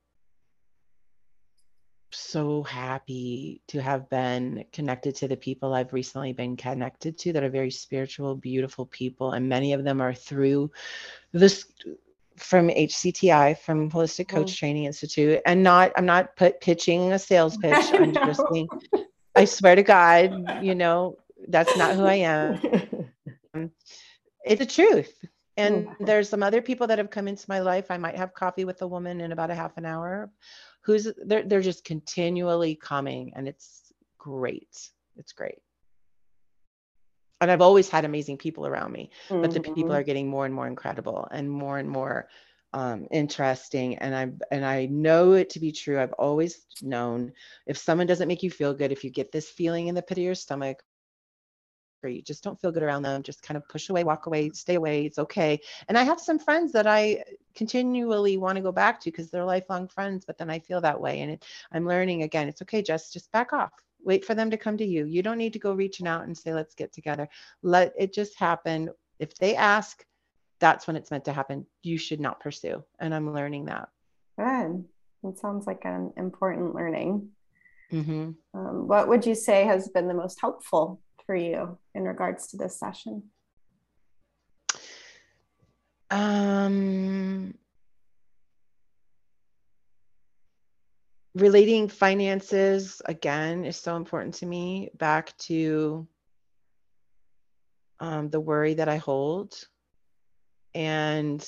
so 2.11 2.63
happy 2.63 3.61
to 3.67 3.81
have 3.81 4.09
been 4.09 4.65
connected 4.71 5.15
to 5.15 5.27
the 5.27 5.37
people 5.37 5.73
I've 5.73 5.93
recently 5.93 6.33
been 6.33 6.55
connected 6.55 7.17
to 7.19 7.33
that 7.33 7.43
are 7.43 7.49
very 7.49 7.71
spiritual, 7.71 8.35
beautiful 8.35 8.85
people. 8.85 9.31
And 9.31 9.49
many 9.49 9.73
of 9.73 9.83
them 9.83 10.01
are 10.01 10.13
through 10.13 10.71
this 11.31 11.65
from 12.37 12.69
HCTI, 12.69 13.57
from 13.57 13.91
Holistic 13.91 14.27
Coach 14.27 14.53
mm. 14.53 14.57
Training 14.57 14.85
Institute. 14.85 15.41
And 15.45 15.63
not, 15.63 15.91
I'm 15.97 16.05
not 16.05 16.35
put, 16.35 16.61
pitching 16.61 17.11
a 17.13 17.19
sales 17.19 17.57
pitch. 17.61 17.85
I'm 17.93 18.13
just 18.13 18.41
saying, 18.51 18.67
I 19.35 19.45
swear 19.45 19.75
to 19.75 19.83
God, 19.83 20.63
you 20.63 20.75
know, 20.75 21.17
that's 21.47 21.75
not 21.77 21.95
who 21.95 22.05
I 22.05 22.15
am. 22.15 23.11
it's 24.45 24.59
the 24.59 24.65
truth. 24.65 25.13
And 25.57 25.87
there's 25.99 26.29
some 26.29 26.43
other 26.43 26.61
people 26.61 26.85
that 26.87 26.99
have 26.99 27.09
come 27.09 27.27
into 27.27 27.45
my 27.49 27.59
life. 27.59 27.89
I 27.89 27.97
might 27.97 28.15
have 28.15 28.33
coffee 28.33 28.63
with 28.63 28.81
a 28.83 28.87
woman 28.87 29.21
in 29.21 29.31
about 29.31 29.49
a 29.49 29.55
half 29.55 29.75
an 29.77 29.85
hour 29.85 30.29
who's 30.87 31.07
they're 31.25 31.43
they're 31.43 31.61
just 31.61 31.85
continually 31.85 32.75
coming 32.75 33.33
and 33.35 33.47
it's 33.47 33.93
great. 34.17 34.91
It's 35.17 35.33
great. 35.33 35.59
And 37.41 37.51
I've 37.51 37.61
always 37.61 37.89
had 37.89 38.05
amazing 38.05 38.37
people 38.37 38.65
around 38.65 38.91
me, 38.91 39.11
but 39.41 39.51
the 39.51 39.59
people 39.59 39.93
Mhm. 39.93 39.95
are 39.95 40.03
getting 40.03 40.27
more 40.27 40.45
and 40.45 40.53
more 40.53 40.67
incredible 40.67 41.27
and 41.31 41.49
more 41.51 41.77
and 41.77 41.89
more 41.89 42.29
um, 42.73 43.07
interesting. 43.11 43.97
And 43.99 44.15
I 44.15 44.55
and 44.55 44.65
I 44.65 44.87
know 44.87 45.33
it 45.33 45.49
to 45.51 45.59
be 45.59 45.71
true. 45.71 45.99
I've 45.99 46.13
always 46.13 46.65
known 46.81 47.33
if 47.67 47.77
someone 47.77 48.07
doesn't 48.07 48.27
make 48.27 48.43
you 48.43 48.49
feel 48.51 48.73
good, 48.73 48.91
if 48.91 49.03
you 49.03 49.11
get 49.11 49.31
this 49.31 49.49
feeling 49.49 49.87
in 49.87 49.95
the 49.95 50.01
pit 50.01 50.17
of 50.17 50.23
your 50.23 50.35
stomach, 50.35 50.83
or 52.03 52.09
you 52.09 52.21
just 52.21 52.43
don't 52.43 52.59
feel 52.59 52.71
good 52.71 52.83
around 52.83 53.03
them, 53.03 53.23
just 53.23 53.41
kind 53.41 53.57
of 53.57 53.67
push 53.67 53.89
away, 53.89 54.03
walk 54.03 54.25
away, 54.27 54.49
stay 54.51 54.75
away. 54.75 55.05
It's 55.05 55.19
okay. 55.19 55.59
And 55.87 55.97
I 55.97 56.03
have 56.03 56.19
some 56.19 56.39
friends 56.39 56.71
that 56.73 56.87
I 56.87 57.23
continually 57.55 58.37
want 58.37 58.55
to 58.55 58.61
go 58.61 58.71
back 58.71 58.99
to 59.01 59.11
because 59.11 59.29
they're 59.29 59.45
lifelong 59.45 59.87
friends, 59.87 60.25
but 60.25 60.37
then 60.37 60.49
I 60.49 60.59
feel 60.59 60.81
that 60.81 60.99
way. 60.99 61.21
And 61.21 61.31
it, 61.31 61.45
I'm 61.71 61.87
learning 61.87 62.23
again, 62.23 62.47
it's 62.47 62.61
okay, 62.61 62.81
Jess, 62.81 63.11
just 63.11 63.31
back 63.31 63.53
off. 63.53 63.71
Wait 64.03 64.23
for 64.23 64.35
them 64.35 64.51
to 64.51 64.57
come 64.57 64.77
to 64.77 64.85
you. 64.85 65.05
You 65.05 65.21
don't 65.23 65.37
need 65.37 65.53
to 65.53 65.59
go 65.59 65.73
reaching 65.73 66.07
out 66.07 66.23
and 66.23 66.37
say, 66.37 66.53
let's 66.53 66.75
get 66.75 66.93
together. 66.93 67.27
Let 67.63 67.93
it 67.97 68.13
just 68.13 68.37
happen. 68.37 68.89
If 69.19 69.35
they 69.35 69.55
ask, 69.55 70.05
that's 70.59 70.87
when 70.87 70.95
it's 70.95 71.11
meant 71.11 71.25
to 71.25 71.33
happen. 71.33 71.65
You 71.83 71.97
should 71.97 72.19
not 72.19 72.39
pursue. 72.39 72.83
And 72.99 73.13
I'm 73.13 73.33
learning 73.33 73.65
that. 73.65 73.89
Good. 74.39 74.85
It 75.23 75.37
sounds 75.39 75.67
like 75.67 75.81
an 75.83 76.13
important 76.15 76.75
learning. 76.75 77.29
hmm 77.89 78.31
Um, 78.53 78.87
what 78.87 79.07
would 79.07 79.25
you 79.25 79.35
say 79.35 79.65
has 79.65 79.89
been 79.89 80.07
the 80.07 80.13
most 80.13 80.39
helpful 80.39 81.01
for 81.27 81.35
you 81.35 81.77
in 81.93 82.03
regards 82.03 82.47
to 82.47 82.57
this 82.57 82.79
session? 82.79 83.23
Um, 86.09 87.53
relating 91.35 91.89
finances 91.89 93.01
again 93.05 93.65
is 93.65 93.75
so 93.77 93.95
important 93.97 94.35
to 94.35 94.45
me. 94.45 94.89
Back 94.97 95.37
to 95.39 96.07
um, 97.99 98.29
the 98.29 98.39
worry 98.39 98.75
that 98.75 98.87
I 98.87 98.97
hold 98.97 99.53
and 100.73 101.45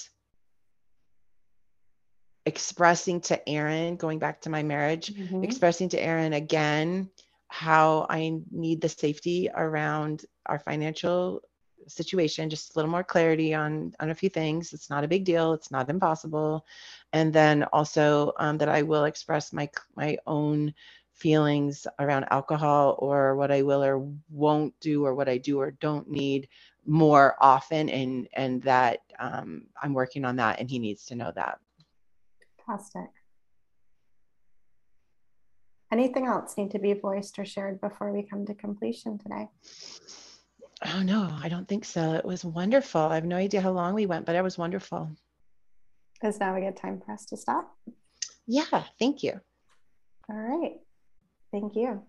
expressing 2.46 3.22
to 3.22 3.48
Aaron, 3.48 3.96
going 3.96 4.20
back 4.20 4.42
to 4.42 4.50
my 4.50 4.64
marriage, 4.64 5.14
Mhm. 5.14 5.44
expressing 5.44 5.90
to 5.90 6.02
Aaron 6.02 6.34
again 6.34 7.10
how 7.50 8.06
I 8.10 8.40
need 8.52 8.80
the 8.80 8.90
safety 8.90 9.50
around 9.54 10.26
our 10.46 10.60
financial 10.60 11.42
situation, 11.88 12.50
just 12.50 12.76
a 12.76 12.80
little 12.80 12.92
more 12.92 13.04
clarity 13.04 13.54
on 13.54 13.94
on 14.00 14.12
a 14.12 14.16
few 14.16 14.30
things. 14.30 14.74
It's 14.74 14.90
not 14.90 15.04
a 15.04 15.08
big 15.08 15.26
deal. 15.26 15.54
It's 15.54 15.72
not 15.72 15.90
impossible, 15.90 16.66
and 17.12 17.34
then 17.34 17.64
also 17.74 18.34
um, 18.38 18.58
that 18.60 18.70
I 18.70 18.84
will 18.84 19.06
express 19.06 19.52
my 19.52 19.70
my 19.96 20.18
own 20.28 20.74
feelings 21.14 21.86
around 22.00 22.26
alcohol 22.32 22.96
or 23.00 23.36
what 23.36 23.52
I 23.52 23.62
will 23.62 23.84
or 23.84 24.08
won't 24.30 24.74
do 24.80 25.06
or 25.06 25.14
what 25.16 25.28
I 25.28 25.38
do 25.38 25.60
or 25.60 25.72
don't 25.72 26.10
need 26.10 26.48
more 26.86 27.36
often, 27.42 27.90
and 27.90 28.28
and 28.34 28.62
that 28.64 29.00
um, 29.20 29.64
I'm 29.82 29.94
working 29.94 30.24
on 30.24 30.36
that, 30.38 30.60
and 30.60 30.70
he 30.70 30.80
needs 30.80 31.06
to 31.06 31.16
know 31.16 31.32
that. 31.36 31.60
Fantastic. 32.66 33.10
Anything 35.92 36.28
else 36.28 36.56
need 36.56 36.70
to 36.72 36.80
be 36.80 36.94
voiced 36.94 37.40
or 37.40 37.46
shared 37.46 37.82
before 37.82 38.12
we 38.14 38.22
come 38.22 38.46
to 38.46 38.54
completion 38.54 39.18
today? 39.18 39.48
Oh 40.86 41.02
no, 41.02 41.30
I 41.42 41.50
don't 41.50 41.68
think 41.68 41.84
so. 41.84 42.14
It 42.14 42.24
was 42.24 42.46
wonderful. 42.46 43.02
I 43.02 43.16
have 43.16 43.26
no 43.26 43.36
idea 43.36 43.60
how 43.60 43.72
long 43.72 43.96
we 43.96 44.06
went, 44.06 44.26
but 44.26 44.36
it 44.36 44.44
was 44.44 44.58
wonderful. 44.58 45.10
Is 46.22 46.40
now 46.40 46.56
a 46.56 46.62
good 46.62 46.78
time 46.78 47.02
for 47.04 47.12
us 47.12 47.26
to 47.26 47.38
stop? 47.38 47.76
Yeah, 48.46 48.84
thank 49.00 49.24
you. 49.24 49.40
All 50.30 50.36
right. 50.36 50.76
Thank 51.52 51.76
you. 51.76 52.04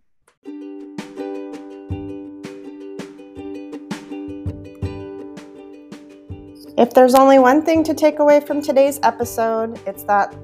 If 6.77 6.95
there's 6.95 7.15
only 7.15 7.39
one 7.39 7.65
thing 7.65 7.83
to 7.85 7.95
take 7.95 8.19
away 8.19 8.41
from 8.41 8.61
today's 8.61 9.01
episode, 9.03 9.81
it's 9.87 10.05
that 10.05 10.35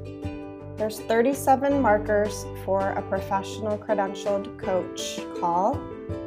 there's 0.77 1.01
37 1.01 1.81
markers 1.81 2.45
for 2.64 2.91
a 2.91 3.03
professional 3.03 3.79
credentialed 3.79 4.59
coach 4.59 5.20
call 5.41 5.74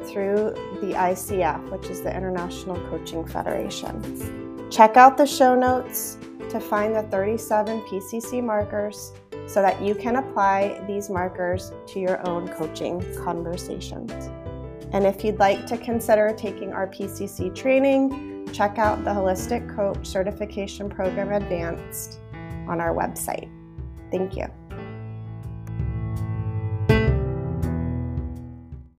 through 0.05 0.53
the 0.81 0.93
ICF, 0.93 1.69
which 1.69 1.89
is 1.89 2.01
the 2.01 2.15
International 2.15 2.75
Coaching 2.89 3.25
Federation. 3.25 4.67
Check 4.71 4.97
out 4.97 5.17
the 5.17 5.25
show 5.25 5.55
notes 5.55 6.17
to 6.49 6.59
find 6.59 6.95
the 6.95 7.03
37 7.03 7.81
PCC 7.81 8.43
markers 8.43 9.13
so 9.47 9.61
that 9.61 9.81
you 9.81 9.93
can 9.93 10.15
apply 10.15 10.83
these 10.87 11.09
markers 11.09 11.71
to 11.87 11.99
your 11.99 12.25
own 12.27 12.47
coaching 12.47 13.03
conversations. 13.23 14.11
And 14.93 15.05
if 15.05 15.23
you'd 15.23 15.37
like 15.37 15.67
to 15.67 15.77
consider 15.77 16.33
taking 16.35 16.73
our 16.73 16.87
PCC 16.87 17.53
training, 17.53 18.49
check 18.51 18.79
out 18.79 19.03
the 19.03 19.11
Holistic 19.11 19.75
Coach 19.75 20.07
Certification 20.07 20.89
Program 20.89 21.31
Advanced 21.31 22.19
on 22.67 22.81
our 22.81 22.95
website. 22.95 23.49
Thank 24.11 24.35
you. 24.37 24.58